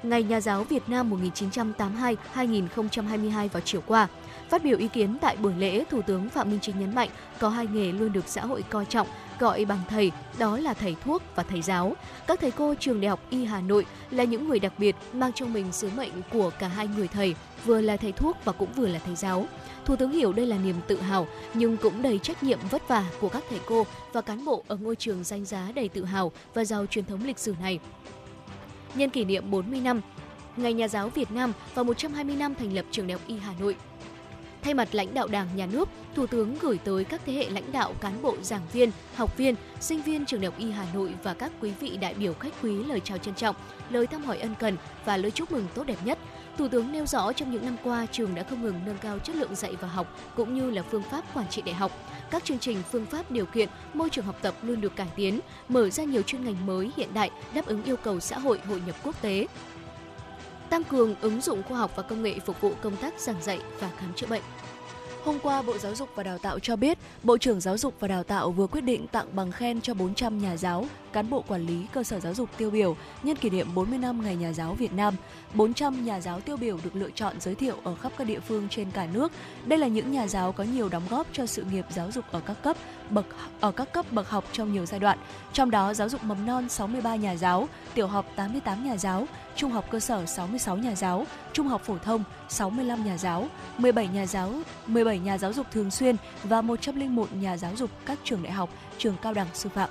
Ngày 0.02 0.22
Nhà 0.22 0.40
giáo 0.40 0.64
Việt 0.64 0.88
Nam 0.88 1.10
1982-2022 2.34 3.48
vào 3.48 3.62
chiều 3.64 3.80
qua. 3.86 4.08
Phát 4.50 4.64
biểu 4.64 4.78
ý 4.78 4.88
kiến 4.88 5.16
tại 5.20 5.36
buổi 5.36 5.52
lễ, 5.58 5.84
Thủ 5.90 6.02
tướng 6.02 6.28
Phạm 6.28 6.50
Minh 6.50 6.58
Chính 6.62 6.80
nhấn 6.80 6.94
mạnh 6.94 7.08
có 7.38 7.48
hai 7.48 7.66
nghề 7.72 7.92
luôn 7.92 8.12
được 8.12 8.28
xã 8.28 8.40
hội 8.40 8.62
coi 8.70 8.84
trọng, 8.84 9.06
gọi 9.38 9.64
bằng 9.64 9.80
thầy, 9.88 10.12
đó 10.38 10.58
là 10.58 10.74
thầy 10.74 10.96
thuốc 11.04 11.22
và 11.34 11.42
thầy 11.42 11.62
giáo. 11.62 11.96
Các 12.26 12.40
thầy 12.40 12.50
cô 12.50 12.74
trường 12.80 13.00
Đại 13.00 13.08
học 13.08 13.20
Y 13.30 13.44
Hà 13.44 13.60
Nội 13.60 13.86
là 14.10 14.24
những 14.24 14.48
người 14.48 14.58
đặc 14.58 14.72
biệt 14.78 14.96
mang 15.12 15.32
trong 15.32 15.52
mình 15.52 15.72
sứ 15.72 15.90
mệnh 15.96 16.12
của 16.32 16.50
cả 16.58 16.68
hai 16.68 16.88
người 16.88 17.08
thầy, 17.08 17.34
vừa 17.64 17.80
là 17.80 17.96
thầy 17.96 18.12
thuốc 18.12 18.36
và 18.44 18.52
cũng 18.52 18.72
vừa 18.72 18.88
là 18.88 18.98
thầy 19.06 19.14
giáo. 19.14 19.46
Thủ 19.84 19.96
tướng 19.96 20.12
hiểu 20.12 20.32
đây 20.32 20.46
là 20.46 20.58
niềm 20.58 20.76
tự 20.86 21.00
hào 21.00 21.26
nhưng 21.54 21.76
cũng 21.76 22.02
đầy 22.02 22.18
trách 22.18 22.42
nhiệm 22.42 22.58
vất 22.70 22.88
vả 22.88 23.04
của 23.20 23.28
các 23.28 23.44
thầy 23.50 23.60
cô 23.66 23.86
và 24.12 24.20
cán 24.20 24.44
bộ 24.44 24.64
ở 24.68 24.76
ngôi 24.76 24.96
trường 24.96 25.24
danh 25.24 25.44
giá 25.44 25.72
đầy 25.74 25.88
tự 25.88 26.04
hào 26.04 26.32
và 26.54 26.64
giàu 26.64 26.86
truyền 26.86 27.04
thống 27.04 27.24
lịch 27.24 27.38
sử 27.38 27.54
này. 27.60 27.78
Nhân 28.94 29.10
kỷ 29.10 29.24
niệm 29.24 29.50
40 29.50 29.80
năm 29.80 30.00
Ngày 30.56 30.72
Nhà 30.72 30.88
giáo 30.88 31.08
Việt 31.08 31.30
Nam 31.30 31.52
và 31.74 31.82
120 31.82 32.36
năm 32.36 32.54
thành 32.54 32.74
lập 32.74 32.84
trường 32.90 33.06
Đại 33.06 33.12
học 33.12 33.22
Y 33.26 33.36
Hà 33.38 33.52
Nội, 33.60 33.76
Thay 34.66 34.74
mặt 34.74 34.88
lãnh 34.92 35.14
đạo 35.14 35.28
Đảng, 35.28 35.48
Nhà 35.56 35.66
nước, 35.66 35.88
Thủ 36.14 36.26
tướng 36.26 36.58
gửi 36.60 36.78
tới 36.84 37.04
các 37.04 37.20
thế 37.26 37.32
hệ 37.32 37.50
lãnh 37.50 37.72
đạo, 37.72 37.94
cán 38.00 38.22
bộ, 38.22 38.36
giảng 38.42 38.62
viên, 38.72 38.90
học 39.14 39.36
viên, 39.36 39.54
sinh 39.80 40.02
viên 40.02 40.26
trường 40.26 40.40
Đại 40.40 40.50
học 40.50 40.58
Y 40.58 40.70
Hà 40.70 40.86
Nội 40.94 41.14
và 41.22 41.34
các 41.34 41.52
quý 41.60 41.72
vị 41.80 41.96
đại 41.96 42.14
biểu 42.14 42.34
khách 42.34 42.52
quý 42.62 42.84
lời 42.84 43.00
chào 43.04 43.18
trân 43.18 43.34
trọng, 43.34 43.56
lời 43.90 44.06
thăm 44.06 44.24
hỏi 44.24 44.38
ân 44.38 44.54
cần 44.58 44.76
và 45.04 45.16
lời 45.16 45.30
chúc 45.30 45.52
mừng 45.52 45.66
tốt 45.74 45.84
đẹp 45.86 45.96
nhất. 46.04 46.18
Thủ 46.58 46.68
tướng 46.68 46.92
nêu 46.92 47.06
rõ 47.06 47.32
trong 47.32 47.52
những 47.52 47.64
năm 47.64 47.76
qua, 47.84 48.06
trường 48.12 48.34
đã 48.34 48.42
không 48.42 48.62
ngừng 48.62 48.80
nâng 48.86 48.98
cao 48.98 49.18
chất 49.18 49.36
lượng 49.36 49.54
dạy 49.54 49.76
và 49.80 49.88
học 49.88 50.20
cũng 50.36 50.54
như 50.54 50.70
là 50.70 50.82
phương 50.82 51.02
pháp 51.10 51.34
quản 51.34 51.48
trị 51.48 51.62
đại 51.62 51.74
học. 51.74 51.92
Các 52.30 52.44
chương 52.44 52.58
trình, 52.58 52.82
phương 52.92 53.06
pháp 53.06 53.30
điều 53.30 53.46
kiện, 53.46 53.68
môi 53.94 54.10
trường 54.10 54.24
học 54.24 54.36
tập 54.42 54.54
luôn 54.62 54.80
được 54.80 54.96
cải 54.96 55.08
tiến, 55.16 55.40
mở 55.68 55.90
ra 55.90 56.04
nhiều 56.04 56.22
chuyên 56.22 56.44
ngành 56.44 56.66
mới 56.66 56.90
hiện 56.96 57.14
đại 57.14 57.30
đáp 57.54 57.66
ứng 57.66 57.84
yêu 57.84 57.96
cầu 57.96 58.20
xã 58.20 58.38
hội 58.38 58.60
hội 58.68 58.82
nhập 58.86 58.96
quốc 59.04 59.22
tế 59.22 59.46
tăng 60.70 60.84
cường 60.84 61.14
ứng 61.20 61.40
dụng 61.40 61.62
khoa 61.62 61.78
học 61.78 61.92
và 61.96 62.02
công 62.02 62.22
nghệ 62.22 62.38
phục 62.46 62.60
vụ 62.60 62.72
công 62.80 62.96
tác 62.96 63.20
giảng 63.20 63.42
dạy 63.42 63.60
và 63.80 63.90
khám 63.98 64.14
chữa 64.14 64.26
bệnh. 64.26 64.42
Hôm 65.24 65.38
qua, 65.38 65.62
Bộ 65.62 65.78
Giáo 65.78 65.94
dục 65.94 66.08
và 66.14 66.22
Đào 66.22 66.38
tạo 66.38 66.58
cho 66.58 66.76
biết, 66.76 66.98
Bộ 67.22 67.38
trưởng 67.38 67.60
Giáo 67.60 67.78
dục 67.78 67.94
và 68.00 68.08
Đào 68.08 68.24
tạo 68.24 68.50
vừa 68.50 68.66
quyết 68.66 68.80
định 68.80 69.06
tặng 69.06 69.26
bằng 69.36 69.52
khen 69.52 69.80
cho 69.80 69.94
400 69.94 70.38
nhà 70.38 70.56
giáo, 70.56 70.86
cán 71.16 71.30
bộ 71.30 71.44
quản 71.48 71.66
lý 71.66 71.86
cơ 71.92 72.02
sở 72.02 72.20
giáo 72.20 72.34
dục 72.34 72.48
tiêu 72.56 72.70
biểu 72.70 72.96
nhân 73.22 73.36
kỷ 73.36 73.50
niệm 73.50 73.74
40 73.74 73.98
năm 73.98 74.22
Ngày 74.22 74.36
Nhà 74.36 74.52
giáo 74.52 74.74
Việt 74.74 74.92
Nam. 74.92 75.14
400 75.54 76.04
nhà 76.04 76.20
giáo 76.20 76.40
tiêu 76.40 76.56
biểu 76.56 76.78
được 76.84 76.96
lựa 76.96 77.10
chọn 77.14 77.40
giới 77.40 77.54
thiệu 77.54 77.76
ở 77.84 77.94
khắp 77.94 78.12
các 78.18 78.26
địa 78.26 78.40
phương 78.40 78.68
trên 78.68 78.90
cả 78.90 79.06
nước. 79.12 79.32
Đây 79.64 79.78
là 79.78 79.86
những 79.86 80.12
nhà 80.12 80.26
giáo 80.26 80.52
có 80.52 80.64
nhiều 80.64 80.88
đóng 80.88 81.02
góp 81.10 81.26
cho 81.32 81.46
sự 81.46 81.64
nghiệp 81.64 81.84
giáo 81.90 82.10
dục 82.12 82.24
ở 82.30 82.40
các 82.40 82.62
cấp 82.62 82.76
bậc 83.10 83.26
ở 83.60 83.72
các 83.72 83.92
cấp 83.92 84.06
bậc 84.12 84.30
học 84.30 84.44
trong 84.52 84.72
nhiều 84.72 84.86
giai 84.86 85.00
đoạn. 85.00 85.18
Trong 85.52 85.70
đó, 85.70 85.94
giáo 85.94 86.08
dục 86.08 86.24
mầm 86.24 86.46
non 86.46 86.68
63 86.68 87.16
nhà 87.16 87.36
giáo, 87.36 87.68
tiểu 87.94 88.06
học 88.06 88.26
88 88.36 88.84
nhà 88.84 88.96
giáo, 88.96 89.26
trung 89.54 89.70
học 89.70 89.84
cơ 89.90 90.00
sở 90.00 90.26
66 90.26 90.76
nhà 90.76 90.94
giáo, 90.94 91.26
trung 91.52 91.68
học 91.68 91.82
phổ 91.84 91.98
thông 91.98 92.24
65 92.48 93.04
nhà 93.04 93.18
giáo, 93.18 93.48
17 93.78 94.08
nhà 94.08 94.26
giáo, 94.26 94.52
17 94.86 95.18
nhà 95.18 95.38
giáo 95.38 95.52
dục 95.52 95.66
thường 95.72 95.90
xuyên 95.90 96.16
và 96.44 96.62
101 96.62 97.28
nhà 97.32 97.56
giáo 97.56 97.76
dục 97.76 97.90
các 98.06 98.18
trường 98.24 98.42
đại 98.42 98.52
học, 98.52 98.70
trường 98.98 99.16
cao 99.22 99.34
đẳng 99.34 99.48
sư 99.54 99.68
phạm. 99.68 99.90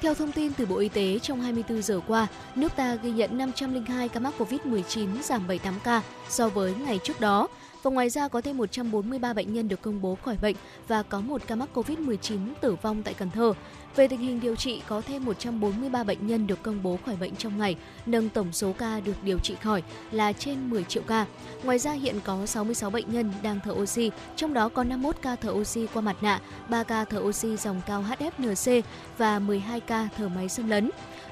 Theo 0.00 0.14
thông 0.14 0.32
tin 0.32 0.52
từ 0.52 0.66
Bộ 0.66 0.76
Y 0.76 0.88
tế, 0.88 1.18
trong 1.18 1.40
24 1.40 1.82
giờ 1.82 2.00
qua, 2.06 2.26
nước 2.54 2.76
ta 2.76 2.94
ghi 2.94 3.10
nhận 3.10 3.38
502 3.38 4.08
ca 4.08 4.20
mắc 4.20 4.34
COVID-19, 4.38 5.22
giảm 5.22 5.46
78 5.46 5.74
ca 5.84 6.02
so 6.28 6.48
với 6.48 6.74
ngày 6.86 6.98
trước 7.04 7.20
đó. 7.20 7.48
Và 7.82 7.90
ngoài 7.90 8.10
ra 8.10 8.28
có 8.28 8.40
thêm 8.40 8.56
143 8.56 9.32
bệnh 9.32 9.52
nhân 9.52 9.68
được 9.68 9.82
công 9.82 10.02
bố 10.02 10.14
khỏi 10.14 10.36
bệnh 10.42 10.56
và 10.88 11.02
có 11.02 11.20
một 11.20 11.42
ca 11.46 11.54
mắc 11.54 11.68
COVID-19 11.74 12.38
tử 12.60 12.76
vong 12.82 13.02
tại 13.02 13.14
Cần 13.14 13.30
Thơ. 13.30 13.52
Về 13.96 14.08
tình 14.08 14.20
hình 14.20 14.40
điều 14.40 14.56
trị, 14.56 14.82
có 14.88 15.00
thêm 15.00 15.24
143 15.24 16.04
bệnh 16.04 16.26
nhân 16.26 16.46
được 16.46 16.62
công 16.62 16.82
bố 16.82 16.98
khỏi 17.06 17.16
bệnh 17.16 17.36
trong 17.36 17.58
ngày, 17.58 17.76
nâng 18.06 18.28
tổng 18.28 18.52
số 18.52 18.72
ca 18.78 19.00
được 19.00 19.16
điều 19.22 19.38
trị 19.38 19.54
khỏi 19.62 19.82
là 20.12 20.32
trên 20.32 20.70
10 20.70 20.84
triệu 20.84 21.02
ca. 21.06 21.26
Ngoài 21.62 21.78
ra 21.78 21.92
hiện 21.92 22.20
có 22.24 22.46
66 22.46 22.90
bệnh 22.90 23.12
nhân 23.12 23.32
đang 23.42 23.60
thở 23.64 23.72
oxy, 23.72 24.10
trong 24.36 24.54
đó 24.54 24.68
có 24.68 24.84
51 24.84 25.16
ca 25.22 25.36
thở 25.36 25.50
oxy 25.50 25.86
qua 25.94 26.02
mặt 26.02 26.16
nạ, 26.22 26.40
3 26.68 26.82
ca 26.82 27.04
thở 27.04 27.18
oxy 27.20 27.56
dòng 27.56 27.80
cao 27.86 28.04
HFNC 28.08 28.82
và 29.18 29.38
12 29.38 29.80
ca 29.80 30.08
thở 30.16 30.28
máy 30.28 30.48
xâm 30.48 30.68
lấn. 30.68 30.90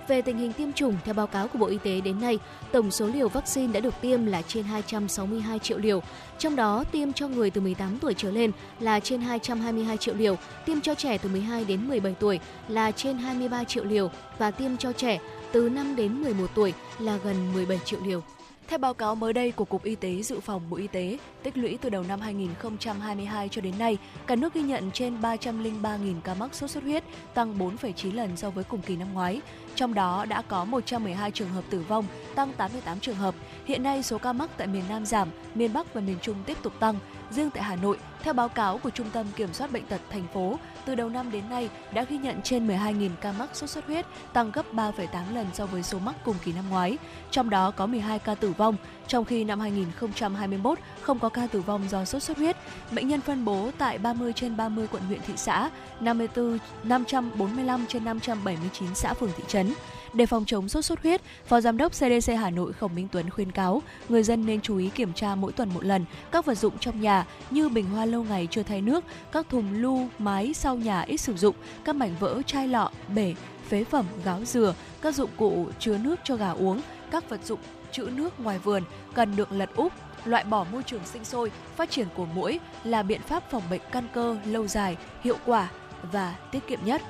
Về 0.09 0.22
tình 0.22 0.38
hình 0.38 0.52
tiêm 0.52 0.72
chủng, 0.72 0.96
theo 1.04 1.14
báo 1.14 1.26
cáo 1.26 1.48
của 1.48 1.59
Bộ 1.59 1.66
Y 1.66 1.78
tế 1.78 2.00
đến 2.00 2.20
nay, 2.20 2.38
tổng 2.72 2.90
số 2.90 3.06
liều 3.06 3.28
vaccine 3.28 3.72
đã 3.72 3.80
được 3.80 3.94
tiêm 4.00 4.26
là 4.26 4.42
trên 4.42 4.64
262 4.64 5.59
triệu 5.59 5.78
liều, 5.78 6.02
trong 6.38 6.56
đó 6.56 6.84
tiêm 6.92 7.12
cho 7.12 7.28
người 7.28 7.50
từ 7.50 7.61
18 7.61 7.98
tuổi 7.98 8.14
trở 8.16 8.30
lên 8.30 8.52
là 8.80 9.00
trên 9.00 9.20
222 9.20 9.96
triệu 9.96 10.14
liều, 10.14 10.36
tiêm 10.64 10.80
cho 10.80 10.94
trẻ 10.94 11.18
từ 11.18 11.28
12 11.28 11.64
đến 11.64 11.88
17 11.88 12.14
tuổi 12.20 12.40
là 12.68 12.90
trên 12.90 13.18
23 13.18 13.64
triệu 13.64 13.84
liều 13.84 14.11
và 14.38 14.50
tiêm 14.50 14.76
cho 14.76 14.92
trẻ 14.92 15.18
từ 15.52 15.68
5 15.68 15.96
đến 15.96 16.22
11 16.22 16.46
tuổi 16.54 16.74
là 16.98 17.18
gần 17.24 17.52
17 17.54 17.78
triệu 17.84 18.00
liều. 18.04 18.22
Theo 18.69 18.79
báo 18.79 18.95
cáo 18.95 19.14
mới 19.14 19.33
đây 19.33 19.53
của 19.53 19.64
Cục 19.64 19.85
Y 19.85 19.95
tế 19.95 20.23
Dự 20.23 20.41
phòng 20.41 20.62
Bộ 20.71 20.77
Y 20.77 20.87
tế, 20.87 21.19
tích 21.43 21.59
lũy 21.59 21.79
từ 21.81 21.91
đầu 21.91 22.03
năm 22.09 22.21
2022 22.21 23.49
cho 23.49 23.61
đến 23.61 23.75
nay, 23.79 23.99
cả 24.27 24.37
nước 24.37 24.55
ghi 24.55 24.62
nhận 24.62 24.91
trên 24.91 25.21
303.000 25.21 26.21
ca 26.25 26.35
mắc 26.35 26.55
sốt 26.55 26.71
xuất 26.71 26.85
huyết, 26.85 27.05
tăng 27.35 27.59
4,9 27.59 28.14
lần 28.14 28.37
so 28.37 28.51
với 28.51 28.64
cùng 28.64 28.81
kỳ 28.83 28.97
năm 28.97 29.14
ngoái. 29.14 29.41
Trong 29.75 29.95
đó 29.95 30.25
đã 30.25 30.43
có 30.43 30.64
112 30.64 31.31
trường 31.31 31.49
hợp 31.49 31.64
tử 31.71 31.85
vong, 31.89 32.07
tăng 32.35 32.53
88 32.53 33.01
trường 33.01 33.16
hợp. 33.16 33.35
Hiện 33.64 33.83
nay 33.83 34.03
số 34.03 34.19
ca 34.19 34.33
mắc 34.33 34.51
tại 34.57 34.66
miền 34.66 34.85
Nam 34.89 35.07
giảm, 35.07 35.29
miền 35.55 35.73
Bắc 35.73 35.95
và 35.95 36.01
miền 36.01 36.16
Trung 36.23 36.37
tiếp 36.47 36.57
tục 36.62 36.73
tăng. 36.81 36.99
Riêng 37.31 37.51
tại 37.51 37.62
Hà 37.62 37.76
Nội, 37.76 37.99
theo 38.22 38.35
báo 38.35 38.49
cáo 38.49 38.79
của 38.79 38.91
Trung 38.91 39.11
tâm 39.12 39.26
Kiểm 39.37 39.53
soát 39.53 39.72
Bệnh 39.72 39.87
tật 39.87 40.01
thành 40.11 40.26
phố, 40.35 40.59
từ 40.85 40.95
đầu 40.95 41.09
năm 41.09 41.31
đến 41.31 41.45
nay 41.51 41.70
đã 41.93 42.03
ghi 42.03 42.18
nhận 42.18 42.43
trên 42.43 42.68
12.000 42.68 43.11
ca 43.20 43.33
mắc 43.33 43.49
sốt 43.53 43.70
xuất 43.70 43.87
huyết, 43.87 44.07
tăng 44.33 44.51
gấp 44.51 44.66
3,8 44.72 45.35
lần 45.35 45.47
so 45.53 45.66
với 45.66 45.83
số 45.83 45.99
mắc 45.99 46.14
cùng 46.24 46.37
kỳ 46.45 46.53
năm 46.53 46.64
ngoái. 46.70 46.99
Trong 47.31 47.51
đó 47.51 47.70
có 47.70 47.87
12 47.87 48.18
ca 48.18 48.35
tử 48.35 48.53
vong, 48.59 48.76
trong 49.07 49.24
khi 49.24 49.45
năm 49.45 49.61
2021 49.61 50.79
không 51.01 51.18
có 51.18 51.29
ca 51.29 51.47
tử 51.47 51.61
vong 51.61 51.89
do 51.91 52.05
sốt 52.05 52.22
xuất 52.22 52.37
huyết. 52.37 52.57
Bệnh 52.91 53.09
nhân 53.09 53.20
phân 53.20 53.45
bố 53.45 53.70
tại 53.79 53.99
30 53.99 54.33
trên 54.33 54.57
30 54.57 54.87
quận 54.93 55.03
huyện 55.03 55.20
thị 55.26 55.35
xã, 55.37 55.70
54 56.01 56.59
545 56.83 57.87
trên 57.89 58.05
579 58.05 58.95
xã 58.95 59.14
phường 59.14 59.31
thị 59.37 59.45
trấn. 59.49 59.74
Để 60.12 60.26
phòng 60.26 60.44
chống 60.44 60.68
sốt 60.68 60.84
xuất 60.84 61.02
huyết, 61.02 61.20
Phó 61.46 61.61
Giám 61.61 61.76
đốc 61.76 61.92
CDC 61.92 62.32
Hà 62.38 62.50
Nội 62.50 62.72
Khổng 62.72 62.94
Minh 62.94 63.09
Tuấn 63.12 63.30
khuyên 63.30 63.52
cáo 63.52 63.82
người 64.09 64.22
dân 64.22 64.46
nên 64.46 64.61
chú 64.61 64.78
ý 64.78 64.90
kiểm 64.94 65.12
tra 65.12 65.34
mỗi 65.34 65.52
tuần 65.52 65.68
một 65.74 65.84
lần 65.84 66.04
các 66.32 66.44
vật 66.44 66.54
dụng 66.54 66.78
trong 66.78 67.00
nhà 67.00 67.26
như 67.50 67.68
bình 67.68 67.84
hoa 67.84 68.04
lâu 68.04 68.24
ngày 68.24 68.48
chưa 68.50 68.62
thay 68.62 68.82
nước, 68.82 69.04
các 69.32 69.48
thùng 69.48 69.72
lu, 69.72 70.06
mái 70.18 70.54
sau 70.54 70.76
nhà 70.76 71.00
ít 71.00 71.16
sử 71.16 71.36
dụng, 71.36 71.54
các 71.84 71.96
mảnh 71.96 72.14
vỡ 72.20 72.42
chai 72.46 72.68
lọ, 72.68 72.90
bể, 73.14 73.34
phế 73.68 73.84
phẩm, 73.84 74.06
gáo 74.24 74.44
dừa, 74.44 74.74
các 75.02 75.14
dụng 75.14 75.30
cụ 75.36 75.66
chứa 75.78 75.98
nước 75.98 76.16
cho 76.24 76.36
gà 76.36 76.50
uống, 76.50 76.80
các 77.11 77.28
vật 77.28 77.40
dụng 77.44 77.61
trữ 77.92 78.02
nước 78.02 78.40
ngoài 78.40 78.59
vườn 78.59 78.82
cần 79.14 79.36
được 79.36 79.52
lật 79.52 79.70
úp, 79.76 79.92
loại 80.24 80.44
bỏ 80.44 80.66
môi 80.72 80.82
trường 80.82 81.04
sinh 81.04 81.24
sôi, 81.24 81.50
phát 81.76 81.90
triển 81.90 82.06
của 82.14 82.26
mũi 82.26 82.61
là 82.84 83.02
biện 83.02 83.20
pháp 83.20 83.50
phòng 83.50 83.62
bệnh 83.70 83.82
căn 83.92 84.04
cơ 84.14 84.36
lâu 84.44 84.66
dài, 84.66 84.96
hiệu 85.22 85.36
quả 85.46 85.68
và 86.12 86.34
tiết 86.52 86.66
kiệm 86.66 86.78
nhất. 86.84 87.02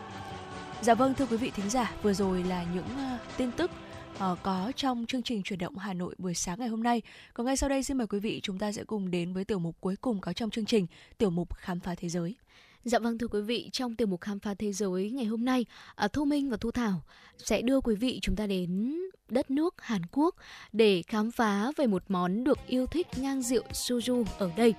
Dạ 0.82 0.94
vâng 0.94 1.14
thưa 1.14 1.26
quý 1.26 1.36
vị 1.36 1.50
thính 1.50 1.70
giả, 1.70 1.94
vừa 2.02 2.12
rồi 2.12 2.44
là 2.44 2.64
những 2.74 2.84
uh, 2.84 3.20
tin 3.36 3.50
tức 3.52 3.70
uh, 4.14 4.38
có 4.42 4.72
trong 4.76 5.04
chương 5.08 5.22
trình 5.22 5.42
chuyển 5.42 5.58
động 5.58 5.78
Hà 5.78 5.92
Nội 5.92 6.14
buổi 6.18 6.34
sáng 6.34 6.58
ngày 6.58 6.68
hôm 6.68 6.82
nay. 6.82 7.02
Còn 7.34 7.46
ngay 7.46 7.56
sau 7.56 7.68
đây 7.68 7.82
xin 7.82 7.98
mời 7.98 8.06
quý 8.06 8.18
vị 8.18 8.40
chúng 8.42 8.58
ta 8.58 8.72
sẽ 8.72 8.84
cùng 8.84 9.10
đến 9.10 9.32
với 9.32 9.44
tiểu 9.44 9.58
mục 9.58 9.76
cuối 9.80 9.96
cùng 10.00 10.20
có 10.20 10.32
trong 10.32 10.50
chương 10.50 10.64
trình, 10.64 10.86
tiểu 11.18 11.30
mục 11.30 11.54
khám 11.54 11.80
phá 11.80 11.94
thế 11.94 12.08
giới. 12.08 12.34
Dạ 12.84 12.98
vâng 12.98 13.18
thưa 13.18 13.26
quý 13.26 13.40
vị, 13.40 13.70
trong 13.72 13.96
tiểu 13.96 14.06
mục 14.06 14.20
khám 14.20 14.38
phá 14.40 14.54
thế 14.54 14.72
giới 14.72 15.10
ngày 15.10 15.24
hôm 15.24 15.44
nay, 15.44 15.66
uh, 16.04 16.12
Thu 16.12 16.24
Minh 16.24 16.50
và 16.50 16.56
Thu 16.56 16.70
Thảo 16.70 17.02
sẽ 17.38 17.62
đưa 17.62 17.80
quý 17.80 17.94
vị 17.94 18.18
chúng 18.22 18.36
ta 18.36 18.46
đến 18.46 18.98
đất 19.28 19.50
nước 19.50 19.74
Hàn 19.78 20.02
Quốc 20.12 20.34
để 20.72 21.02
khám 21.06 21.30
phá 21.30 21.72
về 21.76 21.86
một 21.86 22.02
món 22.08 22.44
được 22.44 22.58
yêu 22.66 22.86
thích 22.86 23.06
ngang 23.16 23.42
rượu 23.42 23.62
soju 23.72 24.24
ở 24.38 24.50
đây. 24.56 24.74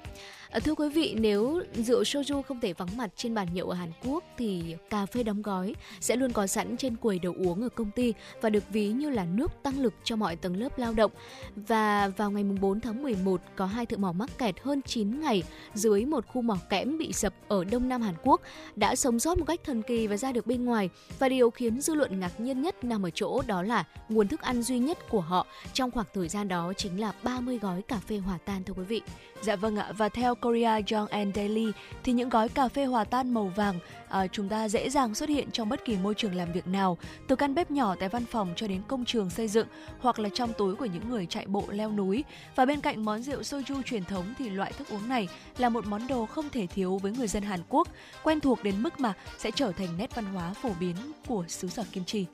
À, 0.52 0.60
thưa 0.60 0.76
quý 0.76 0.90
vị, 0.90 1.16
nếu 1.20 1.62
rượu 1.74 2.04
soju 2.04 2.42
không 2.42 2.60
thể 2.60 2.74
vắng 2.74 2.98
mặt 2.98 3.10
trên 3.16 3.34
bàn 3.34 3.48
nhậu 3.54 3.70
ở 3.70 3.76
Hàn 3.76 3.92
Quốc 4.04 4.24
thì 4.38 4.76
cà 4.90 5.06
phê 5.06 5.24
đóng 5.24 5.42
gói 5.42 5.76
sẽ 6.00 6.16
luôn 6.16 6.32
có 6.32 6.48
sẵn 6.48 6.78
trên 6.78 6.96
quầy 6.96 7.20
đồ 7.20 7.34
uống 7.38 7.62
ở 7.62 7.70
công 7.70 7.92
ty 7.92 8.14
và 8.42 8.50
được 8.50 8.64
ví 8.70 8.88
như 8.88 9.10
là 9.10 9.26
nước 9.26 9.52
tăng 9.64 9.80
lực 9.80 9.94
cho 10.04 10.16
mọi 10.16 10.36
tầng 10.36 10.56
lớp 10.56 10.78
lao 10.78 10.94
động. 10.94 11.12
Và 11.56 12.08
vào 12.08 12.32
ngày 12.32 12.44
4 12.44 12.80
tháng 12.80 13.04
11 13.04 13.42
có 13.56 13.66
hai 13.66 13.86
thợ 13.86 13.98
mỏ 13.98 14.12
mắc 14.12 14.30
kẹt 14.38 14.56
hơn 14.62 14.82
9 14.82 15.22
ngày 15.22 15.44
dưới 15.74 16.06
một 16.06 16.28
khu 16.28 16.42
mỏ 16.42 16.58
kẽm 16.70 16.98
bị 16.98 17.14
sập 17.14 17.34
ở 17.48 17.64
Đông 17.64 17.90
Nam 17.90 18.02
Hàn 18.02 18.16
Quốc 18.24 18.42
đã 18.76 18.96
sống 18.96 19.20
sót 19.20 19.38
một 19.38 19.46
cách 19.46 19.60
thần 19.64 19.82
kỳ 19.82 20.08
và 20.08 20.18
ra 20.18 20.32
được 20.32 20.48
bên 20.48 20.66
ngoài. 20.66 20.90
Và 21.20 21.30
điều 21.30 21.50
khiến 21.50 21.82
dư 21.82 21.94
luận 21.94 22.20
ngạc 22.20 22.40
nhiên 22.40 22.62
nhất 22.62 22.84
nằm 22.84 23.06
ở 23.06 23.10
chỗ 23.10 23.42
đó 23.48 23.64
là 23.64 23.84
nguồn 24.10 24.28
thức 24.28 24.42
ăn 24.42 24.62
duy 24.62 24.80
nhất 24.80 24.98
của 25.10 25.22
họ 25.22 25.48
trong 25.74 25.92
khoảng 25.92 26.08
thời 26.14 26.28
gian 26.28 26.48
đó 26.48 26.74
chính 26.78 27.00
là 27.00 27.14
30 27.24 27.58
gói 27.58 27.82
cà 27.82 28.00
phê 28.08 28.18
hòa 28.18 28.38
tan 28.46 28.64
thưa 28.64 28.74
quý 28.74 28.84
vị. 28.84 29.02
Dạ 29.42 29.56
vâng 29.56 29.76
ạ, 29.76 29.92
và 29.98 30.10
theo 30.10 30.36
Korea 30.36 30.82
Young 30.92 31.08
and 31.08 31.36
Daily 31.36 31.72
thì 32.04 32.14
những 32.14 32.30
gói 32.30 32.50
cà 32.50 32.68
phê 32.68 32.86
hòa 32.86 33.04
tan 33.04 33.34
màu 33.34 33.52
vàng 33.56 33.80
à, 34.10 34.28
chúng 34.28 34.50
ta 34.50 34.70
dễ 34.70 34.90
dàng 34.90 35.16
xuất 35.16 35.30
hiện 35.30 35.52
trong 35.52 35.70
bất 35.70 35.86
kỳ 35.86 35.98
môi 35.98 36.14
trường 36.14 36.36
làm 36.36 36.52
việc 36.52 36.68
nào, 36.68 36.98
từ 37.28 37.36
căn 37.36 37.56
bếp 37.56 37.72
nhỏ 37.72 37.96
tại 38.00 38.10
văn 38.10 38.26
phòng 38.26 38.54
cho 38.56 38.68
đến 38.68 38.82
công 38.88 39.06
trường 39.06 39.30
xây 39.30 39.48
dựng 39.48 39.68
hoặc 40.00 40.20
là 40.20 40.30
trong 40.34 40.54
túi 40.58 40.76
của 40.76 40.86
những 40.86 41.10
người 41.10 41.26
chạy 41.26 41.46
bộ 41.48 41.64
leo 41.70 41.92
núi. 41.92 42.24
Và 42.56 42.66
bên 42.66 42.82
cạnh 42.82 43.06
món 43.06 43.22
rượu 43.22 43.42
soju 43.42 43.82
truyền 43.82 44.04
thống 44.04 44.34
thì 44.38 44.50
loại 44.50 44.74
thức 44.78 44.88
uống 44.90 45.10
này 45.10 45.28
là 45.58 45.70
một 45.70 45.86
món 45.86 46.08
đồ 46.08 46.26
không 46.26 46.50
thể 46.50 46.68
thiếu 46.68 46.98
với 46.98 47.12
người 47.12 47.28
dân 47.28 47.44
Hàn 47.44 47.60
Quốc, 47.70 47.88
quen 48.24 48.40
thuộc 48.40 48.64
đến 48.64 48.84
mức 48.84 49.00
mà 49.00 49.14
sẽ 49.38 49.52
trở 49.52 49.72
thành 49.72 49.98
nét 49.98 50.16
văn 50.16 50.26
hóa 50.26 50.54
phổ 50.54 50.70
biến 50.80 50.96
của 51.28 51.46
xứ 51.48 51.68
sở 51.68 51.84
kim 51.92 52.06
chi. 52.06 52.26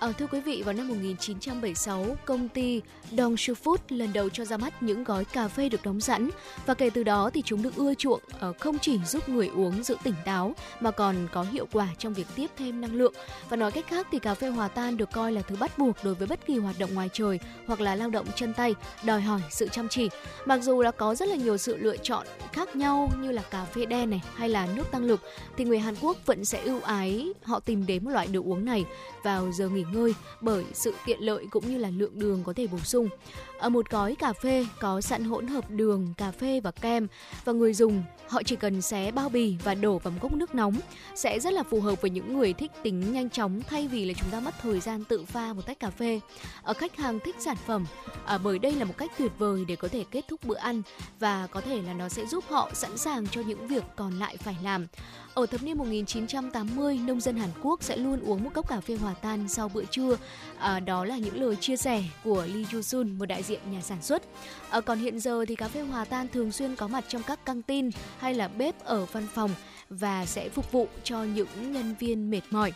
À, 0.00 0.12
thưa 0.18 0.26
quý 0.26 0.40
vị, 0.40 0.62
vào 0.62 0.74
năm 0.74 0.88
1976, 0.88 2.06
công 2.24 2.48
ty 2.48 2.82
Dongsu 3.10 3.54
Food 3.64 3.76
lần 3.88 4.12
đầu 4.12 4.28
cho 4.28 4.44
ra 4.44 4.56
mắt 4.56 4.82
những 4.82 5.04
gói 5.04 5.24
cà 5.24 5.48
phê 5.48 5.68
được 5.68 5.80
đóng 5.84 6.00
sẵn 6.00 6.30
và 6.66 6.74
kể 6.74 6.90
từ 6.90 7.02
đó 7.02 7.30
thì 7.34 7.42
chúng 7.44 7.62
được 7.62 7.76
ưa 7.76 7.94
chuộng 7.94 8.20
uh, 8.48 8.58
không 8.58 8.78
chỉ 8.78 8.98
giúp 9.06 9.28
người 9.28 9.48
uống 9.48 9.82
giữ 9.82 9.96
tỉnh 10.04 10.14
táo 10.24 10.54
mà 10.80 10.90
còn 10.90 11.28
có 11.32 11.42
hiệu 11.42 11.66
quả 11.72 11.88
trong 11.98 12.14
việc 12.14 12.26
tiếp 12.36 12.46
thêm 12.58 12.80
năng 12.80 12.94
lượng. 12.94 13.14
Và 13.48 13.56
nói 13.56 13.72
cách 13.72 13.84
khác 13.88 14.06
thì 14.12 14.18
cà 14.18 14.34
phê 14.34 14.48
hòa 14.48 14.68
tan 14.68 14.96
được 14.96 15.12
coi 15.12 15.32
là 15.32 15.42
thứ 15.42 15.56
bắt 15.56 15.78
buộc 15.78 15.96
đối 16.04 16.14
với 16.14 16.28
bất 16.28 16.46
kỳ 16.46 16.58
hoạt 16.58 16.78
động 16.78 16.94
ngoài 16.94 17.08
trời 17.12 17.40
hoặc 17.66 17.80
là 17.80 17.94
lao 17.94 18.10
động 18.10 18.26
chân 18.34 18.54
tay, 18.54 18.74
đòi 19.04 19.20
hỏi 19.20 19.40
sự 19.50 19.68
chăm 19.68 19.88
chỉ. 19.88 20.08
Mặc 20.44 20.62
dù 20.62 20.82
là 20.82 20.90
có 20.90 21.14
rất 21.14 21.28
là 21.28 21.36
nhiều 21.36 21.56
sự 21.56 21.76
lựa 21.76 21.96
chọn 21.96 22.26
khác 22.52 22.76
nhau 22.76 23.10
như 23.20 23.32
là 23.32 23.42
cà 23.42 23.64
phê 23.64 23.86
đen 23.86 24.10
này 24.10 24.22
hay 24.34 24.48
là 24.48 24.68
nước 24.76 24.90
tăng 24.90 25.04
lực 25.04 25.20
thì 25.56 25.64
người 25.64 25.78
Hàn 25.78 25.94
Quốc 26.00 26.16
vẫn 26.26 26.44
sẽ 26.44 26.62
ưu 26.62 26.80
ái 26.80 27.28
họ 27.42 27.60
tìm 27.60 27.86
đến 27.86 28.04
một 28.04 28.10
loại 28.10 28.26
đồ 28.26 28.40
uống 28.44 28.64
này 28.64 28.84
vào 29.22 29.52
giờ 29.52 29.68
nghỉ 29.68 29.84
ngơi 29.92 30.14
bởi 30.40 30.64
sự 30.72 30.94
tiện 31.06 31.20
lợi 31.20 31.46
cũng 31.50 31.68
như 31.68 31.78
là 31.78 31.90
lượng 31.90 32.18
đường 32.18 32.42
có 32.44 32.52
thể 32.52 32.66
bổ 32.66 32.78
sung. 32.78 33.08
Ở 33.60 33.68
một 33.68 33.90
gói 33.90 34.14
cà 34.14 34.32
phê 34.32 34.66
có 34.80 35.00
sẵn 35.00 35.24
hỗn 35.24 35.46
hợp 35.46 35.70
đường, 35.70 36.14
cà 36.16 36.30
phê 36.30 36.60
và 36.60 36.70
kem 36.70 37.06
và 37.44 37.52
người 37.52 37.74
dùng 37.74 38.02
họ 38.28 38.42
chỉ 38.42 38.56
cần 38.56 38.82
xé 38.82 39.10
bao 39.10 39.28
bì 39.28 39.56
và 39.64 39.74
đổ 39.74 39.98
vào 39.98 40.10
một 40.10 40.18
cốc 40.20 40.32
nước 40.32 40.54
nóng 40.54 40.74
sẽ 41.14 41.40
rất 41.40 41.52
là 41.52 41.62
phù 41.62 41.80
hợp 41.80 42.00
với 42.00 42.10
những 42.10 42.38
người 42.38 42.52
thích 42.52 42.70
tính 42.82 43.12
nhanh 43.12 43.30
chóng 43.30 43.60
thay 43.68 43.88
vì 43.88 44.04
là 44.04 44.14
chúng 44.20 44.30
ta 44.30 44.40
mất 44.40 44.54
thời 44.62 44.80
gian 44.80 45.04
tự 45.04 45.24
pha 45.24 45.52
một 45.52 45.66
tách 45.66 45.80
cà 45.80 45.90
phê. 45.90 46.20
Ở 46.62 46.72
khách 46.72 46.96
hàng 46.96 47.18
thích 47.24 47.36
sản 47.38 47.56
phẩm 47.66 47.86
à, 48.26 48.38
bởi 48.38 48.58
đây 48.58 48.72
là 48.72 48.84
một 48.84 48.94
cách 48.96 49.10
tuyệt 49.18 49.32
vời 49.38 49.64
để 49.68 49.76
có 49.76 49.88
thể 49.88 50.04
kết 50.10 50.24
thúc 50.28 50.40
bữa 50.44 50.56
ăn 50.56 50.82
và 51.18 51.46
có 51.46 51.60
thể 51.60 51.82
là 51.82 51.92
nó 51.92 52.08
sẽ 52.08 52.26
giúp 52.26 52.44
họ 52.48 52.70
sẵn 52.74 52.96
sàng 52.96 53.26
cho 53.26 53.40
những 53.40 53.66
việc 53.66 53.84
còn 53.96 54.18
lại 54.18 54.36
phải 54.36 54.56
làm. 54.62 54.86
Ở 55.34 55.46
thập 55.46 55.62
niên 55.62 55.78
1980, 55.78 56.98
nông 57.06 57.20
dân 57.20 57.36
Hàn 57.36 57.50
Quốc 57.62 57.82
sẽ 57.82 57.96
luôn 57.96 58.20
uống 58.20 58.44
một 58.44 58.50
cốc 58.54 58.68
cà 58.68 58.80
phê 58.80 58.96
hòa 58.96 59.14
tan 59.14 59.48
sau 59.48 59.68
bữa 59.68 59.84
trưa. 59.84 60.16
À, 60.60 60.80
đó 60.80 61.04
là 61.04 61.18
những 61.18 61.40
lời 61.40 61.56
chia 61.56 61.76
sẻ 61.76 62.02
của 62.24 62.46
Lee 62.46 62.64
Joo 62.64 62.82
Sun, 62.82 63.18
một 63.18 63.26
đại 63.26 63.42
diện 63.42 63.60
nhà 63.70 63.80
sản 63.80 64.02
xuất. 64.02 64.22
À, 64.70 64.80
còn 64.80 64.98
hiện 64.98 65.20
giờ 65.20 65.44
thì 65.48 65.56
cà 65.56 65.68
phê 65.68 65.80
hòa 65.80 66.04
tan 66.04 66.28
thường 66.28 66.52
xuyên 66.52 66.76
có 66.76 66.88
mặt 66.88 67.04
trong 67.08 67.22
các 67.22 67.46
căng 67.46 67.62
tin 67.62 67.90
hay 68.18 68.34
là 68.34 68.48
bếp 68.48 68.84
ở 68.84 69.06
văn 69.12 69.26
phòng 69.34 69.50
và 69.90 70.26
sẽ 70.26 70.48
phục 70.48 70.72
vụ 70.72 70.88
cho 71.04 71.24
những 71.24 71.72
nhân 71.72 71.94
viên 71.98 72.30
mệt 72.30 72.40
mỏi. 72.50 72.72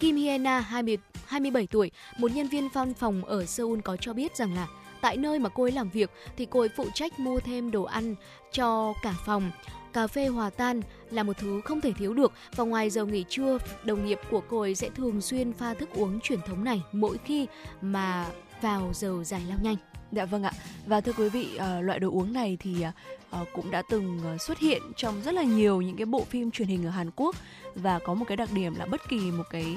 Kim 0.00 0.16
Hyena, 0.16 0.60
20, 0.60 0.98
27 1.26 1.66
tuổi, 1.66 1.90
một 2.18 2.30
nhân 2.34 2.48
viên 2.48 2.68
văn 2.68 2.94
phòng 2.94 3.24
ở 3.24 3.44
Seoul 3.44 3.80
có 3.80 3.96
cho 3.96 4.12
biết 4.12 4.36
rằng 4.36 4.54
là 4.54 4.66
tại 5.00 5.16
nơi 5.16 5.38
mà 5.38 5.48
cô 5.48 5.62
ấy 5.62 5.72
làm 5.72 5.90
việc 5.90 6.10
thì 6.36 6.46
cô 6.50 6.60
ấy 6.60 6.68
phụ 6.68 6.86
trách 6.94 7.20
mua 7.20 7.40
thêm 7.40 7.70
đồ 7.70 7.82
ăn 7.82 8.14
cho 8.52 8.94
cả 9.02 9.14
phòng 9.26 9.50
cà 9.96 10.06
phê 10.06 10.26
hòa 10.26 10.50
tan 10.50 10.80
là 11.10 11.22
một 11.22 11.38
thứ 11.38 11.60
không 11.64 11.80
thể 11.80 11.92
thiếu 11.92 12.14
được 12.14 12.32
và 12.56 12.64
ngoài 12.64 12.90
giờ 12.90 13.04
nghỉ 13.04 13.24
trưa, 13.28 13.58
đồng 13.84 14.06
nghiệp 14.06 14.18
của 14.30 14.42
cô 14.48 14.60
ấy 14.60 14.74
sẽ 14.74 14.90
thường 14.90 15.20
xuyên 15.20 15.52
pha 15.52 15.74
thức 15.74 15.88
uống 15.94 16.20
truyền 16.20 16.40
thống 16.46 16.64
này 16.64 16.82
mỗi 16.92 17.18
khi 17.24 17.46
mà 17.80 18.26
vào 18.62 18.90
giờ 18.94 19.24
giải 19.24 19.42
lao 19.48 19.58
nhanh. 19.62 19.76
Dạ 20.12 20.24
vâng 20.24 20.42
ạ. 20.42 20.52
Và 20.86 21.00
thưa 21.00 21.12
quý 21.12 21.28
vị, 21.28 21.56
ờ, 21.56 21.80
loại 21.80 21.98
đồ 21.98 22.10
uống 22.10 22.32
này 22.32 22.56
thì 22.60 22.82
ờ, 22.82 22.90
ờ, 23.30 23.44
cũng 23.52 23.70
đã 23.70 23.82
từng 23.90 24.20
xuất 24.38 24.58
hiện 24.58 24.82
trong 24.96 25.22
rất 25.22 25.34
là 25.34 25.42
nhiều 25.42 25.80
những 25.80 25.96
cái 25.96 26.06
bộ 26.06 26.24
phim 26.30 26.50
truyền 26.50 26.68
hình 26.68 26.86
ở 26.86 26.90
Hàn 26.90 27.10
Quốc 27.16 27.36
và 27.74 27.98
có 27.98 28.14
một 28.14 28.24
cái 28.28 28.36
đặc 28.36 28.48
điểm 28.52 28.74
là 28.74 28.86
bất 28.86 29.08
kỳ 29.08 29.30
một 29.30 29.44
cái 29.50 29.76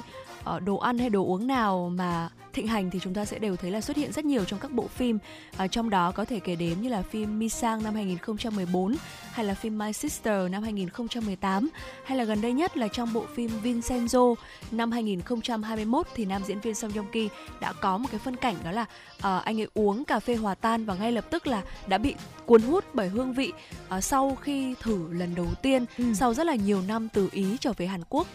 đồ 0.65 0.77
ăn 0.77 0.97
hay 0.97 1.09
đồ 1.09 1.25
uống 1.25 1.47
nào 1.47 1.91
mà 1.95 2.29
thịnh 2.53 2.67
hành 2.67 2.89
thì 2.89 2.99
chúng 2.99 3.13
ta 3.13 3.25
sẽ 3.25 3.39
đều 3.39 3.55
thấy 3.55 3.71
là 3.71 3.81
xuất 3.81 3.97
hiện 3.97 4.11
rất 4.11 4.25
nhiều 4.25 4.45
trong 4.45 4.59
các 4.59 4.71
bộ 4.71 4.87
phim 4.87 5.19
à, 5.57 5.67
trong 5.67 5.89
đó 5.89 6.11
có 6.11 6.25
thể 6.25 6.39
kể 6.39 6.55
đến 6.55 6.81
như 6.81 6.89
là 6.89 7.01
phim 7.01 7.39
Misang 7.39 7.83
năm 7.83 7.95
2014 7.95 8.95
hay 9.31 9.45
là 9.45 9.53
phim 9.53 9.77
My 9.77 9.93
Sister 9.93 10.51
năm 10.51 10.63
2018 10.63 11.69
hay 12.03 12.17
là 12.17 12.23
gần 12.23 12.41
đây 12.41 12.53
nhất 12.53 12.77
là 12.77 12.87
trong 12.87 13.13
bộ 13.13 13.25
phim 13.35 13.51
Vincenzo 13.63 14.35
năm 14.71 14.91
2021 14.91 16.07
thì 16.15 16.25
nam 16.25 16.41
diễn 16.47 16.59
viên 16.59 16.75
Song 16.75 16.91
Joong 16.91 17.09
Ki 17.11 17.29
đã 17.61 17.73
có 17.73 17.97
một 17.97 18.09
cái 18.11 18.19
phân 18.19 18.35
cảnh 18.35 18.55
đó 18.63 18.71
là 18.71 18.81
uh, 19.17 19.45
anh 19.45 19.61
ấy 19.61 19.67
uống 19.73 20.05
cà 20.05 20.19
phê 20.19 20.35
hòa 20.35 20.55
tan 20.55 20.85
và 20.85 20.95
ngay 20.95 21.11
lập 21.11 21.25
tức 21.29 21.47
là 21.47 21.63
đã 21.87 21.97
bị 21.97 22.15
cuốn 22.45 22.61
hút 22.61 22.85
bởi 22.93 23.07
hương 23.07 23.33
vị 23.33 23.51
uh, 23.97 24.03
sau 24.03 24.37
khi 24.41 24.75
thử 24.81 25.07
lần 25.11 25.35
đầu 25.35 25.47
tiên 25.61 25.85
ừ. 25.97 26.03
sau 26.13 26.33
rất 26.33 26.45
là 26.45 26.55
nhiều 26.55 26.81
năm 26.87 27.07
từ 27.13 27.29
Ý 27.31 27.57
trở 27.59 27.73
về 27.77 27.87
Hàn 27.87 28.01
Quốc 28.09 28.27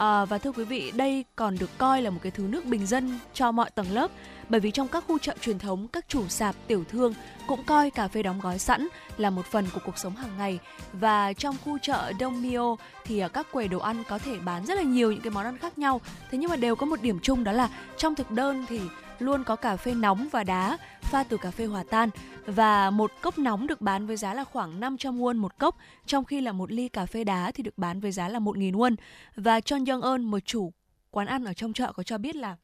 À, 0.00 0.24
và 0.24 0.38
thưa 0.38 0.52
quý 0.52 0.64
vị, 0.64 0.92
đây 0.96 1.24
còn 1.36 1.58
được 1.58 1.70
coi 1.78 2.02
là 2.02 2.10
một 2.10 2.18
cái 2.22 2.30
thứ 2.30 2.42
nước 2.42 2.64
bình 2.64 2.86
dân 2.86 3.18
cho 3.34 3.52
mọi 3.52 3.70
tầng 3.70 3.92
lớp 3.92 4.10
bởi 4.48 4.60
vì 4.60 4.70
trong 4.70 4.88
các 4.88 5.04
khu 5.08 5.18
chợ 5.18 5.34
truyền 5.40 5.58
thống, 5.58 5.88
các 5.88 6.04
chủ 6.08 6.28
sạp, 6.28 6.54
tiểu 6.66 6.84
thương 6.90 7.14
cũng 7.46 7.64
coi 7.64 7.90
cà 7.90 8.08
phê 8.08 8.22
đóng 8.22 8.40
gói 8.42 8.58
sẵn 8.58 8.88
là 9.16 9.30
một 9.30 9.46
phần 9.46 9.66
của 9.74 9.80
cuộc 9.84 9.98
sống 9.98 10.16
hàng 10.16 10.38
ngày. 10.38 10.58
Và 10.92 11.32
trong 11.32 11.56
khu 11.64 11.78
chợ 11.78 12.12
Đông 12.18 12.42
Mio 12.42 12.76
thì 13.04 13.18
à, 13.18 13.28
các 13.28 13.46
quầy 13.52 13.68
đồ 13.68 13.78
ăn 13.78 14.02
có 14.08 14.18
thể 14.18 14.38
bán 14.44 14.66
rất 14.66 14.74
là 14.74 14.82
nhiều 14.82 15.12
những 15.12 15.20
cái 15.20 15.30
món 15.30 15.44
ăn 15.44 15.58
khác 15.58 15.78
nhau. 15.78 16.00
Thế 16.30 16.38
nhưng 16.38 16.50
mà 16.50 16.56
đều 16.56 16.76
có 16.76 16.86
một 16.86 17.02
điểm 17.02 17.18
chung 17.22 17.44
đó 17.44 17.52
là 17.52 17.68
trong 17.96 18.14
thực 18.14 18.30
đơn 18.30 18.64
thì 18.68 18.80
luôn 19.22 19.44
có 19.44 19.56
cà 19.56 19.76
phê 19.76 19.94
nóng 19.94 20.28
và 20.30 20.44
đá 20.44 20.78
pha 21.00 21.24
từ 21.24 21.36
cà 21.36 21.50
phê 21.50 21.66
hòa 21.66 21.84
tan 21.90 22.10
và 22.46 22.90
một 22.90 23.10
cốc 23.22 23.38
nóng 23.38 23.66
được 23.66 23.80
bán 23.80 24.06
với 24.06 24.16
giá 24.16 24.34
là 24.34 24.44
khoảng 24.44 24.80
500 24.80 25.20
won 25.20 25.36
một 25.36 25.58
cốc, 25.58 25.76
trong 26.06 26.24
khi 26.24 26.40
là 26.40 26.52
một 26.52 26.72
ly 26.72 26.88
cà 26.88 27.06
phê 27.06 27.24
đá 27.24 27.52
thì 27.54 27.62
được 27.62 27.78
bán 27.78 28.00
với 28.00 28.12
giá 28.12 28.28
là 28.28 28.38
1.000 28.38 28.72
won. 28.72 28.96
Và 29.36 29.58
John 29.58 29.90
Young 29.90 30.02
Eun, 30.02 30.24
một 30.24 30.38
chủ 30.44 30.72
quán 31.10 31.26
ăn 31.26 31.44
ở 31.44 31.52
trong 31.52 31.72
chợ 31.72 31.92
có 31.92 32.02
cho 32.02 32.18
biết 32.18 32.36
là 32.36 32.56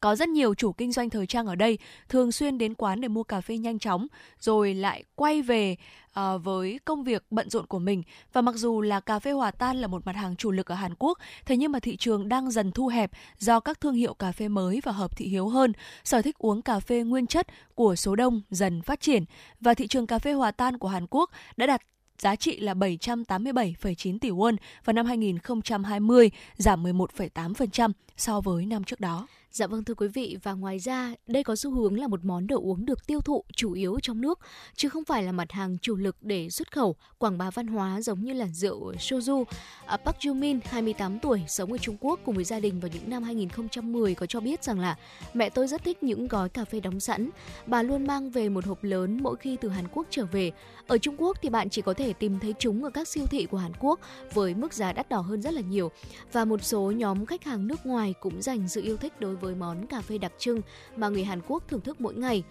có 0.00 0.16
rất 0.16 0.28
nhiều 0.28 0.54
chủ 0.54 0.72
kinh 0.72 0.92
doanh 0.92 1.10
thời 1.10 1.26
trang 1.26 1.46
ở 1.46 1.54
đây 1.54 1.78
thường 2.08 2.32
xuyên 2.32 2.58
đến 2.58 2.74
quán 2.74 3.00
để 3.00 3.08
mua 3.08 3.22
cà 3.22 3.40
phê 3.40 3.58
nhanh 3.58 3.78
chóng 3.78 4.06
rồi 4.40 4.74
lại 4.74 5.04
quay 5.14 5.42
về 5.42 5.76
uh, 6.20 6.44
với 6.44 6.80
công 6.84 7.04
việc 7.04 7.24
bận 7.30 7.50
rộn 7.50 7.66
của 7.66 7.78
mình 7.78 8.02
và 8.32 8.40
mặc 8.40 8.54
dù 8.54 8.80
là 8.80 9.00
cà 9.00 9.18
phê 9.18 9.32
hòa 9.32 9.50
tan 9.50 9.76
là 9.76 9.86
một 9.86 10.06
mặt 10.06 10.16
hàng 10.16 10.36
chủ 10.36 10.50
lực 10.50 10.66
ở 10.66 10.74
Hàn 10.74 10.94
Quốc, 10.98 11.18
thế 11.46 11.56
nhưng 11.56 11.72
mà 11.72 11.80
thị 11.80 11.96
trường 11.96 12.28
đang 12.28 12.50
dần 12.50 12.72
thu 12.72 12.86
hẹp 12.86 13.10
do 13.38 13.60
các 13.60 13.80
thương 13.80 13.94
hiệu 13.94 14.14
cà 14.14 14.32
phê 14.32 14.48
mới 14.48 14.80
và 14.84 14.92
hợp 14.92 15.16
thị 15.16 15.26
hiếu 15.28 15.48
hơn, 15.48 15.72
sở 16.04 16.22
thích 16.22 16.38
uống 16.38 16.62
cà 16.62 16.80
phê 16.80 17.02
nguyên 17.02 17.26
chất 17.26 17.46
của 17.74 17.96
số 17.96 18.16
đông 18.16 18.42
dần 18.50 18.82
phát 18.82 19.00
triển 19.00 19.24
và 19.60 19.74
thị 19.74 19.86
trường 19.86 20.06
cà 20.06 20.18
phê 20.18 20.32
hòa 20.32 20.50
tan 20.50 20.78
của 20.78 20.88
Hàn 20.88 21.06
Quốc 21.10 21.30
đã 21.56 21.66
đạt 21.66 21.82
giá 22.18 22.36
trị 22.36 22.60
là 22.60 22.74
787,9 22.74 24.18
tỷ 24.18 24.30
won 24.30 24.56
vào 24.84 24.94
năm 24.94 25.06
2020, 25.06 26.30
giảm 26.56 26.84
11,8% 26.84 27.92
so 28.16 28.40
với 28.40 28.66
năm 28.66 28.84
trước 28.84 29.00
đó. 29.00 29.26
Dạ 29.50 29.66
vâng 29.66 29.84
thưa 29.84 29.94
quý 29.94 30.08
vị 30.08 30.36
và 30.42 30.52
ngoài 30.52 30.78
ra 30.78 31.14
đây 31.26 31.44
có 31.44 31.56
xu 31.56 31.70
hướng 31.70 31.98
là 32.00 32.08
một 32.08 32.24
món 32.24 32.46
đồ 32.46 32.60
uống 32.60 32.86
được 32.86 33.06
tiêu 33.06 33.20
thụ 33.20 33.44
chủ 33.56 33.72
yếu 33.72 33.98
trong 34.02 34.20
nước 34.20 34.38
chứ 34.74 34.88
không 34.88 35.04
phải 35.04 35.22
là 35.22 35.32
mặt 35.32 35.52
hàng 35.52 35.78
chủ 35.78 35.96
lực 35.96 36.16
để 36.20 36.50
xuất 36.50 36.72
khẩu 36.72 36.96
quảng 37.18 37.38
bá 37.38 37.50
văn 37.50 37.66
hóa 37.66 38.00
giống 38.00 38.20
như 38.20 38.32
là 38.32 38.46
rượu 38.46 38.92
soju. 38.92 39.44
À, 39.86 39.96
Park 39.96 40.16
Joo-min 40.16 40.60
28 40.64 41.18
tuổi 41.18 41.42
sống 41.48 41.72
ở 41.72 41.78
Trung 41.78 41.96
Quốc 42.00 42.20
cùng 42.24 42.34
với 42.34 42.44
gia 42.44 42.60
đình 42.60 42.80
vào 42.80 42.90
những 42.94 43.10
năm 43.10 43.22
2010 43.22 44.14
có 44.14 44.26
cho 44.26 44.40
biết 44.40 44.64
rằng 44.64 44.80
là 44.80 44.96
mẹ 45.34 45.50
tôi 45.50 45.66
rất 45.66 45.84
thích 45.84 46.02
những 46.02 46.28
gói 46.28 46.48
cà 46.48 46.64
phê 46.64 46.80
đóng 46.80 47.00
sẵn. 47.00 47.30
Bà 47.66 47.82
luôn 47.82 48.06
mang 48.06 48.30
về 48.30 48.48
một 48.48 48.64
hộp 48.66 48.84
lớn 48.84 49.18
mỗi 49.22 49.36
khi 49.36 49.56
từ 49.60 49.68
Hàn 49.68 49.84
Quốc 49.92 50.06
trở 50.10 50.26
về. 50.26 50.52
Ở 50.86 50.98
Trung 50.98 51.14
Quốc 51.18 51.36
thì 51.42 51.48
bạn 51.48 51.70
chỉ 51.70 51.82
có 51.82 51.94
thể 51.94 52.12
tìm 52.12 52.38
thấy 52.38 52.54
chúng 52.58 52.84
ở 52.84 52.90
các 52.90 53.08
siêu 53.08 53.26
thị 53.26 53.46
của 53.46 53.58
Hàn 53.58 53.72
Quốc 53.80 54.00
với 54.34 54.54
mức 54.54 54.74
giá 54.74 54.92
đắt 54.92 55.08
đỏ 55.08 55.20
hơn 55.20 55.42
rất 55.42 55.54
là 55.54 55.60
nhiều 55.60 55.90
và 56.32 56.44
một 56.44 56.64
số 56.64 56.90
nhóm 56.90 57.26
khách 57.26 57.44
hàng 57.44 57.66
nước 57.66 57.86
ngoài 57.86 58.14
cũng 58.20 58.42
dành 58.42 58.68
sự 58.68 58.82
yêu 58.82 58.96
thích 58.96 59.20
đối 59.20 59.36
với 59.36 59.45
với 59.46 59.54
món 59.54 59.86
cà 59.86 60.00
phê 60.00 60.18
đặc 60.18 60.32
trưng 60.38 60.60
mà 60.96 61.08
người 61.08 61.24
Hàn 61.24 61.40
Quốc 61.48 61.62
thưởng 61.68 61.80
thức 61.80 62.00
mỗi 62.00 62.14
ngày. 62.14 62.44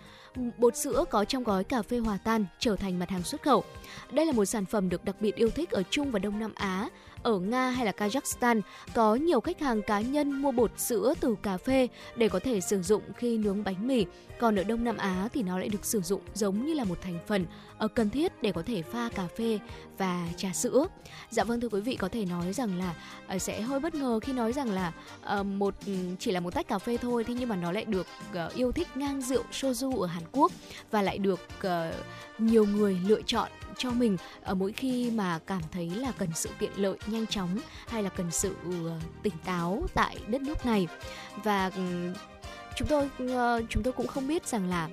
Bột 0.58 0.76
sữa 0.76 1.06
có 1.10 1.26
trong 1.26 1.44
gói 1.44 1.64
cà 1.64 1.82
phê 1.82 1.98
hòa 1.98 2.18
tan 2.24 2.46
trở 2.60 2.76
thành 2.76 3.00
mặt 3.00 3.10
hàng 3.10 3.24
xuất 3.24 3.44
khẩu. 3.44 3.64
Đây 4.12 4.26
là 4.26 4.32
một 4.32 4.46
sản 4.46 4.66
phẩm 4.66 4.90
được 4.90 5.06
đặc 5.06 5.16
biệt 5.22 5.36
yêu 5.36 5.50
thích 5.50 5.70
ở 5.72 5.84
Trung 5.90 6.12
và 6.12 6.20
Đông 6.20 6.40
Nam 6.40 6.52
Á 6.56 6.90
ở 7.24 7.40
Nga 7.40 7.70
hay 7.70 7.86
là 7.86 7.92
Kazakhstan, 7.92 8.62
có 8.94 9.16
nhiều 9.16 9.42
khách 9.42 9.60
hàng 9.60 9.82
cá 9.82 10.02
nhân 10.02 10.32
mua 10.32 10.52
bột 10.52 10.72
sữa 10.78 11.14
từ 11.20 11.36
cà 11.42 11.58
phê 11.58 11.88
để 12.16 12.30
có 12.30 12.40
thể 12.40 12.62
sử 12.62 12.82
dụng 12.82 13.02
khi 13.18 13.38
nướng 13.38 13.64
bánh 13.64 13.88
mì. 13.88 14.06
Còn 14.40 14.60
ở 14.60 14.64
Đông 14.64 14.84
Nam 14.84 14.98
Á 14.98 15.28
thì 15.34 15.44
nó 15.44 15.60
lại 15.60 15.70
được 15.70 15.86
sử 15.86 16.02
dụng 16.02 16.22
giống 16.34 16.66
như 16.66 16.74
là 16.74 16.84
một 16.84 17.02
thành 17.02 17.20
phần 17.28 17.46
ờ, 17.78 17.88
cần 17.88 18.10
thiết 18.10 18.42
để 18.42 18.52
có 18.52 18.62
thể 18.66 18.82
pha 18.82 19.10
cà 19.10 19.28
phê 19.38 19.60
và 19.98 20.28
trà 20.38 20.54
sữa. 20.54 20.88
Dạ 21.30 21.44
vâng 21.44 21.62
thưa 21.62 21.70
quý 21.70 21.82
vị, 21.82 21.96
có 21.96 22.10
thể 22.10 22.26
nói 22.26 22.54
rằng 22.54 22.80
là 22.80 22.96
ờ, 23.28 23.38
sẽ 23.38 23.62
hơi 23.62 23.80
bất 23.80 23.96
ngờ 23.96 24.20
khi 24.20 24.34
nói 24.34 24.54
rằng 24.54 24.72
là 24.72 24.94
ờ, 25.22 25.44
một 25.44 25.76
ừ, 25.86 25.94
chỉ 26.20 26.32
là 26.32 26.40
một 26.40 26.54
tách 26.54 26.68
cà 26.68 26.80
phê 26.80 26.98
thôi, 26.98 27.24
thế 27.24 27.34
nhưng 27.34 27.50
mà 27.50 27.56
nó 27.56 27.72
lại 27.72 27.86
được 27.86 28.08
yêu 28.56 28.72
thích 28.72 28.88
ngang 28.96 29.22
rượu 29.22 29.44
soju 29.52 30.02
ở 30.02 30.08
Hàn 30.08 30.24
Quốc 30.32 30.52
và 30.92 31.02
lại 31.02 31.18
được 31.18 31.40
nhiều 32.38 32.66
người 32.66 33.00
lựa 33.08 33.22
chọn 33.22 33.50
cho 33.78 33.92
mình 33.92 34.18
ở 34.44 34.56
mỗi 34.56 34.72
khi 34.72 35.12
mà 35.12 35.40
cảm 35.48 35.62
thấy 35.72 35.90
là 35.90 36.12
cần 36.12 36.30
sự 36.36 36.50
tiện 36.60 36.72
lợi 36.76 36.98
nhanh 37.08 37.28
chóng 37.28 37.60
hay 37.88 38.04
là 38.04 38.10
cần 38.10 38.32
sự 38.32 38.56
tỉnh 39.24 39.34
táo 39.46 39.84
tại 39.94 40.18
đất 40.28 40.42
nước 40.42 40.66
này 40.66 40.88
và 41.44 41.72
ừ, 41.76 42.14
chúng 42.76 42.88
tôi 42.88 43.10
uh, 43.24 43.66
chúng 43.70 43.84
tôi 43.84 43.94
cũng 43.94 44.08
không 44.08 44.28
biết 44.28 44.48
rằng 44.48 44.70
là 44.70 44.90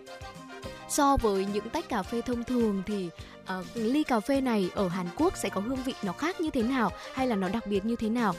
so 0.88 1.16
với 1.16 1.46
những 1.52 1.68
tách 1.68 1.88
cà 1.88 2.02
phê 2.02 2.20
thông 2.20 2.44
thường 2.44 2.82
thì 2.86 3.10
uh, 3.42 3.66
ly 3.74 4.02
cà 4.04 4.20
phê 4.20 4.40
này 4.40 4.70
ở 4.74 4.88
Hàn 4.88 5.06
Quốc 5.16 5.36
sẽ 5.36 5.48
có 5.48 5.60
hương 5.60 5.82
vị 5.84 5.94
nó 6.02 6.12
khác 6.12 6.40
như 6.40 6.50
thế 6.50 6.62
nào 6.62 6.90
hay 7.14 7.26
là 7.26 7.36
nó 7.36 7.48
đặc 7.48 7.66
biệt 7.66 7.84
như 7.84 7.96
thế 7.96 8.08
nào 8.08 8.34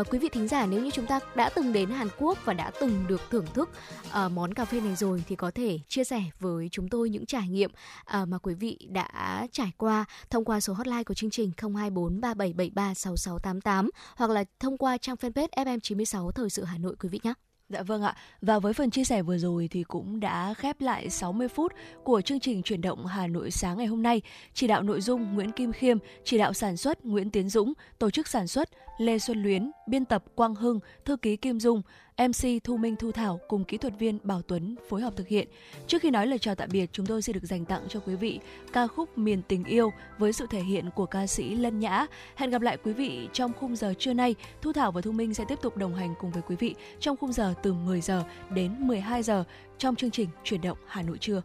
uh, 0.00 0.10
quý 0.10 0.18
vị 0.18 0.28
thính 0.28 0.48
giả 0.48 0.66
nếu 0.66 0.82
như 0.82 0.90
chúng 0.90 1.06
ta 1.06 1.20
đã 1.34 1.48
từng 1.48 1.72
đến 1.72 1.90
Hàn 1.90 2.08
Quốc 2.18 2.38
và 2.44 2.54
đã 2.54 2.70
từng 2.80 3.04
được 3.08 3.20
thưởng 3.30 3.46
thức 3.54 3.70
uh, 4.08 4.32
món 4.32 4.54
cà 4.54 4.64
phê 4.64 4.80
này 4.80 4.96
rồi 4.96 5.24
thì 5.28 5.36
có 5.36 5.50
thể 5.50 5.78
chia 5.88 6.04
sẻ 6.04 6.22
với 6.40 6.68
chúng 6.72 6.88
tôi 6.88 7.10
những 7.10 7.26
trải 7.26 7.48
nghiệm 7.48 7.70
uh, 7.70 8.28
mà 8.28 8.38
quý 8.38 8.54
vị 8.54 8.78
đã 8.88 9.46
trải 9.52 9.72
qua 9.76 10.04
thông 10.30 10.44
qua 10.44 10.60
số 10.60 10.72
hotline 10.72 11.04
của 11.04 11.14
chương 11.14 11.30
trình 11.30 11.52
024 11.56 12.20
3773 12.20 12.94
6688 12.94 13.90
hoặc 14.16 14.30
là 14.30 14.44
thông 14.60 14.78
qua 14.78 14.98
trang 14.98 15.16
fanpage 15.16 15.48
FM96 15.48 16.30
Thời 16.30 16.50
sự 16.50 16.64
Hà 16.64 16.78
Nội 16.78 16.96
quý 17.00 17.08
vị 17.08 17.20
nhé. 17.22 17.34
Dạ 17.68 17.82
vâng 17.82 18.02
ạ. 18.02 18.16
Và 18.42 18.58
với 18.58 18.72
phần 18.72 18.90
chia 18.90 19.04
sẻ 19.04 19.22
vừa 19.22 19.38
rồi 19.38 19.68
thì 19.70 19.82
cũng 19.82 20.20
đã 20.20 20.54
khép 20.54 20.80
lại 20.80 21.10
60 21.10 21.48
phút 21.48 21.72
của 22.04 22.20
chương 22.20 22.40
trình 22.40 22.62
chuyển 22.62 22.80
động 22.80 23.06
Hà 23.06 23.26
Nội 23.26 23.50
sáng 23.50 23.78
ngày 23.78 23.86
hôm 23.86 24.02
nay. 24.02 24.22
Chỉ 24.54 24.66
đạo 24.66 24.82
nội 24.82 25.00
dung 25.00 25.34
Nguyễn 25.34 25.52
Kim 25.52 25.72
Khiêm, 25.72 25.98
chỉ 26.24 26.38
đạo 26.38 26.52
sản 26.52 26.76
xuất 26.76 27.04
Nguyễn 27.04 27.30
Tiến 27.30 27.48
Dũng, 27.48 27.72
tổ 27.98 28.10
chức 28.10 28.28
sản 28.28 28.46
xuất 28.46 28.68
Lê 28.98 29.18
Xuân 29.18 29.42
Luyến, 29.42 29.70
biên 29.86 30.04
tập 30.04 30.24
Quang 30.34 30.54
Hưng, 30.54 30.80
thư 31.04 31.16
ký 31.16 31.36
Kim 31.36 31.60
Dung, 31.60 31.82
MC 32.18 32.64
Thu 32.64 32.76
Minh 32.76 32.96
Thu 32.96 33.12
Thảo 33.12 33.40
cùng 33.48 33.64
kỹ 33.64 33.78
thuật 33.78 33.98
viên 33.98 34.18
Bảo 34.22 34.42
Tuấn 34.42 34.76
phối 34.88 35.00
hợp 35.00 35.16
thực 35.16 35.28
hiện. 35.28 35.48
Trước 35.86 36.02
khi 36.02 36.10
nói 36.10 36.26
lời 36.26 36.38
chào 36.38 36.54
tạm 36.54 36.68
biệt, 36.72 36.90
chúng 36.92 37.06
tôi 37.06 37.22
xin 37.22 37.34
được 37.34 37.44
dành 37.44 37.64
tặng 37.64 37.82
cho 37.88 38.00
quý 38.00 38.14
vị 38.14 38.40
ca 38.72 38.86
khúc 38.86 39.18
Miền 39.18 39.42
Tình 39.48 39.64
Yêu 39.64 39.92
với 40.18 40.32
sự 40.32 40.46
thể 40.50 40.60
hiện 40.60 40.90
của 40.94 41.06
ca 41.06 41.26
sĩ 41.26 41.54
Lân 41.54 41.78
Nhã. 41.78 42.06
Hẹn 42.36 42.50
gặp 42.50 42.62
lại 42.62 42.76
quý 42.84 42.92
vị 42.92 43.28
trong 43.32 43.52
khung 43.60 43.76
giờ 43.76 43.94
trưa 43.98 44.12
nay. 44.12 44.34
Thu 44.62 44.72
Thảo 44.72 44.92
và 44.92 45.00
Thu 45.00 45.12
Minh 45.12 45.34
sẽ 45.34 45.44
tiếp 45.48 45.58
tục 45.62 45.76
đồng 45.76 45.94
hành 45.94 46.14
cùng 46.20 46.30
với 46.30 46.42
quý 46.42 46.56
vị 46.56 46.74
trong 47.00 47.16
khung 47.16 47.32
giờ 47.32 47.54
từ 47.62 47.72
10 47.72 48.00
giờ 48.00 48.24
đến 48.50 48.74
12 48.78 49.22
giờ 49.22 49.44
trong 49.78 49.96
chương 49.96 50.10
trình 50.10 50.28
Chuyển 50.44 50.60
động 50.60 50.78
Hà 50.86 51.02
Nội 51.02 51.18
trưa. 51.18 51.42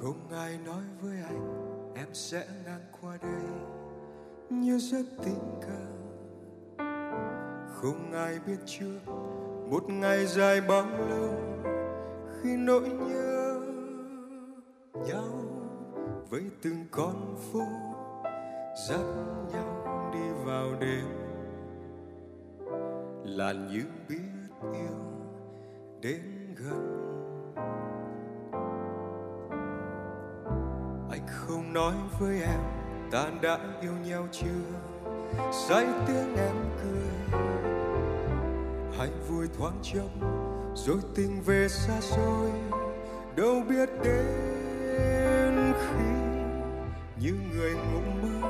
Không 0.00 0.28
ai 0.30 0.58
nói 0.66 0.82
với 1.00 1.16
anh 1.22 1.94
em 1.96 2.08
sẽ 2.12 2.46
ngang 2.64 2.84
qua 3.00 3.18
đây 3.22 3.81
như 4.60 4.78
rất 4.78 5.04
tình 5.24 5.60
cờ 5.60 5.92
không 7.82 8.12
ai 8.12 8.38
biết 8.46 8.56
trước, 8.66 9.00
một 9.70 9.84
ngày 9.88 10.26
dài 10.26 10.60
bao 10.60 10.86
lâu, 11.08 11.34
khi 12.42 12.56
nỗi 12.56 12.88
nhớ 12.88 13.60
nhau 15.06 15.24
với 16.30 16.42
từng 16.62 16.86
con 16.90 17.36
phố 17.52 17.66
dắt 18.88 19.00
nhau 19.52 20.10
đi 20.12 20.44
vào 20.44 20.66
đêm. 20.80 21.04
Là 23.24 23.52
như 23.52 23.84
biết 24.08 24.68
yêu 24.72 24.98
đến 26.00 26.54
gần. 26.56 26.98
Anh 31.10 31.26
không 31.26 31.72
nói 31.72 31.94
với 32.20 32.42
em 32.42 32.81
ta 33.12 33.24
đã 33.42 33.58
yêu 33.80 33.92
nhau 34.06 34.26
chưa? 34.32 34.46
Say 35.52 35.86
tiếng 36.06 36.36
em 36.36 36.56
cười. 36.82 37.40
Hạnh 38.98 39.24
vui 39.28 39.48
thoáng 39.58 39.78
chốc, 39.82 40.10
rồi 40.74 40.98
tình 41.14 41.42
về 41.42 41.68
xa 41.68 42.00
xôi. 42.00 42.50
Đâu 43.36 43.62
biết 43.68 43.88
đến 44.04 45.72
khi 45.80 46.04
như 47.20 47.34
người 47.52 47.74
ngủ 47.74 48.00
mơ, 48.22 48.48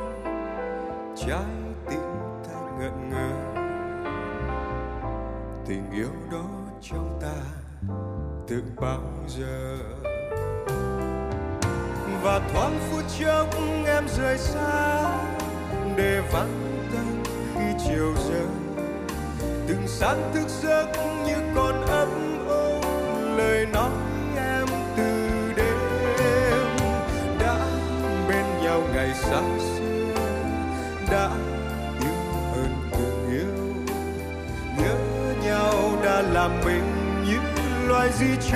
trái 1.16 1.44
tim 1.90 2.00
ta 2.44 2.60
ngẩn 2.78 3.10
ngơ. 3.10 3.30
Tình 5.66 5.90
yêu 5.92 6.10
đó 6.32 6.50
trong 6.80 7.18
ta 7.22 7.34
từ 8.48 8.62
bao 8.80 9.02
giờ? 9.28 9.78
Và 12.23 12.41
thoáng 12.53 12.79
phút 12.91 13.05
chốc 13.18 13.49
em 13.87 14.09
rời 14.09 14.39
xa, 14.39 15.03
để 15.97 16.20
vắng 16.33 16.87
tan 16.93 17.23
khi 17.55 17.85
chiều 17.87 18.14
rơi. 18.29 18.47
Từng 19.68 19.83
sáng 19.87 20.31
thức 20.35 20.49
giấc 20.62 20.87
như 21.27 21.35
còn 21.55 21.87
ấm 21.87 22.09
ôm 22.49 22.83
lời 23.37 23.66
nói 23.73 23.91
em 24.37 24.66
từ 24.97 25.29
đêm. 25.57 25.77
Đã 27.41 27.57
bên 28.29 28.45
nhau 28.62 28.83
ngày 28.95 29.14
xa 29.14 29.41
xưa, 29.59 30.14
đã 31.11 31.31
yêu 32.01 32.23
hơn 32.55 32.91
từng 32.93 33.29
yêu. 33.31 33.83
Nhớ 34.79 34.97
nhau 35.45 35.75
đã 36.05 36.23
làm 36.23 36.61
mình 36.64 36.85
như 37.25 37.39
loài 37.89 38.11
di 38.12 38.51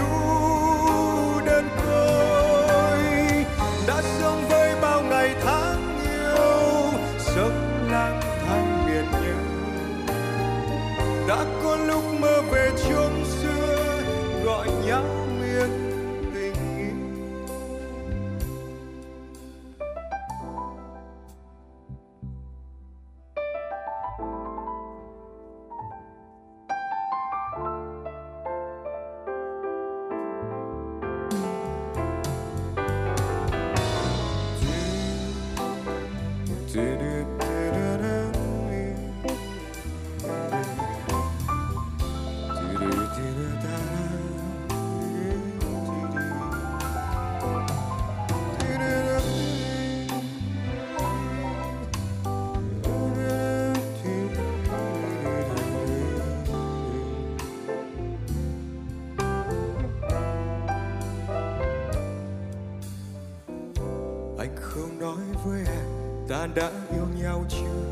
nói 65.00 65.16
với 65.44 65.60
em, 65.66 65.86
ta 66.28 66.46
đã 66.54 66.70
yêu 66.92 67.06
nhau 67.22 67.44
chưa? 67.48 67.84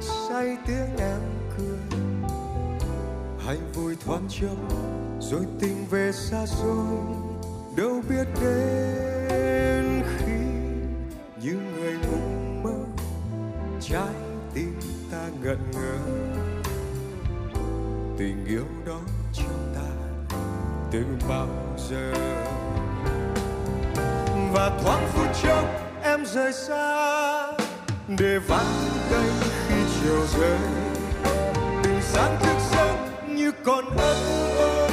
Say 0.00 0.56
tiếng 0.66 0.96
em 0.98 1.20
cười. 1.58 2.00
Hạnh 3.46 3.72
vui 3.74 3.96
thoáng 4.04 4.26
chốc, 4.28 4.56
rồi 5.20 5.42
tình 5.60 5.86
về 5.90 6.12
xa 6.12 6.46
xôi. 6.46 6.96
Đâu 7.76 8.02
biết 8.08 8.24
đến 8.40 10.02
khi 10.18 10.36
như 11.42 11.58
người 11.74 11.92
ngủ 11.92 12.18
mơ 12.62 12.84
trái 13.80 14.14
tim 14.54 14.80
ta 15.12 15.28
ngẩn 15.42 15.58
ngơ. 15.72 15.98
Tình 18.18 18.44
yêu 18.46 18.64
đó 18.86 19.00
trong 19.32 19.74
ta 19.74 19.90
từ 20.90 21.04
bao 21.28 21.48
giờ? 21.88 22.12
Và 24.52 24.80
thoáng 24.82 25.08
phút 25.12 25.26
chốc 25.42 25.64
rời 26.36 26.52
xa, 26.52 27.46
để 28.18 28.38
vắng 28.48 28.74
tay 29.10 29.24
khi 29.68 29.74
chiều 30.00 30.26
rơi. 30.38 30.58
Từng 31.82 32.00
sáng 32.02 32.36
thức 32.40 32.56
giấc 32.72 32.96
như 33.28 33.52
còn 33.64 33.84
ấp 33.96 34.16
ôm 34.58 34.90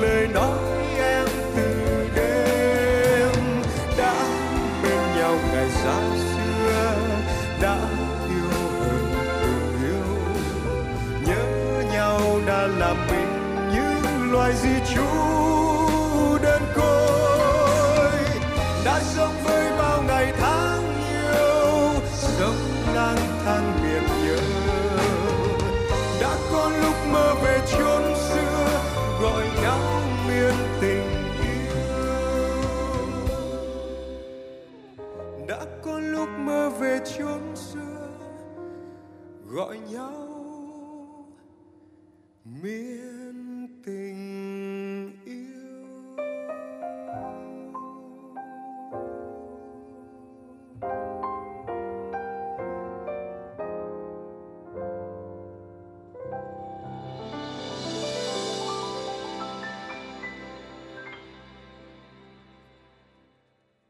lời 0.00 0.28
nói 0.28 0.58
em 0.98 1.26
từ 1.56 2.08
đêm. 2.16 3.62
Đã 3.98 4.14
bên 4.82 4.98
nhau 5.16 5.38
ngày 5.52 5.70
xa 5.70 6.00
xưa, 6.16 6.96
đã 7.62 7.78
yêu 8.28 8.50
hơn 8.80 9.14
từng 9.42 9.82
yêu. 9.82 10.04
Nhớ 11.26 11.42
nhau 11.92 12.40
đã 12.46 12.66
làm 12.78 12.96
mình 13.06 13.68
như 13.74 14.32
loài 14.32 14.52
di 14.62 14.94
trú. 14.94 15.33